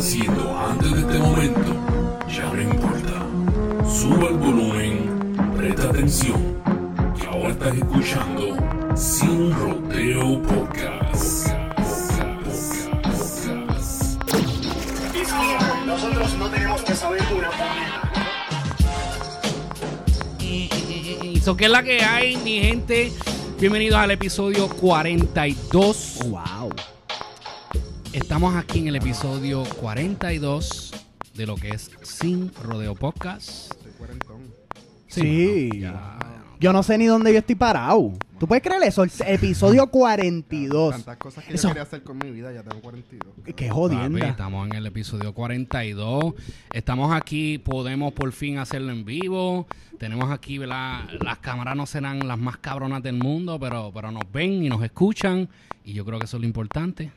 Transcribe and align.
haciendo 0.00 0.58
antes 0.58 0.90
de 0.92 1.00
este 1.00 1.18
momento 1.18 1.76
ya 2.26 2.50
no 2.54 2.62
importa. 2.62 3.26
Suba 3.86 4.28
el 4.30 4.36
volumen, 4.38 5.34
presta 5.54 5.90
atención, 5.90 6.56
que 7.20 7.26
ahora 7.26 7.50
estás 7.50 7.74
escuchando 7.76 8.96
Sin 8.96 9.52
Rodeo 9.52 10.40
Podcast. 10.42 11.48
Nosotros 15.84 16.34
no 16.38 16.48
tenemos 16.48 16.80
que 16.80 16.94
saber 16.94 17.22
una 17.36 17.50
Y 20.40 21.40
so, 21.40 21.54
¿qué 21.58 21.66
es 21.66 21.70
la 21.70 21.82
que 21.82 22.00
hay, 22.02 22.38
mi 22.38 22.60
gente? 22.60 23.12
Bienvenidos 23.58 23.98
al 23.98 24.12
episodio 24.12 24.66
42. 24.66 26.20
Wow. 26.24 26.59
Estamos 28.30 28.54
aquí 28.54 28.78
en 28.78 28.86
el 28.86 28.94
episodio 28.94 29.64
42 29.80 30.92
de 31.34 31.46
lo 31.46 31.56
que 31.56 31.70
es 31.70 31.90
Sin 32.02 32.54
Rodeo 32.62 32.94
Podcast. 32.94 33.74
Sí. 35.08 35.68
mano, 35.72 35.80
ya. 35.80 36.18
Yo 36.60 36.72
no 36.72 36.84
sé 36.84 36.96
ni 36.96 37.06
dónde 37.06 37.32
yo 37.32 37.40
estoy 37.40 37.56
parado. 37.56 38.12
¿Tú 38.38 38.46
puedes 38.46 38.62
creer 38.62 38.84
eso? 38.84 39.02
El 39.02 39.10
episodio 39.26 39.88
42. 39.88 40.92
Tantas 40.92 41.16
cosas 41.16 41.44
que 41.44 41.54
Eso. 41.54 41.66
yo 41.66 41.68
quería 41.70 41.82
hacer 41.82 42.04
con 42.04 42.18
mi 42.18 42.30
vida, 42.30 42.52
ya 42.52 42.62
tengo 42.62 42.80
42. 42.80 43.34
Qué 43.44 43.52
Papi, 43.52 43.68
jodienda. 43.68 44.28
estamos 44.28 44.68
en 44.68 44.76
el 44.76 44.86
episodio 44.86 45.34
42. 45.34 46.34
Estamos 46.72 47.12
aquí, 47.12 47.58
podemos 47.58 48.12
por 48.12 48.30
fin 48.30 48.58
hacerlo 48.58 48.92
en 48.92 49.04
vivo. 49.04 49.66
Tenemos 49.98 50.30
aquí, 50.30 50.56
¿verdad? 50.56 51.00
Las 51.20 51.38
cámaras 51.38 51.74
no 51.74 51.84
serán 51.84 52.28
las 52.28 52.38
más 52.38 52.58
cabronas 52.58 53.02
del 53.02 53.16
mundo, 53.16 53.58
pero, 53.58 53.90
pero 53.92 54.12
nos 54.12 54.22
ven 54.30 54.62
y 54.62 54.68
nos 54.68 54.84
escuchan. 54.84 55.48
Y 55.84 55.94
yo 55.94 56.04
creo 56.04 56.20
que 56.20 56.26
eso 56.26 56.36
es 56.36 56.42
lo 56.42 56.46
importante. 56.46 57.10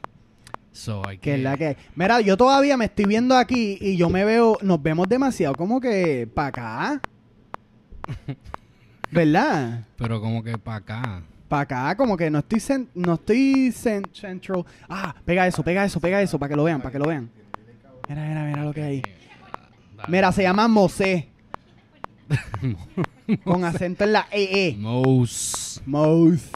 So, 0.74 1.08
hay 1.08 1.18
Que 1.20 1.30
que... 1.32 1.36
es 1.36 1.42
la 1.44 1.56
que. 1.56 1.78
Mira, 1.96 2.20
yo 2.22 2.36
todavía 2.36 2.76
me 2.78 2.86
estoy 2.86 3.06
viendo 3.06 3.38
aquí 3.38 3.78
y 3.80 3.96
yo 3.96 4.10
me 4.10 4.26
veo. 4.26 4.58
Nos 4.62 4.82
vemos 4.82 5.08
demasiado 5.08 5.54
como 5.56 5.80
que 5.80 6.28
para 6.34 6.48
acá. 6.50 7.02
¿Verdad? 9.12 9.86
Pero 9.98 10.20
como 10.20 10.44
que 10.44 10.58
para 10.58 10.78
acá. 10.78 11.24
Para 11.48 11.62
acá, 11.92 11.96
como 11.98 12.18
que 12.18 12.32
no 12.32 12.40
estoy 12.40 12.60
cen- 12.60 12.88
no 12.96 13.14
estoy 13.14 13.68
cen- 13.72 14.10
central. 14.12 14.66
Ah, 14.90 15.14
pega 15.24 15.46
eso, 15.46 15.64
pega 15.64 15.86
eso, 15.86 16.00
pega 16.00 16.20
eso, 16.22 16.40
para 16.40 16.50
que 16.50 16.56
lo 16.56 16.64
vean, 16.64 16.80
para 16.82 16.92
que 16.92 16.98
lo 17.00 17.06
vean. 17.08 17.30
Mira, 18.10 18.28
mira, 18.28 18.44
mira 18.46 18.64
lo 18.64 18.74
que 18.74 18.82
hay. 18.82 19.04
Mira, 20.08 20.32
se 20.32 20.42
llama 20.42 20.68
Mosé. 20.68 21.30
Con 23.44 23.64
acento 23.64 24.04
en 24.06 24.14
la 24.14 24.28
EE. 24.32 24.76
Mouse. 24.80 25.82
Mose. 25.86 26.50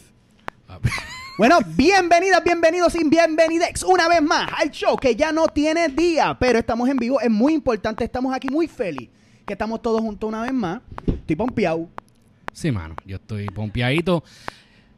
Bueno, 1.38 1.60
bienvenidas, 1.76 2.44
bienvenidos 2.44 2.96
y 2.96 3.08
bienvenidex 3.08 3.84
una 3.84 4.08
vez 4.08 4.24
más 4.24 4.50
al 4.58 4.72
show 4.72 4.98
que 4.98 5.16
ya 5.16 5.32
no 5.32 5.48
tiene 5.48 5.88
día, 5.88 6.36
pero 6.40 6.58
estamos 6.58 6.90
en 6.90 6.98
vivo, 6.98 7.22
es 7.22 7.30
muy 7.30 7.54
importante, 7.54 8.04
estamos 8.04 8.34
aquí 8.34 8.48
muy 8.50 8.68
feliz, 8.68 9.08
que 9.46 9.54
estamos 9.54 9.80
todos 9.84 10.02
juntos 10.02 10.28
una 10.28 10.42
vez 10.42 10.52
más. 10.52 10.82
Estoy 11.06 11.36
pompeado. 11.36 11.90
Sí, 12.54 12.72
mano. 12.72 12.96
Yo 13.06 13.18
estoy 13.18 13.46
pompeadito. 13.50 14.24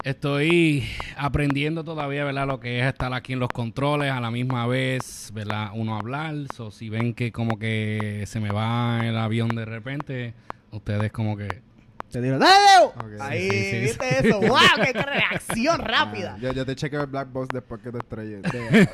Estoy 0.01 0.85
aprendiendo 1.17 1.83
todavía, 1.83 2.23
¿verdad? 2.23 2.47
Lo 2.47 2.61
que 2.61 2.79
es 2.79 2.85
estar 2.85 3.13
aquí 3.13 3.33
en 3.33 3.39
los 3.39 3.49
controles 3.49 4.09
a 4.09 4.21
la 4.21 4.31
misma 4.31 4.65
vez, 4.65 5.31
¿verdad? 5.33 5.71
Uno 5.73 5.97
hablar. 5.97 6.35
So, 6.55 6.71
si 6.71 6.87
ven 6.87 7.15
que 7.15 7.33
como 7.33 7.59
que 7.59 8.23
se 8.27 8.39
me 8.39 8.51
va 8.51 9.01
el 9.03 9.17
avión 9.17 9.49
de 9.49 9.65
repente, 9.65 10.33
ustedes 10.71 11.11
como 11.11 11.35
que... 11.35 11.67
Te 12.11 12.21
digo, 12.21 12.37
¡dale, 12.39 12.53
Leo! 12.79 12.93
Ahí, 13.21 13.49
Sí, 13.49 13.49
sí, 13.51 13.69
sí. 13.71 13.79
¿viste 13.81 14.27
eso? 14.27 14.39
¡Wow! 14.47 14.57
¡Qué 14.83 14.93
reacción 14.93 15.79
rápida! 15.79 16.33
Ah, 16.37 16.39
yo, 16.41 16.53
yo 16.53 16.65
te 16.65 16.75
chequeo 16.75 17.01
el 17.01 17.07
Black 17.07 17.31
Box 17.31 17.49
después 17.53 17.81
que 17.81 17.91
te 17.91 17.97
estrelles. 17.99 18.41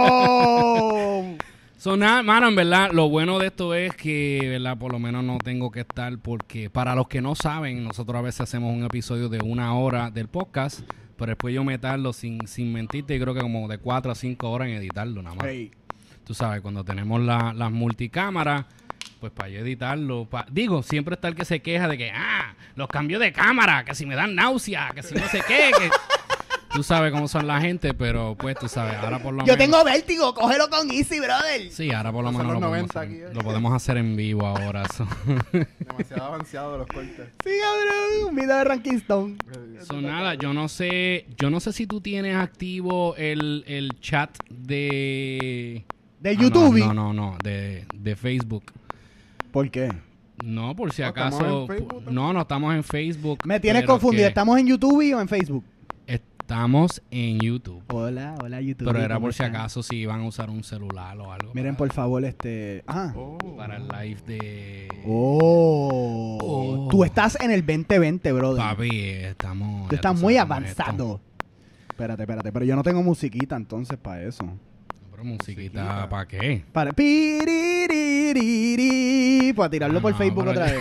¡Wow! 0.09 1.37
So, 1.77 1.95
nada, 1.95 2.21
mano, 2.23 2.47
en 2.49 2.55
verdad, 2.55 2.91
lo 2.91 3.07
bueno 3.09 3.39
de 3.39 3.47
esto 3.47 3.73
es 3.73 3.95
que, 3.95 4.39
¿verdad? 4.49 4.77
Por 4.77 4.91
lo 4.91 4.99
menos 4.99 5.23
no 5.23 5.37
tengo 5.37 5.71
que 5.71 5.79
estar 5.81 6.17
porque, 6.19 6.69
para 6.69 6.93
los 6.93 7.07
que 7.07 7.21
no 7.21 7.35
saben, 7.35 7.83
nosotros 7.85 8.17
a 8.17 8.21
veces 8.21 8.41
hacemos 8.41 8.73
un 8.75 8.83
episodio 8.83 9.29
de 9.29 9.39
una 9.39 9.73
hora 9.75 10.11
del 10.11 10.27
podcast, 10.27 10.81
pero 11.15 11.29
después 11.31 11.53
yo 11.55 11.63
meterlo 11.63 12.11
sin, 12.11 12.45
sin 12.47 12.73
mentirte, 12.73 13.17
creo 13.19 13.33
que 13.33 13.39
como 13.41 13.67
de 13.69 13.77
cuatro 13.77 14.11
a 14.11 14.15
cinco 14.15 14.49
horas 14.51 14.67
en 14.67 14.75
editarlo, 14.75 15.21
nada 15.21 15.35
más. 15.37 15.45
Hey. 15.47 15.71
Tú 16.25 16.33
sabes, 16.33 16.59
cuando 16.61 16.83
tenemos 16.83 17.21
la- 17.21 17.53
las 17.55 17.71
multicámaras, 17.71 18.65
pues 19.19 19.31
para 19.31 19.49
yo 19.49 19.59
editarlo. 19.59 20.25
pa- 20.29 20.45
Digo, 20.51 20.81
siempre 20.83 21.15
está 21.15 21.27
el 21.27 21.35
que 21.35 21.45
se 21.45 21.61
queja 21.61 21.87
de 21.87 21.97
que, 21.97 22.11
ah, 22.11 22.55
los 22.75 22.87
cambios 22.87 23.19
de 23.21 23.31
cámara, 23.33 23.83
que 23.85 23.93
si 23.95 24.05
me 24.05 24.15
dan 24.15 24.35
náusea, 24.35 24.91
que 24.95 25.03
si 25.03 25.15
no 25.15 25.27
sé 25.27 25.41
qué. 25.47 25.71
que... 25.77 25.89
Tú 26.71 26.83
sabes 26.83 27.11
cómo 27.11 27.27
son 27.27 27.47
la 27.47 27.59
gente, 27.59 27.95
pero 27.95 28.35
pues 28.37 28.55
tú 28.55 28.67
sabes, 28.69 28.93
ahora 28.97 29.17
por 29.17 29.33
lo 29.33 29.39
Yo 29.39 29.53
menos. 29.53 29.57
tengo 29.57 29.83
vértigo, 29.83 30.35
cógelo 30.35 30.69
con 30.69 30.91
Easy, 30.91 31.19
brother. 31.19 31.71
Sí, 31.71 31.91
ahora 31.91 32.11
por 32.11 32.23
lo 32.23 32.31
menos 32.31 32.45
lo 32.53 32.59
podemos, 32.59 32.93
90 32.93 32.99
hacer, 32.99 33.25
aquí, 33.25 33.33
lo 33.35 33.41
podemos 33.41 33.73
hacer 33.73 33.97
en 33.97 34.15
vivo 34.15 34.45
ahora. 34.45 34.83
so. 34.95 35.07
Demasiado 35.79 36.23
avanzado 36.25 36.77
los 36.77 36.85
cortes. 36.85 37.27
Sí, 37.43 37.49
cabrón. 37.59 38.29
Un 38.29 38.35
video 38.35 38.55
de 38.57 38.63
Ranking 38.65 38.93
Stone. 38.97 39.35
So, 39.87 39.99
nada, 39.99 40.35
yo 40.35 40.53
no 40.53 40.67
sé, 40.69 41.25
yo 41.39 41.49
no 41.49 41.59
sé 41.59 41.73
si 41.73 41.87
tú 41.87 42.01
tienes 42.01 42.35
activo 42.35 43.15
el, 43.17 43.63
el 43.65 43.99
chat 43.99 44.29
de... 44.51 45.83
De 46.19 46.29
Ah, 46.29 46.33
no, 46.35 46.39
YouTube. 46.41 46.77
No, 46.79 46.93
no, 46.93 47.13
no, 47.13 47.37
de, 47.43 47.85
de 47.95 48.15
Facebook. 48.15 48.63
¿Por 49.51 49.69
qué? 49.71 49.91
No, 50.43 50.75
por 50.75 50.93
si 50.93 51.01
¿No 51.01 51.07
estamos 51.09 51.39
acaso. 51.39 51.61
en 51.61 51.67
Facebook 51.67 51.89
también? 51.95 52.15
no, 52.15 52.33
no 52.33 52.41
estamos 52.41 52.75
en 52.75 52.83
Facebook. 52.83 53.39
Me 53.45 53.59
tienes 53.59 53.83
confundido. 53.85 54.23
que 54.23 54.27
¿Estamos 54.29 54.57
en 54.59 54.67
YouTube 54.67 55.13
o 55.15 55.21
en 55.21 55.27
Facebook? 55.27 55.63
Estamos 56.07 57.01
en 57.11 57.39
YouTube. 57.39 57.83
Hola, 57.93 58.35
hola 58.41 58.59
YouTube. 58.59 58.87
Pero 58.87 58.99
era 59.03 59.15
¿cómo 59.15 59.27
por 59.27 59.33
si 59.33 59.43
están? 59.43 59.55
acaso 59.55 59.83
si 59.83 59.97
iban 59.97 60.21
a 60.21 60.25
usar 60.27 60.49
un 60.49 60.63
celular 60.63 61.15
o 61.19 61.31
algo. 61.31 61.53
Miren, 61.53 61.75
por 61.75 61.91
favor, 61.93 62.23
este. 62.25 62.83
Ah. 62.87 63.13
Oh. 63.15 63.37
Para 63.55 63.77
el 63.77 63.87
live 63.87 64.21
de. 64.25 64.87
Oh. 65.05 66.37
Oh. 66.41 66.87
Tú 66.89 67.03
estás 67.03 67.39
en 67.41 67.51
el 67.51 67.63
2020, 67.63 68.31
brother. 68.31 68.63
Papi, 68.63 68.89
estamos. 69.03 69.89
Tú 69.89 69.95
estás 69.95 70.15
tú 70.15 70.21
muy 70.21 70.35
es 70.37 70.41
esto. 70.41 70.53
avanzado. 70.53 71.21
Espérate, 71.89 72.23
espérate. 72.23 72.51
Pero 72.51 72.65
yo 72.65 72.75
no 72.75 72.81
tengo 72.81 73.03
musiquita 73.03 73.55
entonces 73.55 73.97
para 73.99 74.23
eso. 74.23 74.45
Pero 75.19 75.31
musiquita, 75.31 75.81
Musiquita. 75.83 76.09
¿para 76.09 76.27
qué? 76.27 76.63
Para. 76.71 76.91
Para 79.55 79.69
tirarlo 79.69 79.97
Ah, 79.99 80.01
por 80.01 80.11
no, 80.13 80.17
Facebook 80.17 80.47
otra 80.47 80.65
vez. 80.65 80.79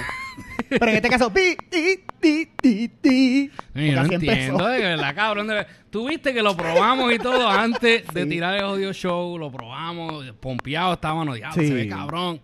Pero 0.69 0.87
en 0.88 0.97
este 0.97 1.09
caso. 1.09 1.32
pi, 1.32 1.56
ti, 1.69 2.04
ti, 2.21 2.49
ti, 2.60 2.88
ti. 3.00 3.50
Ay, 3.75 3.91
yo 3.91 3.97
no 3.97 4.12
entiendo, 4.12 4.32
empezó. 4.32 4.69
de 4.69 4.78
verdad, 4.78 5.15
cabrón. 5.15 5.49
Tú 5.91 6.09
viste 6.09 6.32
que 6.32 6.43
lo 6.43 6.56
probamos 6.56 7.12
y 7.12 7.19
todo 7.19 7.49
antes 7.49 8.04
de 8.15 8.26
tirar 8.26 8.54
el 8.54 8.60
audio 8.60 8.93
show. 8.93 9.37
Lo 9.38 9.50
probamos, 9.50 10.25
pompeado 10.41 10.93
estábamos, 10.93 11.34
diablo, 11.34 11.60
Sí. 11.60 11.66
se 11.69 11.75
ve 11.75 11.88
cabrón. 11.88 12.41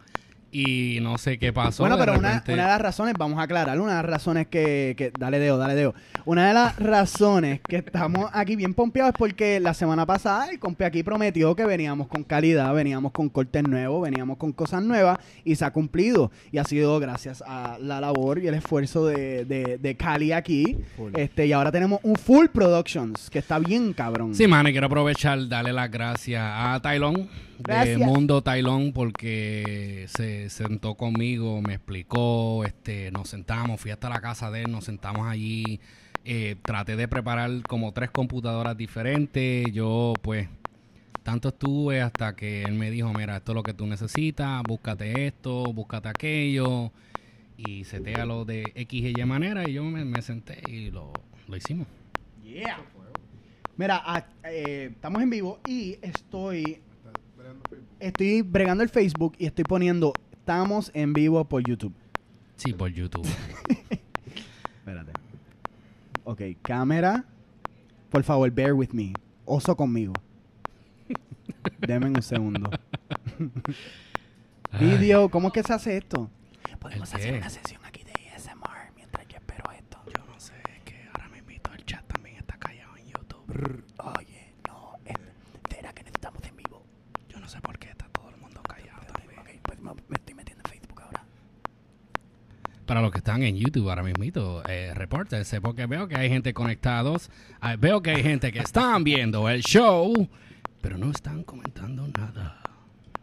Y 0.57 1.01
no 1.03 1.19
sé 1.19 1.37
qué 1.37 1.53
pasó. 1.53 1.83
Bueno, 1.83 1.99
pero 1.99 2.13
una, 2.17 2.29
repente- 2.35 2.53
una 2.53 2.63
de 2.63 2.69
las 2.69 2.81
razones, 2.81 3.15
vamos 3.19 3.41
a 3.41 3.43
aclarar, 3.43 3.81
una 3.81 3.91
de 3.91 3.97
las 3.97 4.07
razones 4.07 4.47
que, 4.47 4.95
que- 4.97 5.11
Dale 5.19 5.41
deo, 5.41 5.59
dale 5.59 5.75
deo. 5.75 5.95
Una 6.27 6.47
de 6.47 6.55
las 6.55 6.79
razones 6.79 7.61
que 7.67 7.77
estamos 7.79 8.31
aquí 8.33 8.55
bien 8.55 8.73
pompeados 8.73 9.15
es 9.15 9.19
porque 9.19 9.59
la 9.59 9.75
semana 9.75 10.07
pasada 10.07 10.49
el 10.51 10.61
compi 10.61 10.85
aquí 10.85 11.03
prometió 11.03 11.57
que 11.57 11.65
veníamos 11.67 12.07
con 12.07 12.23
calidad, 12.23 12.73
veníamos 12.73 13.11
con 13.11 13.29
cortes 13.31 13.65
nuevos, 13.67 14.03
veníamos 14.03 14.37
con 14.37 14.53
cosas 14.53 14.83
nuevas 14.85 15.19
y 15.45 15.57
se 15.57 15.65
ha 15.65 15.73
cumplido. 15.73 16.31
Y 16.53 16.59
ha 16.59 16.65
sido 16.65 17.01
gracias 17.01 17.43
a 17.45 17.77
la 17.81 18.01
labor 18.01 18.39
y 18.39 18.47
el 18.47 18.55
esfuerzo 18.55 19.07
de, 19.07 19.45
de, 19.45 19.79
de 19.79 19.97
Cali 19.97 20.31
aquí. 20.31 20.79
Full. 20.97 21.13
Este, 21.17 21.47
y 21.47 21.53
ahora 21.53 21.73
tenemos 21.73 21.99
un 22.05 22.15
full 22.15 22.47
productions 22.47 23.29
que 23.29 23.41
está 23.41 23.59
bien 23.59 23.93
cabrón. 23.93 24.37
Sí, 24.37 24.47
mano, 24.47 24.69
y 24.69 24.73
quiero 24.73 24.87
aprovechar, 24.87 25.49
darle 25.49 25.73
las 25.73 25.91
gracias 25.91 26.43
a 26.45 26.79
Tylon, 26.81 27.29
de. 27.59 27.99
Mundo 27.99 28.43
Tylon, 28.43 28.93
porque 28.93 30.07
se 30.09 30.51
sentó 30.51 30.95
conmigo, 30.95 31.61
me 31.63 31.75
explicó, 31.75 32.65
este, 32.65 33.11
nos 33.11 33.29
sentamos, 33.29 33.81
fui 33.81 33.91
hasta 33.91 34.09
la 34.09 34.21
casa 34.21 34.51
de 34.51 34.63
él, 34.63 34.71
nos 34.71 34.85
sentamos 34.85 35.27
allí, 35.27 35.81
eh, 36.25 36.57
traté 36.63 36.97
de 36.97 37.09
preparar 37.09 37.63
como 37.69 37.93
tres 37.93 38.11
computadoras 38.11 38.77
diferentes, 38.77 39.73
yo 39.73 40.15
pues 40.23 40.49
tanto 41.23 41.49
estuve 41.49 42.03
hasta 42.03 42.37
que 42.37 42.63
él 42.63 42.75
me 42.75 42.91
dijo, 42.91 43.13
mira, 43.13 43.37
esto 43.37 43.53
es 43.53 43.57
lo 43.57 43.63
que 43.63 43.75
tú 43.75 43.87
necesitas, 43.87 44.63
búscate 44.63 45.27
esto, 45.27 45.73
búscate 45.73 46.09
aquello, 46.09 46.93
y 47.57 47.85
setea 47.85 48.27
lo 48.27 48.45
de 48.45 48.65
X 48.75 49.03
y 49.05 49.21
Y 49.21 49.25
manera, 49.25 49.69
y 49.69 49.75
yo 49.75 49.85
me, 49.85 50.05
me 50.05 50.23
senté 50.23 50.61
y 50.69 50.91
lo, 50.91 51.13
lo 51.49 51.57
hicimos. 51.57 51.87
Yeah. 52.43 52.85
Mira, 53.77 54.01
ah, 54.05 54.25
eh, 54.45 54.91
estamos 54.93 55.21
en 55.21 55.31
vivo 55.31 55.59
y 55.67 55.99
estoy 56.01 56.81
estoy 58.07 58.43
bregando 58.43 58.83
el 58.83 58.89
Facebook 58.91 59.35
y 59.39 59.47
estoy 59.47 59.65
poniendo 59.65 60.13
estamos 60.33 60.91
en 60.95 61.13
vivo 61.13 61.45
por 61.45 61.63
YouTube. 61.67 61.95
Sí, 62.57 62.73
por 62.73 62.91
YouTube. 62.91 63.27
Espérate. 64.79 65.13
Ok, 66.25 66.41
cámara. 66.63 67.25
Por 68.11 68.23
favor, 68.23 68.51
bear 68.51 68.73
with 68.75 68.91
me. 68.93 69.13
Oso 69.45 69.77
conmigo. 69.77 70.13
Deme 71.79 72.07
un 72.07 72.23
segundo. 72.23 72.71
Video, 74.81 75.29
¿cómo 75.31 75.49
es 75.49 75.55
que 75.55 75.63
se 75.63 75.73
hace 75.73 75.97
esto? 75.97 76.31
Podemos 76.81 77.11
¿El 77.15 77.21
hacer 77.21 77.35
una 77.37 77.49
sesión 77.51 77.81
aquí 77.85 78.03
de 78.05 78.13
ASMR 78.35 78.93
mientras 78.97 79.27
yo 79.29 79.37
espero 79.37 79.71
esto. 79.73 79.99
Yo 80.07 80.25
no 80.27 80.39
sé, 80.39 80.53
es 80.77 80.83
que 80.85 81.09
ahora 81.13 81.29
me 81.29 81.39
invito 81.39 81.73
el 81.73 81.85
chat 81.87 82.05
también 82.07 82.37
está 82.37 82.59
callado 82.59 82.97
en 82.97 83.07
YouTube. 83.07 83.85
Oye, 84.19 84.53
no, 84.69 84.93
es- 85.07 85.17
será 85.75 85.93
que 85.93 86.03
necesitamos 86.03 86.43
en 86.45 86.57
vivo. 86.57 86.83
Yo 87.29 87.39
no 87.41 87.49
sé 87.49 87.61
por 87.61 87.79
qué 87.79 87.89
está 87.91 88.07
todo 88.09 88.29
el 88.31 88.37
mundo 88.37 88.61
callado. 88.63 89.01
también. 89.07 89.61
Pues 89.63 89.79
me 89.81 89.93
me 90.09 90.17
estoy 90.17 90.35
metiendo 90.35 90.63
en 90.67 90.71
Facebook 90.71 91.01
ahora. 91.03 91.25
Para 92.95 93.03
los 93.03 93.11
que 93.11 93.19
están 93.19 93.43
en 93.43 93.57
YouTube 93.57 93.89
ahora 93.91 94.05
mismito, 94.05 94.63
eh, 94.69 94.93
repórtense 94.95 95.61
porque 95.61 95.87
veo 95.87 96.07
que 96.07 96.15
hay 96.17 96.29
gente 96.29 96.55
conectados. 96.55 97.29
ah, 97.61 97.75
veo 97.75 98.01
que 98.01 98.11
hay 98.13 98.23
gente 98.23 98.53
que 98.53 98.61
están 98.61 99.03
viendo 99.03 99.49
el 99.49 99.63
show, 99.63 100.29
pero 100.81 100.97
no 100.97 101.11
están 101.11 101.43
comentando 101.43 102.07
nada. 102.17 102.63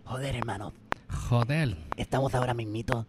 Joder, 0.04 0.36
hermano, 0.36 0.74
Joder. 1.30 1.78
estamos 1.96 2.36
ahora 2.36 2.54
mismito 2.54 3.08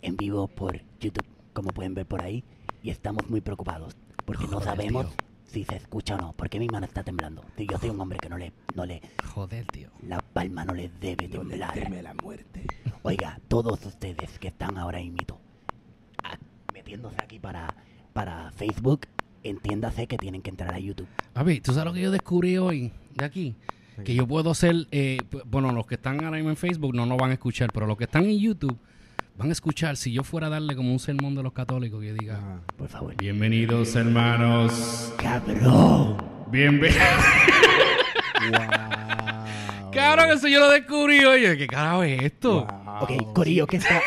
en 0.00 0.16
vivo 0.16 0.46
por 0.46 0.80
YouTube, 1.00 1.26
como 1.52 1.70
pueden 1.70 1.94
ver 1.94 2.06
por 2.06 2.22
ahí, 2.22 2.44
y 2.80 2.90
estamos 2.90 3.28
muy 3.28 3.40
preocupados, 3.40 3.96
porque 4.24 4.44
no 4.44 4.60
Joder, 4.60 4.64
sabemos 4.68 5.06
tío. 5.06 5.16
si 5.46 5.64
se 5.64 5.74
escucha 5.74 6.14
o 6.14 6.18
no, 6.18 6.32
porque 6.34 6.60
mi 6.60 6.68
mano 6.68 6.86
está 6.86 7.02
temblando. 7.02 7.42
Yo 7.56 7.76
soy 7.76 7.90
un 7.90 8.00
hombre 8.00 8.18
que 8.20 8.28
no 8.28 8.38
le, 8.38 8.52
no 8.76 8.86
le, 8.86 9.02
Joder, 9.34 9.66
tío. 9.66 9.90
la 10.06 10.20
palma 10.20 10.64
no 10.64 10.74
le 10.74 10.90
debe 11.00 11.26
temblar. 11.26 11.76
la 11.90 12.14
muerte. 12.22 12.68
Oiga, 13.02 13.40
todos 13.48 13.84
ustedes 13.84 14.38
que 14.38 14.46
están 14.46 14.78
ahora 14.78 14.98
mismito 15.00 15.34
a- 15.34 15.37
metiéndose 16.88 17.16
aquí 17.22 17.38
para, 17.38 17.74
para 18.14 18.50
Facebook, 18.52 19.02
entiéndase 19.42 20.06
que 20.06 20.16
tienen 20.16 20.40
que 20.40 20.48
entrar 20.48 20.72
a 20.72 20.78
YouTube. 20.78 21.06
Papi, 21.34 21.60
¿tú 21.60 21.72
sabes 21.72 21.84
lo 21.84 21.92
que 21.92 22.00
yo 22.00 22.10
descubrí 22.10 22.56
hoy 22.56 22.90
de 23.14 23.24
aquí? 23.26 23.54
Que 24.06 24.14
yo 24.14 24.26
puedo 24.26 24.54
ser, 24.54 24.86
eh, 24.90 25.18
bueno, 25.44 25.70
los 25.72 25.86
que 25.86 25.96
están 25.96 26.24
ahora 26.24 26.36
mismo 26.38 26.48
en 26.50 26.56
Facebook 26.56 26.94
no 26.94 27.04
nos 27.04 27.18
van 27.18 27.30
a 27.30 27.34
escuchar, 27.34 27.70
pero 27.74 27.86
los 27.86 27.98
que 27.98 28.04
están 28.04 28.24
en 28.24 28.38
YouTube 28.38 28.78
van 29.36 29.50
a 29.50 29.52
escuchar. 29.52 29.98
Si 29.98 30.12
yo 30.12 30.22
fuera 30.24 30.46
a 30.46 30.50
darle 30.50 30.74
como 30.76 30.90
un 30.92 30.98
sermón 30.98 31.34
de 31.34 31.42
los 31.42 31.52
católicos 31.52 32.00
que 32.00 32.14
diga, 32.14 32.38
Ajá. 32.38 32.60
Por 32.76 32.88
favor. 32.88 33.14
bienvenidos 33.18 33.94
hermanos, 33.94 35.12
¡Cabrón! 35.18 36.16
bienvenidos. 36.50 37.02
Wow. 38.50 38.77
Cabrón, 39.92 40.30
eso 40.30 40.48
yo 40.48 40.60
lo 40.60 40.70
descubrí. 40.70 41.20
Yo, 41.20 41.30
¿Qué 41.56 41.66
carajo 41.66 42.02
es 42.02 42.22
esto? 42.22 42.66
Wow. 42.84 43.02
Ok, 43.02 43.32
Corillo, 43.34 43.66
¿qué 43.66 43.76
está? 43.78 43.98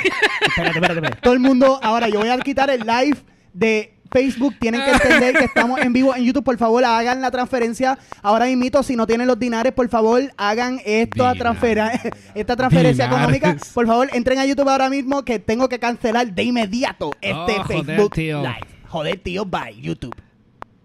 Espérate, 0.48 0.78
espérate, 0.78 0.94
espérate. 0.95 1.22
Todo 1.22 1.33
el 1.33 1.39
mundo, 1.39 1.80
ahora 1.81 2.10
yo 2.10 2.19
voy 2.19 2.30
a 2.30 2.38
quitar 2.39 2.69
el 2.69 2.81
live 2.81 3.18
de 3.54 3.94
Facebook. 4.12 4.56
Tienen 4.60 4.81
que 4.83 4.92
entender 4.92 5.38
que 5.38 5.45
estamos 5.45 5.80
en 5.80 5.94
vivo 5.94 6.13
en 6.16 6.24
YouTube. 6.25 6.44
Por 6.44 6.57
favor, 6.57 6.83
hagan 6.83 7.22
la 7.22 7.31
transferencia. 7.31 7.98
Ahora 8.22 8.45
mismito, 8.45 8.83
si 8.83 8.95
no 8.95 9.07
tienen 9.07 9.28
los 9.28 9.39
dinares, 9.39 9.72
por 9.74 9.88
favor, 9.89 10.22
hagan 10.38 10.81
esta, 10.86 11.33
Dinares. 11.33 11.42
transfera- 11.42 12.13
esta 12.36 12.56
transferencia 12.56 13.06
Dinares. 13.07 13.36
económica. 13.38 13.66
Por 13.74 13.88
favor, 13.88 14.10
entren 14.13 14.39
a 14.39 14.45
YouTube 14.45 14.69
ahora 14.69 14.89
mismo 14.89 15.24
que 15.24 15.39
tengo 15.39 15.69
que 15.69 15.80
cancelar 15.80 16.34
de 16.34 16.44
inmediato 16.44 17.12
este 17.22 17.34
Oh, 17.34 17.63
joder, 17.63 17.86
Facebook 17.86 18.13
tío. 18.13 18.42
Live. 18.42 18.68
Joder, 18.89 19.19
tío, 19.19 19.45
bye, 19.45 19.74
YouTube. 19.81 20.16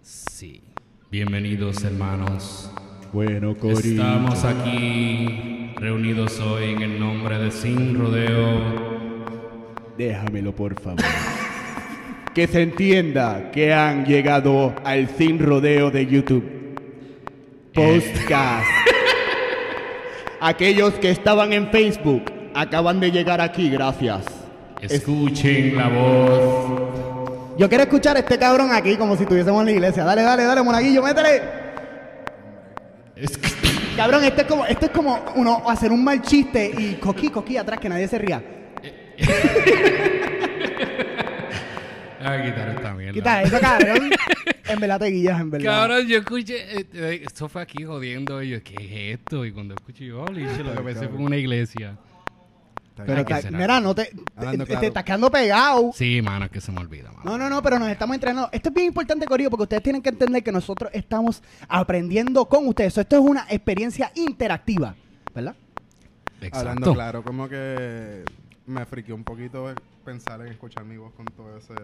Sí. 0.02 0.62
Bienvenidos 1.10 1.82
hermanos. 1.82 2.70
Bueno, 3.16 3.56
Estamos 3.62 4.44
aquí 4.44 5.72
reunidos 5.76 6.38
hoy 6.38 6.74
en 6.74 6.82
el 6.82 7.00
nombre 7.00 7.38
de 7.38 7.50
Sin 7.50 7.98
Rodeo. 7.98 8.60
déjamelo 9.96 10.54
por 10.54 10.78
favor. 10.78 11.00
que 12.34 12.46
se 12.46 12.60
entienda 12.60 13.50
que 13.52 13.72
han 13.72 14.04
llegado 14.04 14.74
al 14.84 15.08
sin 15.08 15.38
rodeo 15.38 15.90
de 15.90 16.04
YouTube. 16.04 16.44
Podcast. 17.72 18.66
Aquellos 20.38 20.92
que 20.96 21.10
estaban 21.10 21.54
en 21.54 21.70
Facebook 21.70 22.24
acaban 22.54 23.00
de 23.00 23.12
llegar 23.12 23.40
aquí, 23.40 23.70
gracias. 23.70 24.26
Escuchen 24.82 25.74
la 25.74 25.88
voz. 25.88 27.56
Yo 27.56 27.66
quiero 27.66 27.84
escuchar 27.84 28.18
a 28.18 28.20
este 28.20 28.36
cabrón 28.36 28.72
aquí 28.72 28.94
como 28.96 29.16
si 29.16 29.22
estuviésemos 29.22 29.60
en 29.60 29.66
la 29.68 29.72
iglesia. 29.72 30.04
Dale, 30.04 30.20
dale, 30.20 30.44
dale, 30.44 30.62
monaguillo, 30.62 31.02
métele. 31.02 31.65
Es- 33.16 33.38
Cabrón, 33.96 34.24
esto 34.24 34.42
es 34.42 34.46
como, 34.46 34.66
esto 34.66 34.86
es 34.86 34.92
como 34.92 35.24
uno 35.36 35.68
hacer 35.70 35.90
un 35.90 36.04
mal 36.04 36.20
chiste 36.22 36.70
y 36.78 36.94
coquí, 36.96 37.30
coquí 37.30 37.56
atrás, 37.56 37.80
que 37.80 37.88
nadie 37.88 38.06
se 38.08 38.18
ría. 38.18 38.42
Ah, 42.18 42.42
quitar 42.44 42.68
esta 42.70 42.92
mierda. 42.94 43.12
Quita 43.12 43.42
eso, 43.42 43.60
cabrón. 43.60 44.10
En 44.68 44.80
verdad 44.80 44.98
te 44.98 45.06
guillas, 45.06 45.40
en 45.40 45.50
verdad. 45.50 45.64
Cabrón, 45.66 46.08
yo 46.08 46.18
escuché, 46.18 46.78
eh, 46.80 46.86
eh, 46.92 47.20
esto 47.24 47.48
fue 47.48 47.62
aquí 47.62 47.84
jodiendo 47.84 48.42
y 48.42 48.48
yo, 48.50 48.62
¿qué 48.64 48.74
es 49.14 49.20
esto? 49.20 49.44
Y 49.44 49.52
cuando 49.52 49.74
escuché, 49.74 50.10
holy 50.12 50.42
shit, 50.46 50.64
lo 50.66 50.74
que 50.74 50.82
pensé 50.82 51.06
fue 51.08 51.18
una 51.18 51.36
iglesia. 51.36 51.96
Pero 53.04 53.24
mira, 53.52 53.80
no 53.80 53.94
te, 53.94 54.06
te, 54.06 54.16
Hablando 54.36 54.64
te- 54.64 54.68
claro. 54.68 54.80
te 54.80 54.86
estás 54.86 55.04
quedando 55.04 55.30
pegado. 55.30 55.90
Sí, 55.92 56.22
mano, 56.22 56.46
es 56.46 56.50
que 56.50 56.60
se 56.62 56.72
me 56.72 56.80
olvida, 56.80 57.12
mano. 57.12 57.22
No, 57.24 57.36
no, 57.38 57.50
no, 57.50 57.62
pero 57.62 57.78
nos 57.78 57.88
estamos 57.88 58.14
entrenando. 58.14 58.48
Esto 58.52 58.70
es 58.70 58.74
bien 58.74 58.86
importante, 58.88 59.26
Corillo, 59.26 59.50
porque 59.50 59.64
ustedes 59.64 59.82
tienen 59.82 60.00
que 60.00 60.08
entender 60.08 60.42
que 60.42 60.50
nosotros 60.50 60.90
estamos 60.94 61.42
aprendiendo 61.68 62.46
con 62.46 62.66
ustedes. 62.66 62.96
Esto 62.96 63.16
es 63.16 63.22
una 63.22 63.46
experiencia 63.50 64.10
interactiva, 64.14 64.94
¿verdad? 65.34 65.54
Exacto. 66.40 66.58
Hablando 66.58 66.94
claro, 66.94 67.22
como 67.22 67.48
que 67.48 68.24
me 68.66 68.84
friqueó 68.86 69.14
un 69.14 69.24
poquito 69.24 69.72
pensar 70.04 70.40
en 70.40 70.48
escuchar 70.48 70.84
mi 70.84 70.96
voz 70.96 71.12
con 71.14 71.26
todo 71.26 71.56
ese, 71.56 71.74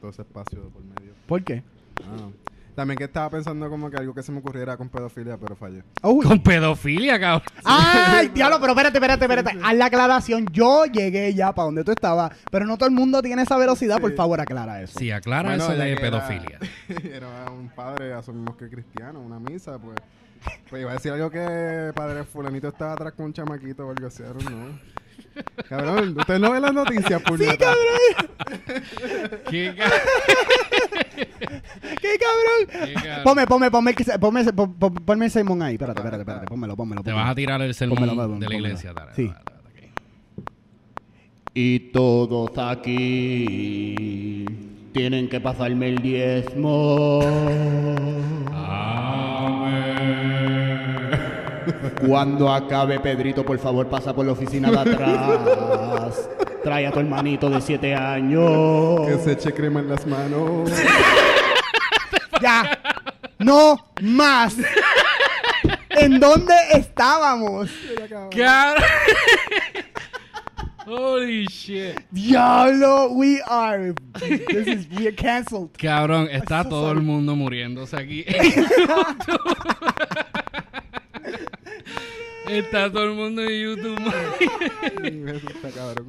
todo 0.00 0.10
ese 0.10 0.22
espacio 0.22 0.68
por 0.70 0.82
medio. 0.82 1.12
¿Por 1.26 1.44
qué? 1.44 1.62
Ah. 2.02 2.28
También 2.76 2.98
que 2.98 3.04
estaba 3.04 3.30
pensando 3.30 3.70
como 3.70 3.90
que 3.90 3.96
algo 3.96 4.12
que 4.12 4.22
se 4.22 4.30
me 4.30 4.40
ocurriera 4.40 4.76
con 4.76 4.90
pedofilia, 4.90 5.38
pero 5.38 5.56
fallé. 5.56 5.82
Uy. 6.02 6.26
Con 6.26 6.42
pedofilia, 6.42 7.18
cabrón. 7.18 7.42
Ay, 7.64 8.28
diablo, 8.28 8.58
pero 8.60 8.72
espérate, 8.72 8.98
espérate, 8.98 9.24
espérate. 9.24 9.58
Haz 9.64 9.74
la 9.74 9.86
aclaración. 9.86 10.46
Yo 10.52 10.84
llegué 10.84 11.32
ya 11.32 11.54
para 11.54 11.64
donde 11.64 11.84
tú 11.84 11.92
estabas, 11.92 12.32
pero 12.50 12.66
no 12.66 12.76
todo 12.76 12.90
el 12.90 12.94
mundo 12.94 13.22
tiene 13.22 13.40
esa 13.42 13.56
velocidad. 13.56 13.98
Por 13.98 14.14
favor, 14.14 14.42
aclara 14.42 14.82
eso. 14.82 14.98
Sí, 14.98 15.10
aclara 15.10 15.48
Bueno, 15.48 15.64
eso 15.64 15.74
de 15.74 15.94
que 15.94 16.00
pedofilia. 16.02 16.58
Era, 17.02 17.16
era 17.16 17.50
un 17.50 17.70
padre, 17.70 18.12
asumimos 18.12 18.56
que 18.56 18.68
cristiano, 18.68 19.20
una 19.20 19.40
misa, 19.40 19.78
pues. 19.78 19.96
Pues 20.68 20.82
iba 20.82 20.90
a 20.90 20.94
decir 20.94 21.12
algo 21.12 21.30
que 21.30 21.92
padre 21.94 22.24
fulanito 22.24 22.68
estaba 22.68 22.92
atrás 22.94 23.12
con 23.12 23.26
un 23.26 23.32
chamaquito 23.32 23.86
o 23.86 23.90
algo 23.90 24.06
así, 24.06 24.22
know. 24.22 24.78
Cabrón, 25.68 26.16
ustedes 26.18 26.40
no 26.40 26.50
ven 26.52 26.62
las 26.62 26.72
noticias, 26.72 27.22
puñeta. 27.22 27.72
¿Qué, 29.50 29.74
ca- 29.76 29.90
¡Qué 32.00 32.18
cabrón! 32.18 32.86
qué 32.86 32.94
cabrón? 32.94 33.22
Ponme, 33.24 33.46
ponme, 33.46 33.70
ponme, 33.70 33.94
ponme, 34.18 34.40
ese- 34.40 34.52
pon- 34.52 34.74
pon- 34.74 34.94
ponme 34.94 35.24
el 35.26 35.30
sermón 35.30 35.62
ahí. 35.62 35.74
Espérate, 35.74 36.00
espérate, 36.00 36.22
espérate. 36.22 36.46
Pónmelo, 36.46 36.74
pónmelo. 36.76 37.02
Te 37.02 37.12
vas 37.12 37.30
a 37.30 37.34
tirar 37.34 37.60
el 37.60 37.74
sermón 37.74 37.98
Pónmelo, 37.98 38.16
pónmelo, 38.22 38.38
de 38.40 38.48
la 38.48 38.54
iglesia. 38.54 38.92
Dale, 38.94 39.12
Sí. 39.14 39.26
dale, 39.28 39.40
dale, 39.44 39.58
ok. 39.68 40.50
Y 41.54 41.78
todos 41.90 42.50
aquí 42.58 44.46
tienen 44.96 45.28
que 45.28 45.40
pasarme 45.40 45.90
el 45.90 45.98
diezmo. 45.98 47.20
Cuando 52.06 52.50
acabe 52.50 52.98
Pedrito, 53.00 53.44
por 53.44 53.58
favor, 53.58 53.88
pasa 53.88 54.14
por 54.14 54.24
la 54.24 54.32
oficina 54.32 54.70
de 54.70 54.78
atrás. 54.78 56.30
Trae 56.64 56.86
a 56.86 56.92
tu 56.92 57.00
hermanito 57.00 57.50
de 57.50 57.60
siete 57.60 57.94
años. 57.94 59.06
Que 59.06 59.18
se 59.18 59.32
eche 59.32 59.52
crema 59.52 59.80
en 59.80 59.88
las 59.90 60.06
manos. 60.06 60.70
Ya. 62.42 62.78
No 63.38 63.86
más. 64.02 64.56
¿En 65.88 66.20
dónde 66.20 66.52
estábamos? 66.74 67.70
Cabrón. 68.30 68.84
Holy 70.86 71.46
shit. 71.46 71.98
Diablo, 72.12 73.12
we 73.12 73.40
are. 73.42 73.92
This 74.20 74.68
is, 74.68 74.86
we 74.96 75.08
are 75.08 75.12
canceled. 75.12 75.76
Cabrón, 75.76 76.28
está 76.30 76.62
todo 76.62 76.92
el 76.92 77.02
mundo 77.02 77.34
muriéndose 77.34 77.96
aquí. 77.96 78.24
está 82.48 82.88
todo 82.92 83.02
el 83.02 83.14
mundo 83.14 83.42
en 83.42 83.62
YouTube. 83.62 83.98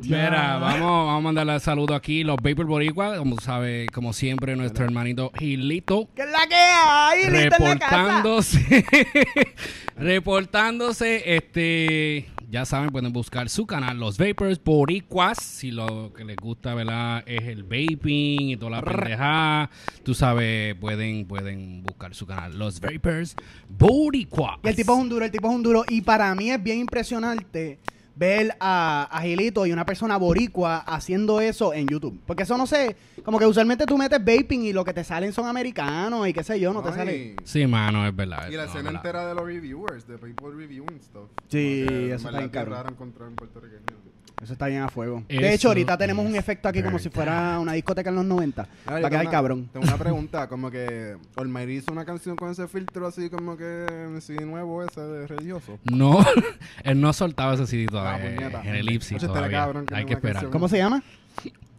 Mira, 0.03 0.59
vamos, 0.59 0.81
vamos 0.81 1.17
a 1.17 1.21
mandarle 1.21 1.59
saludo 1.59 1.95
aquí 1.95 2.23
los 2.23 2.37
Vapor 2.37 2.67
Boricua, 2.67 3.17
como 3.17 3.39
sabe, 3.39 3.87
como 3.91 4.13
siempre, 4.13 4.55
nuestro 4.55 4.85
hermanito 4.85 5.31
Gilito. 5.39 6.07
¿Qué 6.15 6.21
es 6.21 6.29
la 6.29 6.45
que 6.47 6.55
hay? 6.55 7.29
Rita, 7.29 7.57
en 7.57 7.63
la 7.63 7.79
casa? 7.79 7.97
reportándose 7.97 8.85
reportándose 9.97 11.35
este 11.35 12.27
ya 12.49 12.65
saben 12.65 12.89
pueden 12.89 13.11
buscar 13.11 13.49
su 13.49 13.65
canal 13.65 13.97
los 13.97 14.17
vapors 14.17 14.63
boricuas. 14.63 15.37
Si 15.41 15.71
lo 15.71 16.13
que 16.13 16.23
les 16.23 16.37
gusta 16.37 16.73
verdad 16.73 17.23
es 17.25 17.43
el 17.43 17.63
vaping 17.63 18.49
y 18.49 18.57
toda 18.57 18.71
la 18.71 18.81
pendejada 18.81 19.69
tú 20.03 20.13
sabes 20.13 20.75
pueden 20.75 21.25
pueden 21.25 21.83
buscar 21.83 22.15
su 22.15 22.25
canal 22.25 22.57
los 22.57 22.79
vapors 22.79 23.35
boricuas. 23.67 24.59
Y 24.63 24.69
el 24.69 24.75
tipo 24.75 24.93
es 24.93 24.99
un 24.99 25.09
duro, 25.09 25.25
el 25.25 25.31
tipo 25.31 25.49
es 25.49 25.55
un 25.55 25.63
duro. 25.63 25.83
Y 25.89 26.01
para 26.01 26.33
mí 26.35 26.51
es 26.51 26.61
bien 26.61 26.79
impresionante 26.79 27.79
ver 28.17 28.55
a, 28.59 29.07
a 29.11 29.21
Gilito 29.21 29.65
y 29.65 29.71
una 29.71 29.85
persona 29.85 30.17
boricua 30.17 30.77
haciendo 30.79 31.39
eso 31.39 31.73
en 31.73 31.87
YouTube. 31.87 32.19
Porque 32.25 32.43
eso 32.43 32.57
no 32.57 32.65
sé, 32.65 32.95
como 33.23 33.37
que 33.39 33.45
usualmente 33.45 33.85
tú 33.85 33.97
metes 33.97 34.19
vaping 34.19 34.63
y 34.63 34.73
lo 34.73 34.83
que 34.83 34.93
te 34.93 35.03
salen 35.03 35.33
son 35.33 35.45
americanos 35.47 36.27
y 36.27 36.33
qué 36.33 36.43
sé 36.43 36.59
yo, 36.59 36.73
no 36.73 36.81
te 36.81 36.91
sale. 36.93 37.35
sí 37.43 37.67
mano 37.67 38.07
es 38.07 38.15
verdad 38.15 38.49
Y 38.49 38.55
la 38.55 38.65
escena 38.65 38.89
entera 38.89 39.27
de 39.27 39.35
los 39.35 39.45
reviewers, 39.45 40.07
de 40.07 40.17
people 40.17 40.49
reviewing 40.49 40.99
stuff. 41.01 41.29
Sí, 41.47 41.85
en 41.87 42.11
eso 42.13 42.29
está 42.29 42.49
cabrón. 42.51 42.73
raro 42.73 42.89
encontrar 42.89 43.29
un 43.29 43.35
puertorriqueño. 43.35 44.06
Eso 44.41 44.53
está 44.53 44.67
bien 44.67 44.83
a 44.83 44.87
fuego. 44.89 45.23
Eso 45.27 45.41
de 45.41 45.53
hecho, 45.53 45.67
ahorita 45.69 45.97
tenemos 45.97 46.23
un 46.25 46.35
efecto 46.35 46.69
aquí 46.69 46.83
como 46.83 46.99
si 46.99 47.09
fuera 47.09 47.59
una 47.59 47.73
discoteca 47.73 48.09
en 48.11 48.17
los 48.17 48.25
90. 48.25 48.61
Ah, 48.61 48.67
yo 48.67 48.91
Va 48.91 48.91
a 48.91 48.95
tengo 48.97 49.09
quedar 49.09 49.21
una- 49.23 49.31
cabrón. 49.31 49.69
Tengo 49.73 49.85
una 49.87 49.97
pregunta, 49.97 50.47
como 50.47 50.69
que 50.69 51.17
Olmairi 51.35 51.77
hizo 51.77 51.91
una 51.91 52.05
canción 52.05 52.35
con 52.35 52.51
ese 52.51 52.67
filtro 52.67 53.07
así 53.07 53.29
como 53.31 53.57
que 53.57 53.87
sí 54.21 54.33
nuevo 54.41 54.83
ese 54.83 55.01
de 55.01 55.25
religioso. 55.27 55.79
No, 55.91 56.23
él 56.83 57.01
no 57.01 57.13
soltaba 57.13 57.55
ese 57.55 57.65
CD 57.65 57.87
todavía. 57.87 58.29
Ah, 58.31 58.35
puñeta. 58.35 58.61
en 58.63 58.75
elipsis 58.75 59.17
Oye, 59.17 59.25
estaría 59.25 59.33
todavía. 59.33 59.57
cabrón 59.59 59.85
que 59.87 59.95
Hay 59.95 60.05
que 60.05 60.13
esperar. 60.13 60.33
canción. 60.35 60.51
¿Cómo 60.51 60.67
se 60.67 60.77
llama? 60.77 61.03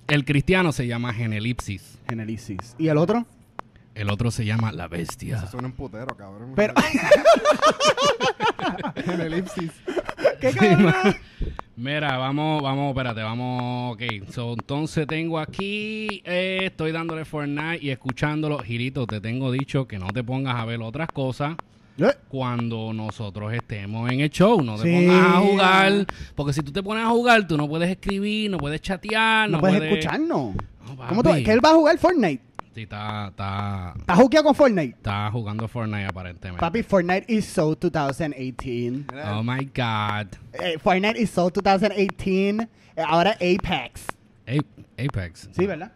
El 0.08 0.24
cristiano 0.24 0.72
se 0.72 0.86
llama 0.86 1.12
Genelipsis. 1.14 1.98
Genelisis. 2.08 2.74
¿Y 2.78 2.88
el 2.88 2.96
otro? 2.96 3.24
El 3.98 4.10
otro 4.10 4.30
se 4.30 4.44
llama 4.44 4.70
La 4.70 4.86
Bestia. 4.86 5.38
Eso 5.38 5.48
suena 5.48 5.66
un 5.66 5.72
putero, 5.72 6.16
cabrón. 6.16 6.52
Pero, 6.54 6.72
en 8.94 9.20
elipsis. 9.20 9.72
¿qué 10.40 10.52
cabrón? 10.52 10.94
Mira, 11.76 12.16
vamos, 12.16 12.62
vamos, 12.62 12.90
espérate, 12.90 13.22
vamos, 13.22 13.94
ok. 13.94 14.02
So, 14.30 14.52
entonces 14.52 15.04
tengo 15.08 15.38
aquí, 15.40 16.22
eh, 16.24 16.60
estoy 16.66 16.92
dándole 16.92 17.24
Fortnite 17.24 17.78
y 17.84 17.90
escuchándolo. 17.90 18.58
Girito, 18.60 19.04
te 19.06 19.20
tengo 19.20 19.50
dicho 19.50 19.88
que 19.88 19.98
no 19.98 20.06
te 20.08 20.22
pongas 20.22 20.54
a 20.54 20.64
ver 20.64 20.80
otras 20.80 21.08
cosas 21.08 21.56
Eh, 21.98 22.06
cuando 22.28 22.92
nosotros 22.92 23.52
estemos 23.52 24.08
en 24.12 24.20
el 24.20 24.30
show. 24.30 24.62
No 24.62 24.76
te 24.76 24.84
Sí. 24.84 24.94
pongas 25.08 25.26
a 25.34 25.40
jugar, 25.40 26.06
porque 26.36 26.52
si 26.52 26.62
tú 26.62 26.70
te 26.70 26.84
pones 26.84 27.04
a 27.04 27.08
jugar, 27.08 27.48
tú 27.48 27.56
no 27.56 27.68
puedes 27.68 27.90
escribir, 27.90 28.48
no 28.48 28.58
puedes 28.58 28.80
chatear, 28.80 29.50
No, 29.50 29.56
no, 29.56 29.60
puedes 29.60 29.82
escucharnos. 29.82 30.54
No, 30.54 30.96
¿Cómo 31.08 31.22
tú? 31.24 31.30
¿Que 31.44 31.50
él 31.52 31.64
va 31.64 31.70
a 31.70 31.74
jugar 31.74 31.98
Fortnite? 31.98 32.47
Sí, 32.78 32.82
está, 32.84 33.26
está, 33.30 33.92
¿Estás 33.98 34.16
juqueado 34.16 34.44
con 34.44 34.54
Fortnite? 34.54 34.94
está 34.98 35.28
jugando 35.32 35.66
Fortnite 35.66 36.04
aparentemente. 36.06 36.60
Papi, 36.60 36.84
Fortnite 36.84 37.24
is 37.26 37.44
so 37.44 37.74
2018. 37.74 39.04
Oh 39.34 39.42
my 39.42 39.64
God. 39.74 40.28
Eh, 40.52 40.78
Fortnite 40.78 41.18
is 41.20 41.28
so 41.28 41.50
2018. 41.50 42.62
Eh, 42.94 43.02
ahora 43.04 43.32
Apex. 43.32 44.06
A- 44.46 45.02
Apex. 45.04 45.48
Sí, 45.50 45.66
¿verdad? 45.66 45.90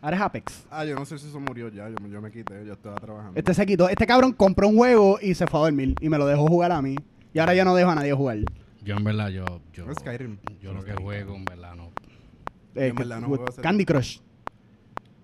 Ahora 0.00 0.16
es 0.16 0.22
Apex. 0.22 0.66
Ah, 0.70 0.86
yo 0.86 0.94
no 0.94 1.04
sé 1.04 1.18
si 1.18 1.28
eso 1.28 1.38
murió 1.38 1.68
ya. 1.68 1.86
Yo, 1.90 1.96
me- 2.02 2.08
yo 2.08 2.22
me 2.22 2.30
quité, 2.30 2.64
yo 2.64 2.72
estaba 2.72 2.96
trabajando. 2.96 3.38
Este 3.38 3.52
se 3.52 3.66
quitó. 3.66 3.86
Este 3.90 4.06
cabrón 4.06 4.32
compró 4.32 4.68
un 4.68 4.76
juego 4.78 5.18
y 5.20 5.34
se 5.34 5.46
fue 5.46 5.60
a 5.60 5.64
dormir. 5.64 5.96
Y 6.00 6.08
me 6.08 6.16
lo 6.16 6.24
dejó 6.26 6.46
jugar 6.46 6.72
a 6.72 6.80
mí. 6.80 6.96
Y 7.34 7.38
ahora 7.40 7.52
ya 7.52 7.66
no 7.66 7.74
dejo 7.74 7.90
a 7.90 7.94
nadie 7.94 8.14
jugar. 8.14 8.38
Yo 8.82 8.96
en 8.96 9.04
verdad, 9.04 9.28
yo, 9.28 9.44
yo, 9.74 9.84
No, 9.84 9.92
Skyrim. 9.92 10.38
yo 10.62 10.72
lo 10.72 10.82
que 10.82 10.94
juego 10.94 11.34
en 11.36 11.44
verdad 11.44 11.74
no. 11.74 11.90
Eh, 12.74 12.86
en 12.88 12.94
verdad 12.94 13.20
no 13.20 13.26
juego 13.28 13.44
Candy 13.60 13.84
Crush. 13.84 14.20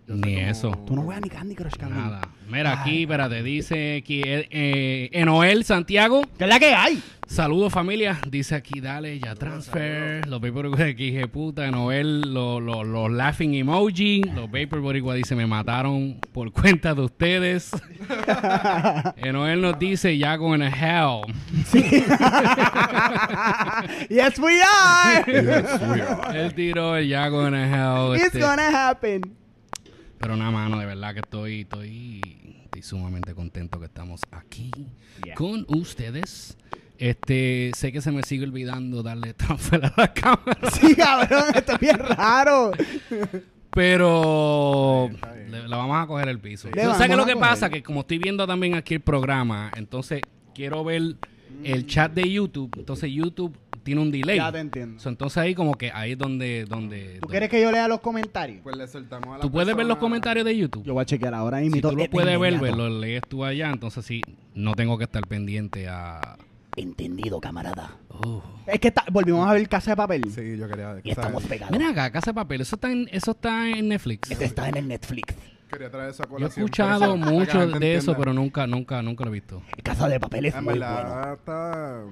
Ni 0.07 0.35
cómo- 0.35 0.47
eso. 0.49 0.71
Tú 0.87 0.97
no 0.97 1.03
juegas 1.03 1.23
ni 1.23 1.31
Candy 1.31 1.55
Crush, 1.55 1.75
cabrón. 1.77 1.99
Nada. 2.05 2.21
Mira 2.51 2.81
aquí, 2.83 3.03
espérate, 3.03 3.43
dice 3.43 4.03
que 4.07 4.47
eh, 4.51 5.09
Enoel 5.13 5.65
Santiago. 5.65 6.23
¿Qué 6.37 6.45
es 6.45 6.51
la 6.51 6.59
que 6.59 6.75
hay? 6.75 7.03
Saludos 7.27 7.73
familia. 7.73 8.19
Dice 8.29 8.55
aquí, 8.57 8.81
dale, 8.81 9.19
ya 9.19 9.35
transfer. 9.35 10.27
Los 10.29 10.41
Paper 10.41 10.67
aquí, 10.83 11.13
dije 11.13 11.29
puta. 11.29 11.71
Noel, 11.71 12.35
los 12.35 12.61
los- 12.61 12.87
los 12.87 13.11
laughing 13.11 13.55
emoji. 13.55 14.23
Los 14.35 14.51
Paper 14.51 14.81
Boricua 14.81 15.15
dice, 15.15 15.35
me 15.35 15.47
mataron 15.47 16.19
por 16.33 16.53
cuenta 16.53 16.95
de 16.95 17.01
ustedes. 17.03 17.71
Enoel 19.17 19.63
nos 19.63 19.79
dice, 19.79 20.19
ya 20.19 20.37
con 20.37 20.63
el 20.63 20.73
hell. 20.75 21.23
yes, 24.11 24.39
we 24.39 24.61
are. 24.63 25.25
Él 26.35 26.53
tiró 26.55 26.97
el 26.97 27.09
ya 27.09 27.31
con 27.31 27.55
el 27.55 27.73
hell. 27.73 28.15
It's 28.17 28.27
este. 28.27 28.41
gonna 28.41 28.91
happen. 28.91 29.23
Pero 30.23 30.37
nada, 30.37 30.51
mano, 30.53 30.79
de 30.79 30.87
verdad 30.87 31.13
que 31.15 31.21
estoy, 31.21 31.61
estoy, 31.63 32.21
estoy 32.65 32.83
sumamente 32.83 33.35
contento 33.35 33.79
que 33.81 33.87
estamos 33.87 34.21
aquí 34.31 34.71
Yeah. 35.25 35.35
con 35.35 35.67
ustedes. 35.69 36.57
Este, 36.99 37.73
sé 37.77 37.91
que 37.93 38.01
se 38.01 38.13
me 38.13 38.23
sigue 38.23 38.45
olvidando 38.45 39.03
darle 39.03 39.35
transfer 39.35 39.85
a 39.85 39.93
la 39.97 40.15
cámara, 40.15 40.71
Sí, 40.71 40.95
cabrón. 40.95 41.45
Esto 41.55 41.73
es 41.73 41.79
bien 41.81 41.99
raro. 41.99 42.71
pero 43.71 45.09
Está 45.13 45.17
bien, 45.17 45.17
está 45.17 45.33
bien. 45.33 45.51
le, 45.51 45.69
le 45.69 45.77
vamos 45.77 45.97
a 46.03 46.07
coger 46.07 46.29
el 46.29 46.39
piso. 46.39 46.71
Que 46.71 46.85
lo 47.17 47.27
que 47.27 47.37
pasa 47.37 47.69
que 47.71 47.83
como 47.83 48.01
estoy 48.01 48.19
viendo 48.19 48.47
también 48.47 48.75
aquí 48.75 48.95
el 48.95 49.01
programa, 49.01 49.73
entonces 49.77 50.21
quiero 50.55 50.85
ver 50.85 51.17
el 51.65 51.87
chat 51.87 52.13
de 52.13 52.31
YouTube. 52.31 52.71
Entonces 52.77 53.11
YouTube 53.13 53.57
tiene 53.83 54.01
un 54.01 54.11
delay. 54.11 54.37
Ya 54.37 54.53
te 54.53 54.59
entiendo. 54.61 55.01
So, 55.01 55.09
entonces 55.09 55.39
ahí 55.39 55.55
como 55.55 55.75
que 55.75 55.91
ahí 55.93 56.13
es 56.13 56.19
donde, 56.19 56.65
donde, 56.67 57.15
¿Tú 57.15 57.21
donde- 57.21 57.27
quieres 57.29 57.49
que 57.49 57.61
yo 57.61 57.71
lea 57.73 57.89
los 57.89 58.01
comentarios? 58.01 58.61
Pues 58.63 58.77
le 58.77 58.87
soltamos 58.89 59.29
a 59.29 59.33
la 59.39 59.41
tú 59.41 59.51
puedes 59.51 59.75
ver 59.75 59.87
los 59.87 59.99
comentarios 59.99 60.45
de 60.45 60.57
YouTube. 60.57 60.85
Yo 60.85 60.95
voy 60.95 61.03
a 61.03 61.07
chequear 61.07 61.35
ahora 61.35 61.63
y 61.63 61.71
Si 61.71 61.81
tú 61.81 61.91
lo 61.91 61.97
de 61.97 62.09
puedes 62.09 62.39
ver, 62.39 62.59
pues, 62.59 62.77
lo 62.77 62.89
lees 62.89 63.23
tú 63.29 63.45
allá, 63.45 63.71
entonces 63.71 64.05
sí, 64.05 64.23
no 64.55 64.75
tengo 64.75 64.99
que 64.99 65.05
estar 65.05 65.27
pendiente 65.27 65.89
a... 65.89 66.37
Entendido, 66.75 67.39
camarada. 67.39 67.99
Oh. 68.09 68.43
Es 68.67 68.81
que 68.81 68.89
está- 68.89 69.05
volvimos 69.13 69.47
a 69.47 69.53
ver 69.53 69.69
Casa 69.69 69.91
de 69.91 69.97
Papel. 69.97 70.23
Sí, 70.35 70.57
yo 70.57 70.67
quería. 70.69 70.97
Y 71.05 71.11
estamos 71.11 71.43
pegados. 71.45 71.71
Mira 71.77 71.91
acá, 71.91 72.11
Casa 72.11 72.31
de 72.31 72.35
Papel, 72.35 72.63
eso 72.63 72.77
está 72.77 72.91
en, 72.91 73.09
eso 73.13 73.33
está 73.33 73.69
en 73.69 73.89
Netflix. 73.89 74.31
Este 74.31 74.47
está 74.47 74.69
en 74.71 74.77
el 74.79 74.89
Netflix. 74.89 75.35
Quería 75.71 75.91
traer 75.91 76.11
eso 76.11 76.23
a 76.23 76.39
Yo 76.39 76.47
he 76.47 76.49
escuchado 76.49 77.17
mucho 77.17 77.67
de 77.79 77.95
eso, 77.97 78.15
pero 78.17 78.33
nunca, 78.33 78.67
nunca, 78.67 79.03
nunca 79.03 79.25
lo 79.25 79.31
he 79.31 79.35
visto. 79.35 79.63
Casa 79.83 80.09
de 80.09 80.19
Papel 80.21 80.47
es 80.47 80.55
En 80.55 80.65
muy 80.65 80.79
bueno. 80.79 80.95
verdad 80.95 81.33
está. 81.35 82.05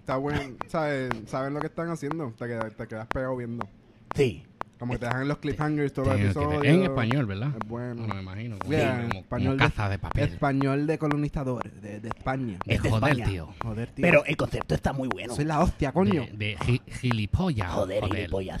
Está 0.00 0.16
bueno. 0.16 0.56
¿sabes? 0.68 1.10
Saben 1.26 1.54
lo 1.54 1.60
que 1.60 1.66
están 1.66 1.88
haciendo. 1.90 2.32
Te 2.36 2.46
quedas, 2.46 2.74
te 2.74 2.86
quedas 2.86 3.06
pegado 3.06 3.36
viendo. 3.36 3.68
Sí. 4.14 4.44
Como 4.78 4.94
que 4.94 4.98
te 5.00 5.04
dejan 5.06 5.28
los 5.28 5.36
cliffhangers 5.38 5.92
todos 5.92 6.08
los 6.08 6.18
episodios. 6.20 6.64
en 6.64 6.82
español, 6.84 7.26
¿verdad? 7.26 7.50
Es 7.60 7.68
bueno. 7.68 7.96
Bueno, 8.00 8.14
me 8.14 8.22
imagino. 8.22 8.58
Como, 8.58 8.72
Yeah, 8.72 9.06
como- 9.08 9.20
español 9.20 9.58
como 9.58 9.88
de- 9.90 9.98
Papel. 9.98 10.24
Español 10.30 10.86
de 10.86 10.98
colonizador, 10.98 11.70
de, 11.70 12.00
de 12.00 12.08
España. 12.08 12.58
De 12.64 12.74
Es 12.74 12.82
de 12.82 12.88
joder, 12.90 13.10
España. 13.10 13.26
tío. 13.30 13.48
Joder, 13.62 13.90
tío. 13.90 14.02
Pero 14.02 14.24
el 14.24 14.36
concepto 14.38 14.74
está 14.74 14.94
muy 14.94 15.08
bueno. 15.08 15.34
Soy 15.36 15.44
la 15.44 15.60
hostia, 15.60 15.92
coño. 15.92 16.22
De, 16.32 16.36
de 16.38 16.56
gi- 16.64 16.82
gilipollas. 17.00 17.70
Joder, 17.72 18.02
gilipollas. 18.04 18.60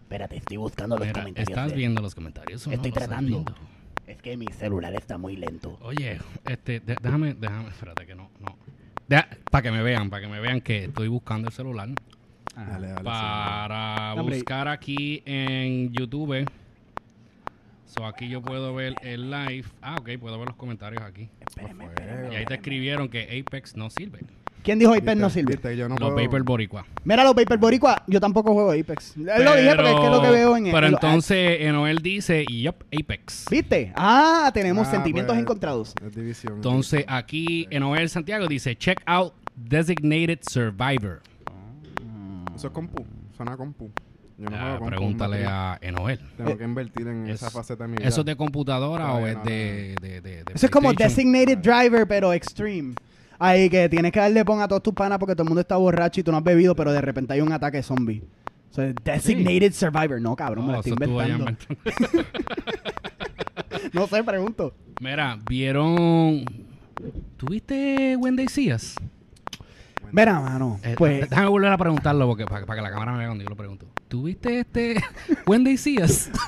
Espérate, 0.00 0.36
estoy 0.36 0.56
buscando 0.56 0.96
los 0.98 1.08
comentarios. 1.08 1.48
¿Estás 1.48 1.70
de- 1.70 1.76
viendo 1.76 2.00
los 2.00 2.14
comentarios? 2.14 2.64
o 2.66 2.70
Estoy 2.70 2.92
tratando. 2.92 3.44
Es 4.06 4.22
que 4.22 4.36
mi 4.36 4.46
celular 4.56 4.94
está 4.94 5.18
muy 5.18 5.34
lento. 5.36 5.78
Oye, 5.82 6.20
este, 6.44 6.78
déjame, 6.78 7.34
déjame, 7.34 7.70
espérate 7.70 8.06
que. 8.06 8.14
Para 9.50 9.62
que 9.62 9.70
me 9.70 9.82
vean, 9.82 10.10
para 10.10 10.22
que 10.22 10.28
me 10.28 10.40
vean 10.40 10.60
que 10.60 10.84
estoy 10.84 11.08
buscando 11.08 11.48
el 11.48 11.54
celular. 11.54 11.88
Dale, 12.54 12.88
dale. 12.88 13.04
para 13.04 14.14
Hombre. 14.14 14.36
buscar 14.36 14.68
aquí 14.68 15.22
en 15.26 15.92
YouTube. 15.92 16.48
So 17.86 18.04
aquí 18.04 18.28
yo 18.28 18.42
puedo 18.42 18.74
ver 18.74 18.94
el 19.02 19.30
live. 19.30 19.64
Ah, 19.80 19.96
ok, 20.00 20.10
puedo 20.18 20.38
ver 20.38 20.48
los 20.48 20.56
comentarios 20.56 21.02
aquí. 21.02 21.28
Espérame, 21.46 21.80
sí. 21.80 21.86
espérame. 21.86 22.32
Y 22.32 22.36
ahí 22.36 22.44
te 22.44 22.54
escribieron 22.54 23.08
que 23.08 23.42
Apex 23.46 23.76
no 23.76 23.90
sirve. 23.90 24.20
¿Quién 24.66 24.78
dijo 24.80 24.92
Apex 24.92 25.16
no 25.16 25.30
sirve? 25.30 25.52
viste, 25.52 25.76
yo 25.76 25.88
no 25.88 25.94
los 25.96 26.12
puedo- 26.12 26.26
Paper 26.26 26.42
Boricua. 26.42 26.84
Mira 27.04 27.22
los 27.24 27.34
Paper 27.34 27.56
Boricua. 27.56 28.02
Yo 28.08 28.20
tampoco 28.20 28.52
juego 28.52 28.72
Apex. 28.72 29.16
Él 29.16 29.24
lo 29.44 29.56
dije 29.56 29.74
porque 29.76 29.90
es 29.92 29.96
que 30.00 30.04
es 30.04 30.10
lo 30.10 30.20
que 30.22 30.30
veo 30.30 30.56
en 30.56 30.64
Pero 30.64 30.86
en 30.86 30.92
los 30.92 31.02
entonces 31.02 31.60
Enoel 31.60 31.98
dice, 32.02 32.44
yup, 32.46 32.74
Apex. 32.92 33.44
¿Viste? 33.50 33.92
Ah, 33.94 34.50
tenemos 34.52 34.88
Ah, 34.88 34.90
sentimientos 34.90 35.32
pues, 35.34 35.42
encontrados. 35.42 35.94
Es 36.04 36.14
división. 36.14 36.54
Entonces 36.56 37.04
aquí 37.08 37.66
Enoel 37.70 38.08
Santiago 38.10 38.46
dice, 38.48 38.76
check 38.76 39.00
out 39.06 39.32
Designated 39.54 40.40
Survivor. 40.42 41.22
Eso 42.54 42.66
es 42.66 42.72
compu. 42.72 43.04
Suena 43.36 43.56
compu. 43.56 43.90
Yo 44.38 44.50
no 44.50 44.56
Ah, 44.56 44.60
juego 44.60 44.78
compu, 44.80 44.88
pregúntale 44.90 45.46
a 45.46 45.78
Enoel. 45.80 46.20
Tengo 46.36 46.58
que 46.58 46.64
invertir 46.64 47.06
en 47.06 47.26
Es- 47.28 47.36
esa 47.42 47.50
faceta 47.50 47.84
de 47.84 47.88
mi 47.88 47.96
vida. 47.98 48.08
¿Eso 48.08 48.20
es 48.20 48.26
de 48.26 48.36
computadora 48.36 49.04
o 49.12 49.18
Todavía 49.18 49.30
es 49.32 49.36
no, 49.38 49.44
de, 49.44 49.94
de, 50.00 50.20
de- 50.20 50.44
de 50.44 50.52
Eso 50.54 50.66
es 50.66 50.70
como 50.72 50.92
PlayStation? 50.92 51.32
Designated 51.32 51.58
Driver, 51.58 52.06
pero 52.08 52.32
extreme. 52.32 52.94
Ahí 53.38 53.68
que 53.70 53.88
tienes 53.88 54.12
que 54.12 54.20
darle 54.20 54.44
pon 54.44 54.60
a 54.60 54.68
todos 54.68 54.82
tus 54.82 54.94
panas 54.94 55.18
porque 55.18 55.34
todo 55.34 55.42
el 55.44 55.48
mundo 55.48 55.60
está 55.60 55.76
borracho 55.76 56.20
y 56.20 56.22
tú 56.22 56.30
no 56.32 56.38
has 56.38 56.44
bebido, 56.44 56.74
pero 56.74 56.92
de 56.92 57.00
repente 57.00 57.32
hay 57.34 57.40
un 57.40 57.52
ataque 57.52 57.82
zombie. 57.82 58.22
O 58.70 58.74
sea, 58.74 58.92
Designated 59.04 59.72
Survivor. 59.72 60.20
No, 60.20 60.36
cabrón, 60.36 60.66
me 60.66 60.72
lo 60.72 60.78
estoy 60.80 60.92
inventando. 60.92 61.46
No 63.92 64.06
sé, 64.06 64.22
pregunto. 64.24 64.74
Mira, 65.00 65.38
vieron. 65.48 66.44
¿Tuviste 67.36 68.16
Wendy 68.16 68.46
Díaz? 68.46 68.96
Mira, 70.12 70.40
mano, 70.40 70.78
Eh, 70.82 70.94
pues 70.96 71.28
Déjame 71.28 71.48
volver 71.48 71.72
a 71.72 71.78
preguntarlo 71.78 72.26
porque, 72.26 72.46
para, 72.46 72.64
para 72.64 72.78
que 72.78 72.82
la 72.82 72.90
cámara 72.90 73.12
me 73.12 73.18
vea 73.18 73.26
cuando 73.28 73.44
yo 73.44 73.50
lo 73.50 73.56
pregunto. 73.56 73.86
¿Tuviste 74.08 74.60
este 74.60 75.02
Wendy 75.46 75.76
Díaz? 75.76 76.30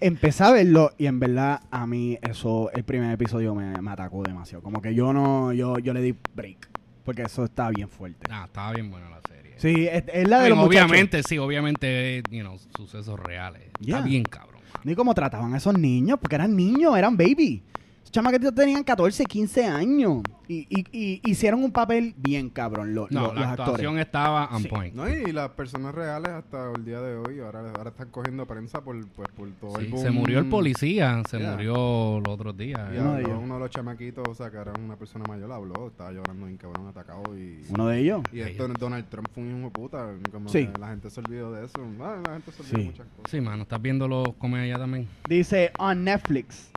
empecé 0.00 0.44
a 0.44 0.52
verlo 0.52 0.92
y 0.98 1.06
en 1.06 1.20
verdad 1.20 1.60
a 1.70 1.86
mí 1.86 2.18
eso, 2.22 2.70
el 2.72 2.84
primer 2.84 3.12
episodio 3.12 3.54
me, 3.54 3.80
me 3.80 3.90
atacó 3.90 4.22
demasiado. 4.22 4.62
Como 4.62 4.80
que 4.80 4.94
yo 4.94 5.12
no, 5.12 5.52
yo, 5.52 5.78
yo 5.78 5.92
le 5.92 6.02
di 6.02 6.14
break. 6.34 6.68
Porque 7.04 7.22
eso 7.22 7.44
está 7.44 7.68
bien 7.68 7.88
fuerte. 7.88 8.26
ah, 8.30 8.44
estaba 8.46 8.72
bien 8.72 8.90
buena 8.90 9.10
la 9.10 9.20
serie. 9.28 9.52
Sí, 9.56 9.86
es, 9.86 10.04
es 10.12 10.26
la 10.26 10.40
de 10.40 10.48
los 10.48 10.58
muchachos. 10.58 10.90
obviamente, 10.90 11.22
sí, 11.22 11.38
obviamente, 11.38 12.22
you 12.30 12.40
know, 12.40 12.58
sucesos 12.76 13.20
reales. 13.20 13.62
Yeah. 13.78 13.98
Está 13.98 14.08
bien, 14.08 14.22
cabrón. 14.24 14.62
Ni 14.84 14.94
cómo 14.94 15.14
trataban 15.14 15.52
a 15.54 15.58
esos 15.58 15.78
niños, 15.78 16.18
porque 16.18 16.36
eran 16.36 16.56
niños, 16.56 16.96
eran 16.96 17.16
baby. 17.16 17.62
Chamaquitos 18.10 18.54
tenían 18.54 18.84
14, 18.84 19.24
15 19.24 19.64
años. 19.66 20.22
Y, 20.46 20.66
y- 20.68 20.84
y 20.92 21.20
hicieron 21.24 21.64
un 21.64 21.72
papel 21.72 22.14
bien 22.18 22.50
cabrón 22.50 22.94
lo- 22.94 23.08
No, 23.10 23.28
lo- 23.28 23.34
la 23.34 23.40
los 23.40 23.48
actuación 23.52 23.98
actores. 23.98 24.06
estaba 24.06 24.48
on 24.54 24.62
Sí. 24.62 24.68
point. 24.68 24.94
No, 24.94 25.08
y 25.08 25.32
las 25.32 25.48
personas 25.50 25.94
reales 25.94 26.30
hasta 26.32 26.70
el 26.76 26.84
día 26.84 27.00
de 27.00 27.16
hoy, 27.16 27.40
ahora, 27.40 27.60
ahora 27.76 27.88
están 27.90 28.10
cogiendo 28.10 28.44
prensa 28.46 28.82
por, 28.82 28.94
pues, 29.08 29.28
por 29.34 29.50
todo 29.52 29.78
el 29.80 29.88
boom. 29.88 30.02
se 30.02 30.10
murió 30.10 30.38
el 30.38 30.48
policía, 30.50 31.22
se 31.28 31.38
Yeah. 31.38 31.52
murió 31.52 32.20
los 32.20 32.28
otros 32.28 32.56
días. 32.58 32.78
Y 32.92 32.96
eh. 32.96 33.00
Uno 33.00 33.12
de 33.14 33.16
habló, 33.22 33.28
ellos. 33.28 33.40
uno 33.42 33.54
de 33.54 33.60
los 33.60 33.70
chamaquitos, 33.70 34.28
o 34.28 34.34
sea, 34.34 34.50
que 34.50 34.58
era 34.58 34.72
una 34.78 34.96
persona 34.96 35.24
mayor, 35.26 35.50
habló, 35.50 35.88
estaba 35.88 36.12
llorando 36.12 36.44
bien 36.46 36.58
cabrón, 36.58 36.86
atacado 36.88 37.22
y... 37.36 37.64
Uno 37.70 37.88
de 37.88 37.98
ellos. 38.00 38.22
Y 38.32 38.40
esto, 38.40 38.68
Donald 38.68 39.08
Trump 39.08 39.28
fue 39.32 39.42
un 39.42 39.48
hijo 39.58 39.64
de 39.64 39.70
puta, 39.70 40.12
como 40.30 40.48
Sí. 40.50 40.68
la 40.78 40.88
gente 40.88 41.08
se 41.10 41.20
olvidó 41.20 41.52
de 41.52 41.64
eso. 41.64 41.78
Bueno, 41.78 42.20
la 42.26 42.32
gente 42.34 42.52
se 42.52 42.60
olvidó 42.62 42.76
Sí. 42.76 42.82
de 42.82 42.90
muchas 42.90 43.06
cosas. 43.16 43.30
Sí, 43.30 43.40
mano, 43.40 43.62
estás 43.62 43.80
viendo 43.80 44.06
los 44.06 44.34
comes 44.34 44.60
allá 44.62 44.76
también. 44.78 45.08
Dice 45.26 45.72
on 45.78 46.04
Netflix. 46.04 46.70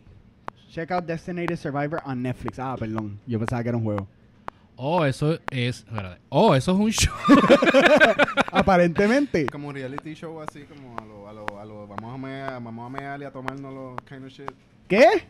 Check 0.70 0.92
out 0.92 1.06
Designated 1.06 1.58
Survivor 1.58 2.02
on 2.06 2.22
Netflix. 2.22 2.60
Ah, 2.60 2.76
perdón. 2.78 3.20
Yo 3.26 3.40
pensaba 3.40 3.64
que 3.64 3.70
era 3.70 3.78
un 3.78 3.84
juego. 3.84 4.08
Oh, 4.76 5.04
eso 5.06 5.40
es. 5.50 5.80
espérate. 5.86 6.22
Oh, 6.30 6.54
eso 6.54 6.72
es 6.74 6.78
un 6.78 6.92
show. 6.92 7.14
Aparentemente. 8.52 9.48
Como 9.48 9.70
un 9.70 9.76
reality 9.76 10.14
show 10.14 10.40
así, 10.42 10.64
como 10.64 10.98
a 10.98 11.06
lo, 11.06 11.28
a 11.28 11.34
lo, 11.34 11.60
a 11.60 11.66
lo 11.66 11.88
vamos 11.88 12.14
a 12.14 12.18
mear, 12.18 12.62
vamos 12.62 12.86
a 12.86 12.90
mear 12.90 13.22
y 13.22 13.26
a 13.26 13.32
tomarnos 13.32 13.74
los 13.74 13.96
kind 14.08 14.26
of 14.26 14.32
shit. 14.32 14.52
¿Qué? 14.88 15.24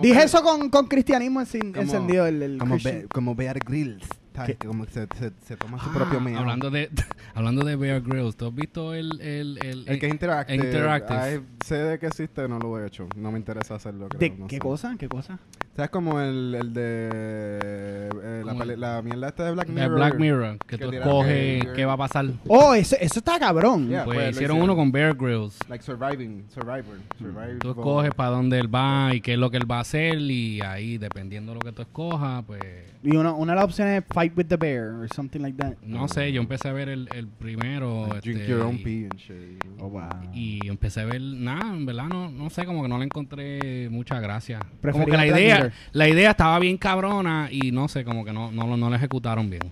Dije 0.00 0.22
eso 0.22 0.42
con, 0.42 0.70
con 0.70 0.86
cristianismo 0.86 1.40
como- 1.44 1.80
encendido. 1.82 2.26
El, 2.26 2.42
el 2.42 2.58
como, 2.58 2.76
Be- 2.82 3.06
como 3.12 3.34
Bear 3.34 3.58
Grylls, 3.58 4.06
Que 4.46 4.56
como 4.56 4.84
que 4.86 4.92
se, 4.92 5.06
se, 5.18 5.32
se 5.44 5.56
toma 5.56 5.78
su 5.82 5.90
Ah, 5.90 5.94
propio 5.94 6.20
meao. 6.20 6.40
hablando 6.40 6.70
de 6.70 6.90
hablando 7.34 7.64
de 7.64 7.76
Bear 7.76 8.00
Grylls, 8.00 8.36
¿tú 8.36 8.46
has 8.46 8.54
visto 8.54 8.94
el 8.94 9.20
el 9.20 9.58
el, 9.58 9.88
El 9.88 9.98
que 9.98 10.06
es 10.06 10.12
interactive. 10.12 10.56
Interactive. 10.64 11.18
Ay, 11.20 11.40
sé 11.64 11.76
de 11.76 11.98
que 11.98 12.06
existe, 12.06 12.48
no 12.48 12.58
lo 12.58 12.78
he 12.78 12.86
hecho. 12.86 13.08
No 13.16 13.30
me 13.32 13.38
interesa 13.38 13.74
hacerlo. 13.74 14.08
Creo, 14.08 14.20
¿De 14.20 14.30
no 14.30 14.46
qué 14.46 14.56
sé. 14.56 14.60
cosa? 14.60 14.94
¿Qué 14.98 15.08
cosa? 15.08 15.38
¿Sabes 15.76 15.90
como 15.90 16.20
el, 16.20 16.54
el 16.60 16.72
de 16.74 17.08
eh, 17.12 18.42
la, 18.44 18.54
peli- 18.54 18.76
la 18.76 19.00
mierda 19.02 19.28
esta 19.28 19.44
de 19.44 19.52
Black 19.52 19.68
de 19.68 19.72
Mirror? 19.72 19.94
Black 19.94 20.18
Mirror, 20.18 20.58
que 20.66 20.76
Que 20.76 20.84
tú 20.84 20.90
escoges 20.92 21.66
qué 21.74 21.84
va 21.84 21.92
a 21.92 21.96
pasar? 21.96 22.26
Oh, 22.48 22.74
eso, 22.74 22.96
eso 23.00 23.20
está 23.20 23.38
cabrón. 23.38 23.88
Yeah. 23.88 24.04
Pues 24.04 24.16
pues, 24.16 24.26
lo 24.26 24.30
hicieron 24.32 24.56
hicieron. 24.56 24.62
uno 24.62 24.76
con 24.76 24.92
Bear 24.92 25.14
Grylls. 25.14 25.58
Like 25.68 25.82
Surviving, 25.84 26.44
Survivor. 26.48 26.98
Survivor. 27.18 27.58
Tú 27.60 27.70
escoges 27.70 28.12
para 28.14 28.30
dónde 28.30 28.58
él 28.58 28.72
va 28.74 29.14
y 29.14 29.20
qué 29.20 29.34
es 29.34 29.38
lo 29.38 29.50
que 29.50 29.56
él 29.58 29.70
va 29.70 29.78
a 29.78 29.80
hacer 29.80 30.18
y 30.20 30.60
ahí, 30.60 30.98
dependiendo 30.98 31.52
de 31.52 31.60
lo 31.60 31.60
que 31.64 31.72
tú 31.72 31.82
escojas, 31.82 32.44
pues... 32.46 32.60
Y 33.02 33.16
una, 33.16 33.32
una 33.32 33.52
de 33.52 33.56
las 33.56 33.64
opciones 33.64 34.02
es 34.02 34.08
Fight 34.12 34.36
with 34.36 34.46
the 34.48 34.56
Bear 34.58 34.88
or 34.90 35.08
something 35.14 35.40
like 35.40 35.56
that. 35.56 35.72
No 35.82 36.06
sé, 36.08 36.32
yo 36.32 36.42
empecé 36.42 36.68
a 36.68 36.72
ver 36.72 36.90
el, 36.90 37.08
el 37.14 37.28
primero 37.28 38.08
Drink 38.22 38.40
este, 38.40 38.50
your 38.50 38.60
own 38.60 38.74
y- 38.74 38.78
pee 38.84 39.04
and 39.10 39.16
shit. 39.16 39.64
Oh, 39.78 39.88
wow. 39.88 40.02
y 40.34 40.68
empecé 40.68 41.00
a 41.00 41.04
ver 41.06 41.22
nada, 41.22 41.74
en 41.74 41.86
verdad 41.86 42.04
no, 42.04 42.30
no 42.30 42.50
sé, 42.50 42.66
como 42.66 42.82
que 42.82 42.88
no 42.90 42.98
le 42.98 43.04
encontré 43.06 43.88
mucha 43.88 44.20
gracia. 44.20 44.58
Como 44.58 44.80
Prefería 44.82 45.04
que 45.06 45.12
la 45.12 45.24
Black 45.24 45.38
idea, 45.40 45.59
La 45.92 46.08
idea 46.08 46.30
estaba 46.30 46.58
bien 46.58 46.76
cabrona 46.78 47.48
y 47.50 47.72
no 47.72 47.88
sé, 47.88 48.04
como 48.04 48.24
que 48.24 48.32
no, 48.32 48.50
no, 48.52 48.66
lo- 48.66 48.76
no 48.76 48.88
la 48.90 48.96
ejecutaron 48.96 49.48
bien. 49.50 49.70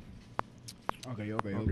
Ok, 1.11 1.21
ok, 1.37 1.47
Ok. 1.63 1.71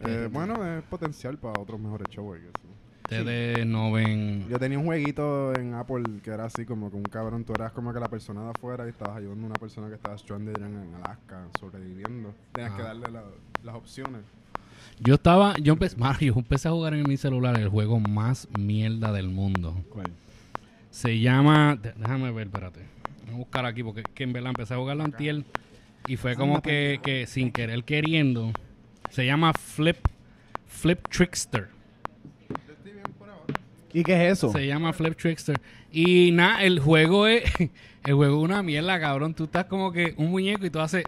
Eh, 0.00 0.28
bueno, 0.30 0.76
es 0.78 0.82
potencial 0.84 1.38
para 1.38 1.56
otros 1.58 1.80
mejores 1.80 2.08
shows. 2.10 2.36
I 2.36 2.42
guess, 2.42 2.52
¿no? 2.64 2.74
Ustedes 3.04 3.64
no 3.66 3.92
ven... 3.92 4.46
Yo 4.50 4.58
tenía 4.58 4.78
un 4.78 4.84
jueguito 4.86 5.54
en 5.54 5.74
Apple 5.74 6.20
que 6.22 6.30
era 6.30 6.44
así 6.46 6.64
como 6.66 6.90
que 6.90 6.96
un 6.96 7.04
cabrón, 7.04 7.44
tú 7.44 7.54
eras 7.54 7.72
como 7.72 7.92
que 7.94 8.00
la 8.00 8.08
persona 8.08 8.42
de 8.42 8.50
afuera 8.50 8.86
y 8.86 8.90
estabas 8.90 9.16
ayudando 9.18 9.44
a 9.44 9.46
una 9.50 9.58
persona 9.58 9.88
que 9.88 9.94
estaba 9.94 10.16
stranded 10.18 10.56
en, 10.56 10.64
en 10.82 10.94
Alaska, 10.96 11.46
sobreviviendo. 11.58 12.34
Tenías 12.52 12.72
que 12.72 12.82
darle 12.82 13.10
la- 13.10 13.24
las 13.62 13.74
opciones. 13.76 14.22
Yo 15.00 15.14
estaba, 15.14 15.56
yo 15.58 15.74
empecé, 15.74 15.96
Mario, 15.98 16.34
yo 16.34 16.40
empecé 16.40 16.68
a 16.68 16.72
jugar 16.72 16.94
en 16.94 17.06
mi 17.06 17.16
celular 17.16 17.54
el 17.56 17.68
juego 17.68 17.98
más 18.00 18.48
mierda 18.58 19.12
del 19.12 19.28
mundo. 19.28 19.74
¿Cuál? 19.90 20.10
Se 20.90 21.18
llama, 21.20 21.78
déjame 21.98 22.30
ver, 22.32 22.46
espérate. 22.48 22.80
Voy 23.24 23.34
a 23.34 23.38
buscar 23.38 23.66
aquí 23.66 23.82
porque 23.82 24.02
que 24.02 24.24
en 24.24 24.32
verdad 24.32 24.50
empecé 24.50 24.74
a 24.74 24.76
jugarlo 24.76 25.04
antier 25.04 25.44
y 26.06 26.16
fue 26.16 26.36
como 26.36 26.60
que, 26.62 27.00
que 27.02 27.26
sin 27.26 27.52
querer 27.52 27.84
queriendo. 27.84 28.52
Se 29.10 29.24
llama 29.24 29.52
Flip 29.52 29.96
Flip 30.66 31.08
Trickster. 31.08 31.68
¿Y 33.92 34.02
qué 34.02 34.26
es 34.26 34.32
eso? 34.32 34.50
Se 34.50 34.66
llama 34.66 34.92
Flip 34.92 35.16
Trickster. 35.16 35.60
Y 35.92 36.32
nada, 36.32 36.64
el 36.64 36.80
juego 36.80 37.26
es 37.28 37.44
el 38.04 38.14
juego 38.14 38.38
es 38.38 38.44
una 38.44 38.62
mierda, 38.62 38.98
cabrón. 39.00 39.34
Tú 39.34 39.44
estás 39.44 39.66
como 39.66 39.92
que 39.92 40.14
un 40.16 40.30
muñeco 40.30 40.66
y 40.66 40.70
tú 40.70 40.80
haces 40.80 41.04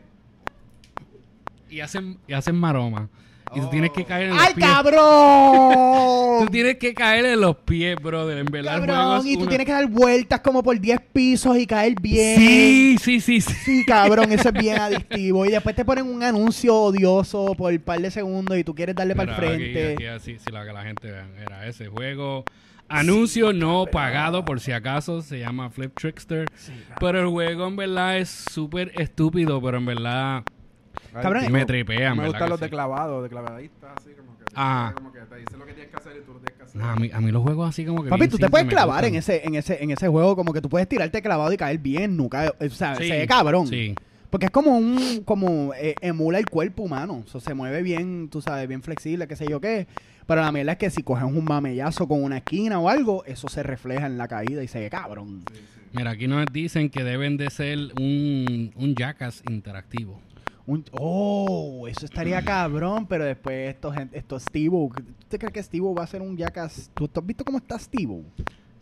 y 1.68 1.80
hacen 1.80 2.18
y 2.26 2.32
hacen 2.32 2.54
maroma. 2.54 3.08
Y 3.54 3.60
tú 3.60 3.68
tienes 3.70 3.90
que 3.92 4.04
caer 4.04 4.24
en 4.24 4.30
los 4.36 4.40
¡Ay, 4.42 4.54
pies. 4.54 4.66
cabrón! 4.66 6.40
Tú 6.46 6.46
tienes 6.52 6.76
que 6.76 6.92
caer 6.94 7.24
en 7.26 7.40
los 7.40 7.56
pies, 7.56 7.96
brother. 7.96 8.36
En 8.38 8.44
verdad, 8.46 8.84
Cabrón, 8.84 9.26
y 9.26 9.34
tú 9.34 9.40
una- 9.40 9.48
tienes 9.48 9.66
que 9.66 9.72
dar 9.72 9.86
vueltas 9.86 10.40
como 10.40 10.62
por 10.62 10.78
10 10.78 11.00
pisos 11.12 11.56
y 11.56 11.66
caer 11.66 11.94
bien. 12.00 12.36
Sí, 12.38 12.96
sí, 13.00 13.20
sí, 13.20 13.40
sí. 13.40 13.54
Sí, 13.64 13.84
cabrón, 13.86 14.30
eso 14.32 14.48
es 14.50 14.54
bien 14.60 14.78
adictivo. 14.78 15.46
Y 15.46 15.50
después 15.50 15.74
te 15.74 15.84
ponen 15.84 16.06
un 16.06 16.22
anuncio 16.22 16.74
odioso 16.74 17.54
por 17.56 17.72
un 17.72 17.78
par 17.78 18.00
de 18.00 18.10
segundos 18.10 18.58
y 18.58 18.64
tú 18.64 18.74
quieres 18.74 18.94
darle 18.94 19.14
para 19.16 19.34
el 19.34 19.40
Mira, 19.40 19.54
aquí- 19.54 19.72
frente. 19.72 19.92
aquí 19.94 20.06
así, 20.06 20.38
sí, 20.38 20.52
la 20.52 20.66
que 20.66 20.72
la 20.72 20.82
gente. 20.82 21.08
Era 21.40 21.66
ese 21.66 21.86
juego. 21.86 22.44
Anuncio 22.88 23.52
no 23.52 23.86
pagado, 23.86 24.44
por 24.44 24.60
si 24.60 24.72
acaso. 24.72 25.22
Se 25.22 25.38
llama 25.38 25.70
Flip 25.70 25.92
Trickster. 25.98 26.46
pero 27.00 27.20
el 27.22 27.28
juego 27.28 27.66
en 27.66 27.76
verdad 27.76 28.18
es 28.18 28.28
súper 28.28 28.92
estúpido, 28.96 29.60
pero 29.62 29.78
en 29.78 29.86
verdad 29.86 30.42
Cabrón, 31.12 31.42
Ay, 31.44 31.50
me 31.50 31.58
tío, 31.60 31.66
tripea. 31.66 32.10
en 32.12 32.16
Me 32.18 32.26
gustan 32.26 32.48
los 32.50 32.60
de 32.60 32.66
sí. 32.66 32.70
clavado, 32.70 33.22
de 33.22 33.28
clavadistas, 33.28 33.90
así 33.96 34.10
como 34.16 34.36
que, 34.38 34.44
te- 34.44 34.52
Ah. 34.54 34.92
como 34.94 35.12
que 35.12 35.20
te 35.20 35.36
dice 35.36 35.56
lo 35.56 35.66
que 35.66 35.72
tienes 35.72 35.90
que 35.90 35.96
hacer 35.96 36.12
y 36.16 36.24
tú 36.24 36.32
lo 36.34 36.38
tienes 36.40 36.56
que 36.56 36.62
hacer. 36.64 36.80
Nah, 36.80 36.92
a, 36.92 36.96
mí, 36.96 37.10
a 37.12 37.20
mí 37.20 37.30
los 37.30 37.42
juegos 37.42 37.68
así 37.68 37.84
como 37.84 38.02
que. 38.04 38.10
Papi, 38.10 38.28
tú 38.28 38.38
te 38.38 38.48
puedes 38.50 38.66
clavar 38.68 39.04
en 39.04 39.14
ese, 39.14 39.46
en 39.46 39.54
ese, 39.54 39.82
en 39.82 39.90
ese 39.90 40.08
juego, 40.08 40.36
como 40.36 40.52
que 40.52 40.60
tú 40.60 40.68
puedes 40.68 40.88
tirarte 40.88 41.20
clavado 41.22 41.52
y 41.52 41.56
caer 41.56 41.78
bien, 41.78 42.16
nunca, 42.16 42.52
o 42.60 42.68
sea, 42.70 42.94
Sí, 42.96 43.08
se 43.08 43.18
ve 43.18 43.26
cabrón. 43.26 43.66
Sí. 43.66 43.94
Porque 44.30 44.46
es 44.46 44.52
como 44.52 44.76
un, 44.76 45.22
como 45.24 45.72
eh, 45.74 45.94
emula 46.00 46.38
el 46.38 46.46
cuerpo 46.46 46.82
humano. 46.82 47.22
O 47.24 47.28
sea, 47.28 47.40
se 47.40 47.54
mueve 47.54 47.82
bien, 47.82 48.28
tú 48.28 48.42
sabes, 48.42 48.66
bien 48.68 48.82
flexible, 48.82 49.26
qué 49.28 49.36
sé 49.36 49.46
yo 49.48 49.60
qué. 49.60 49.86
Pero 50.26 50.40
la 50.42 50.50
mierda 50.50 50.72
es 50.72 50.78
que 50.78 50.90
si 50.90 51.02
coges 51.04 51.24
un 51.24 51.44
mamellazo 51.44 52.08
con 52.08 52.22
una 52.22 52.38
esquina 52.38 52.80
o 52.80 52.88
algo, 52.88 53.24
eso 53.24 53.48
se 53.48 53.62
refleja 53.62 54.06
en 54.06 54.18
la 54.18 54.26
caída 54.26 54.62
y 54.64 54.68
se 54.68 54.80
ve 54.80 54.90
cabrón. 54.90 55.44
Mira, 55.92 56.10
aquí 56.10 56.26
nos 56.26 56.44
dicen 56.52 56.90
que 56.90 57.04
deben 57.04 57.36
de 57.36 57.48
ser 57.48 57.78
un, 57.98 58.72
un 58.74 58.94
Jackass 58.96 59.42
interactivo. 59.48 60.20
Un- 60.66 60.84
oh, 60.92 61.86
eso 61.88 62.06
estaría 62.06 62.42
cabrón, 62.44 63.06
pero 63.06 63.24
después 63.24 63.72
esto, 63.74 63.92
gente, 63.92 64.18
esto 64.18 64.38
Steve, 64.40 64.70
¿tú 65.28 65.38
crees 65.38 65.52
que 65.52 65.62
Steve 65.62 65.86
va 65.96 66.02
a 66.02 66.06
ser 66.08 66.22
un 66.22 66.36
Jackass? 66.36 66.90
¿Tú, 66.92 67.06
tú 67.06 67.20
has 67.20 67.26
visto 67.26 67.44
cómo 67.44 67.58
está 67.58 67.78
Steve? 67.78 68.22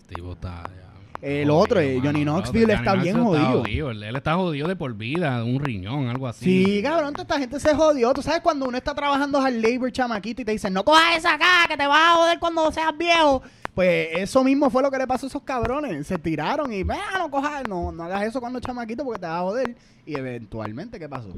Steve 0.05 0.31
está 0.33 0.65
ya 0.65 0.91
El 1.21 1.51
otro, 1.51 1.81
eh, 1.81 2.01
Johnny 2.03 2.23
Knoxville 2.25 2.73
está 2.73 2.95
bien 2.95 3.23
jodido. 3.23 3.91
Él, 3.91 4.03
él 4.03 4.17
está 4.17 4.35
jodido 4.35 4.67
de 4.69 4.77
por 4.77 4.95
vida, 4.95 5.45
un 5.45 5.61
riñón, 5.61 6.09
algo 6.09 6.27
así. 6.27 6.65
Sí, 6.65 6.83
cabrón, 6.83 7.13
toda 7.13 7.23
esta 7.25 7.39
gente 7.39 7.61
se 7.61 7.75
jodió. 7.75 8.13
Tú 8.15 8.23
sabes 8.23 8.41
cuando 8.41 8.67
uno 8.67 8.79
está 8.79 8.95
trabajando 8.95 9.39
al 9.41 9.61
labor 9.61 9.93
chamaquito 9.93 10.41
y 10.41 10.45
te 10.47 10.53
dicen, 10.53 10.73
no 10.73 10.85
cojas 10.85 11.19
esa 11.19 11.35
acá, 11.35 11.67
que 11.69 11.77
te 11.77 11.87
vas 11.87 12.13
a 12.13 12.17
joder 12.17 12.39
cuando 12.39 12.71
seas 12.73 12.97
viejo. 12.97 13.43
Pues 13.75 14.09
eso 14.15 14.43
mismo 14.45 14.71
fue 14.71 14.83
lo 14.83 14.91
que 14.91 14.99
le 14.99 15.07
pasó 15.07 15.27
a 15.27 15.29
esos 15.29 15.43
cabrones. 15.43 16.07
Se 16.07 16.17
tiraron 16.17 16.73
y, 16.73 16.83
"Vea, 16.85 17.19
no 17.19 17.31
cojas, 17.31 17.67
no, 17.69 17.91
no 17.91 18.05
hagas 18.05 18.23
eso 18.25 18.41
cuando 18.41 18.61
chamaquito 18.61 19.05
porque 19.05 19.21
te 19.21 19.27
vas 19.27 19.37
a 19.37 19.43
joder. 19.43 19.77
Y 20.07 20.15
eventualmente, 20.17 20.99
¿qué 20.99 21.09
pasó? 21.09 21.31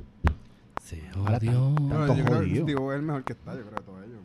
Se 0.86 1.02
Ahora 1.16 1.34
jodió. 1.40 1.50
tan- 1.52 1.74
No, 1.88 1.96
tanto 1.96 2.14
yo 2.16 2.24
creo 2.24 2.40
que. 2.42 2.46
Steve 2.62 2.72
es 2.90 2.94
el 2.94 3.02
mejor 3.02 3.24
que 3.24 3.32
está, 3.32 3.54
yo 3.54 3.60
creo, 3.62 3.70
de 3.74 3.82
todos 3.82 3.98
ellos. 4.04 4.20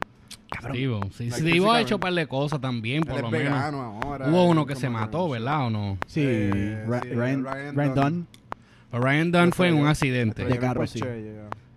Cabrón. 0.52 0.76
Steve, 0.76 1.00
sí, 1.12 1.24
Like, 1.30 1.50
Steve 1.50 1.70
ha 1.72 1.82
hecho 1.82 1.96
un 1.96 2.02
par 2.02 2.14
de 2.14 2.28
cosas 2.28 2.62
también, 2.62 3.04
por 3.04 3.16
Él 3.16 3.22
lo 3.24 3.32
menos. 3.32 3.60
ahora. 3.60 4.30
Hubo 4.30 4.46
uno 4.46 4.66
que 4.68 4.76
se 4.76 4.88
mató, 4.90 5.28
¿verdad 5.30 5.66
o 5.66 5.70
no? 5.72 5.98
Sí, 6.06 6.22
Eh, 6.24 6.86
Ra- 6.88 7.02
sí, 7.02 7.10
Ryan, 7.10 7.44
Ryan 7.44 7.76
Ryan 7.76 7.96
Dunn. 7.96 8.28
Ryan 8.94 9.32
Dunn 9.32 9.52
fue 9.54 9.70
en 9.70 9.76
un 9.76 9.88
accidente. 9.88 10.46
De 10.46 10.60
carro, 10.60 10.86
sí. 10.86 11.00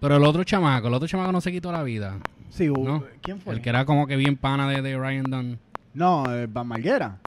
Pero 0.01 0.17
el 0.17 0.25
otro 0.25 0.45
chamaco, 0.45 0.89
el 0.89 0.95
otro 0.95 1.09
chamaco 1.09 1.33
no 1.33 1.41
se 1.41 1.51
quitó 1.51 1.73
la 1.73 1.83
vida. 1.83 2.19
Sí, 2.51 2.69
hubo- 2.69 2.85
¿No? 2.85 3.05
¿quién 3.23 3.41
fue? 3.41 3.55
El 3.55 3.63
que 3.63 3.71
era 3.71 3.85
como 3.87 4.07
que 4.07 4.17
bien 4.17 4.37
pana 4.37 4.69
de, 4.69 4.83
de 4.83 4.99
Ryan 4.99 5.25
Dunn. 5.25 5.59
No, 5.95 6.25
eh, 6.33 6.47
Van 6.47 6.67
Marguera. 6.69 7.19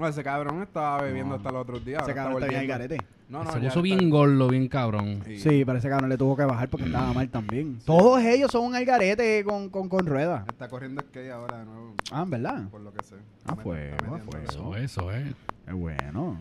No, 0.00 0.06
ese 0.06 0.22
cabrón 0.22 0.62
estaba 0.62 1.02
bebiendo 1.02 1.30
No. 1.30 1.36
hasta 1.36 1.50
los 1.50 1.62
otros 1.62 1.84
días. 1.84 2.02
Ese 2.04 2.14
cabrón 2.14 2.34
está 2.36 2.46
bien 2.48 2.60
al 2.60 2.66
garete. 2.68 2.98
No, 3.28 3.38
no, 3.44 3.50
se 3.50 3.56
puso 3.58 3.66
está- 3.68 3.80
bien 3.82 4.08
gordo, 4.10 4.48
bien 4.48 4.68
cabrón. 4.68 5.22
Sí. 5.26 5.38
Sí, 5.38 5.64
pero 5.66 5.78
ese 5.78 5.88
cabrón 5.88 6.08
le 6.08 6.16
tuvo 6.16 6.36
que 6.36 6.44
bajar 6.44 6.68
porque 6.68 6.86
estaba 6.86 7.12
mal 7.12 7.28
también. 7.28 7.78
Todos 7.84 8.22
ellos 8.22 8.50
son 8.50 8.64
un 8.66 8.74
algarete 8.76 9.42
con, 9.44 9.68
con, 9.70 9.88
con 9.88 10.06
ruedas. 10.06 10.46
Está 10.48 10.68
corriendo 10.68 11.02
skate 11.02 11.30
ahora 11.32 11.58
de 11.58 11.64
nuevo, 11.66 11.94
Ah, 12.12 12.22
¿en 12.22 12.30
verdad? 12.30 12.68
por 12.70 12.80
lo 12.80 12.92
que 12.92 13.04
sé. 13.04 13.16
Ah, 13.46 13.56
fue. 13.56 13.90
metiendo. 14.08 14.38
Eso, 14.48 14.76
eso, 14.76 15.12
eh. 15.12 15.34
Es 15.66 15.74
bueno. 15.74 16.38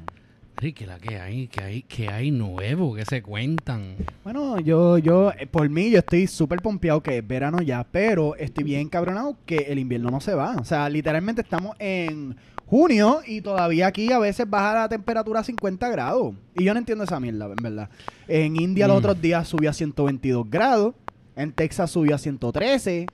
Que 0.60 0.88
la 0.88 0.98
que 0.98 1.20
hay, 1.20 1.48
que 1.48 1.64
hay, 1.64 1.82
que 1.84 2.10
hay 2.10 2.32
nuevo, 2.32 2.96
que 2.96 3.06
se 3.06 3.22
cuentan. 3.22 3.96
Bueno, 4.24 4.60
yo, 4.60 4.98
yo, 4.98 5.32
eh, 5.38 5.46
por 5.46 5.70
mí, 5.70 5.92
yo 5.92 6.00
estoy 6.00 6.26
súper 6.26 6.62
pompeado 6.64 7.02
que 7.04 7.20
es 7.20 7.28
verano 7.28 7.62
ya, 7.62 7.86
pero 7.92 8.36
estoy 8.36 8.64
bien 8.64 8.90
cabronado 8.90 9.38
que 9.46 9.58
el 9.70 9.78
invierno 9.78 10.10
no 10.10 10.20
se 10.20 10.34
va. 10.34 10.56
O 10.56 10.64
sea, 10.66 10.90
literalmente 10.90 11.42
estamos 11.42 11.76
en 11.78 12.36
junio 12.66 13.22
y 13.28 13.42
todavía 13.42 13.86
aquí 13.86 14.12
a 14.12 14.18
veces 14.18 14.50
baja 14.50 14.74
la 14.74 14.90
temperatura 14.90 15.42
a 15.42 15.44
50 15.44 15.90
grados. 15.90 16.34
Y 16.56 16.64
yo 16.64 16.74
no 16.74 16.80
entiendo 16.80 17.04
esa 17.04 17.20
mierda, 17.20 17.46
en 17.46 17.56
verdad. 17.64 17.90
En 18.28 18.56
India 18.60 18.88
los 18.88 18.96
Mm. 18.96 19.00
otros 19.00 19.22
días 19.22 19.48
subió 19.48 19.70
a 19.70 19.74
122 19.74 20.50
grados, 20.50 20.96
en 21.36 21.52
Texas 21.54 21.92
subió 21.92 22.16
a 22.16 22.18
113. 22.18 23.06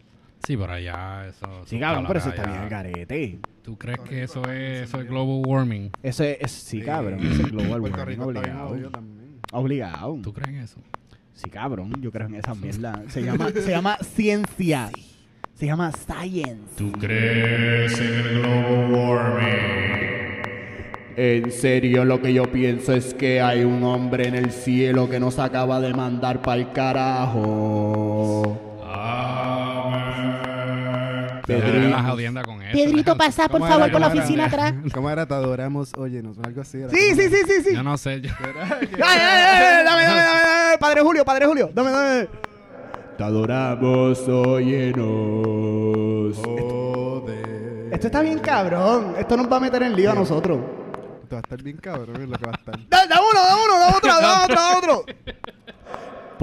Sí, 0.46 0.58
pero 0.58 0.74
allá 0.74 1.28
eso... 1.28 1.48
Sí, 1.66 1.80
cabrón, 1.80 2.06
pero 2.08 2.20
eso 2.20 2.30
está 2.30 2.44
bien 2.46 2.64
el 2.64 2.70
garete. 2.70 3.40
¿Tú 3.62 3.78
crees 3.78 4.00
que 4.02 4.24
eso 4.24 4.42
es, 4.52 4.84
eso 4.90 5.00
es 5.00 5.08
global 5.08 5.42
warming? 5.48 5.90
Eso 6.04 6.24
es, 6.26 6.38
es- 6.42 6.52
sí, 6.52 6.82
cabrón. 6.82 7.20
Eso 7.26 7.44
es 7.44 7.52
global 7.52 7.80
Puerto 7.80 7.98
warming, 8.00 8.18
Rico 8.20 8.32
está 8.32 8.42
bien 8.42 8.58
obligado. 8.58 9.02
Obligado. 9.54 10.20
¿Tú 10.22 10.34
crees 10.34 10.50
en 10.50 10.56
eso? 10.64 10.82
Sí, 11.34 11.50
cabrón. 11.50 11.94
Yo 12.02 12.12
creo 12.12 12.28
en 12.28 12.36
esa 12.36 12.54
mierda. 12.56 13.02
Se 13.08 13.22
llama, 13.24 13.50
se 13.52 13.70
llama 13.72 13.98
ciencia. 14.16 14.90
Se 15.54 15.66
llama 15.66 15.92
science. 15.92 16.76
¿Tú 16.78 16.92
crees 16.92 17.98
en 18.00 18.14
el 18.14 18.42
global 18.42 18.92
warming? 18.94 19.84
En 21.16 21.52
serio, 21.52 22.04
lo 22.06 22.22
que 22.22 22.34
yo 22.34 22.52
pienso 22.52 22.92
es 22.94 23.14
que 23.14 23.40
hay 23.40 23.64
un 23.64 23.84
hombre 23.84 24.28
en 24.28 24.34
el 24.36 24.52
cielo 24.52 25.08
que 25.10 25.20
nos 25.20 25.38
acaba 25.40 25.80
de 25.80 25.94
mandar 25.94 26.42
para 26.42 26.60
el 26.60 26.72
carajo. 26.74 28.60
Pedro. 31.46 31.90
la 31.90 32.04
jodienda 32.04 32.44
con 32.44 32.62
eso. 32.62 32.78
Pedrito, 32.78 33.18
pasa 33.18 33.50
por 33.50 33.60
¿Cómo 33.60 33.72
favor 33.72 33.92
por 33.92 34.02
la 34.02 34.08
oficina 34.08 34.46
atrás. 34.46 34.74
¿Cómo 34.94 35.10
era? 35.10 35.26
Te 35.26 35.34
adoramos, 35.34 35.92
óyenos, 35.98 36.38
algo 36.44 36.62
así. 36.62 36.78
era 36.80 36.90
Sí, 36.90 36.98
como- 37.10 37.22
sí, 37.22 37.30
sí, 37.30 37.38
sí, 37.48 37.62
sí. 37.70 37.76
Yo 37.76 37.84
no 37.84 37.98
sé. 37.98 38.22
yo- 38.22 38.30
Ay, 38.42 38.90
ay, 39.02 39.20
ay, 39.20 39.20
ay, 39.20 39.86
dame, 39.86 40.04
dame, 40.04 40.06
dame, 40.06 40.42
dame. 40.42 40.78
Padre 40.80 41.02
Julio, 41.02 41.26
Padre 41.26 41.46
Julio. 41.46 41.70
Dame, 41.74 41.92
dame. 41.92 42.28
Te 43.18 43.24
adoramos, 43.24 44.28
óyenos. 44.28 46.38
Joder. 46.38 47.94
Esto 47.94 48.08
está 48.08 48.22
bien 48.22 48.40
cabrón. 48.40 49.14
Esto 49.20 49.38
nos 49.38 49.52
va 49.52 49.58
a 49.58 49.60
meter 49.60 49.84
en 49.84 49.96
lío 49.96 50.12
a 50.12 50.16
nosotros. 50.16 50.60
Esto 51.24 51.36
va 51.36 51.40
a 51.40 51.42
estar 51.42 51.62
bien 51.62 51.78
cabrón, 51.78 52.22
es 52.22 52.30
lo 52.30 52.38
que 52.38 52.46
va 52.46 52.52
a 52.54 52.56
estar. 52.56 52.80
Da, 52.90 53.06
da 53.06 53.20
uno, 53.22 53.40
da 53.40 53.56
uno, 53.56 53.80
da 53.80 53.98
otro, 53.98 54.22
da 54.22 54.44
otro, 54.46 54.56
da 54.56 54.78
otro. 54.78 55.06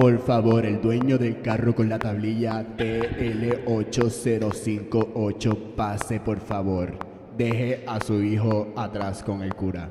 Por 0.01 0.19
favor, 0.25 0.65
el 0.65 0.81
dueño 0.81 1.19
del 1.19 1.43
carro 1.43 1.75
con 1.75 1.91
la 1.91 1.99
tablilla 1.99 2.65
TL8058 2.79 5.75
pase, 5.77 6.19
por 6.21 6.41
favor. 6.41 6.97
Deje 7.37 7.85
a 7.87 8.01
su 8.01 8.23
hijo 8.23 8.73
atrás 8.79 9.23
con 9.23 9.43
el 9.43 9.55
cura. 9.55 9.91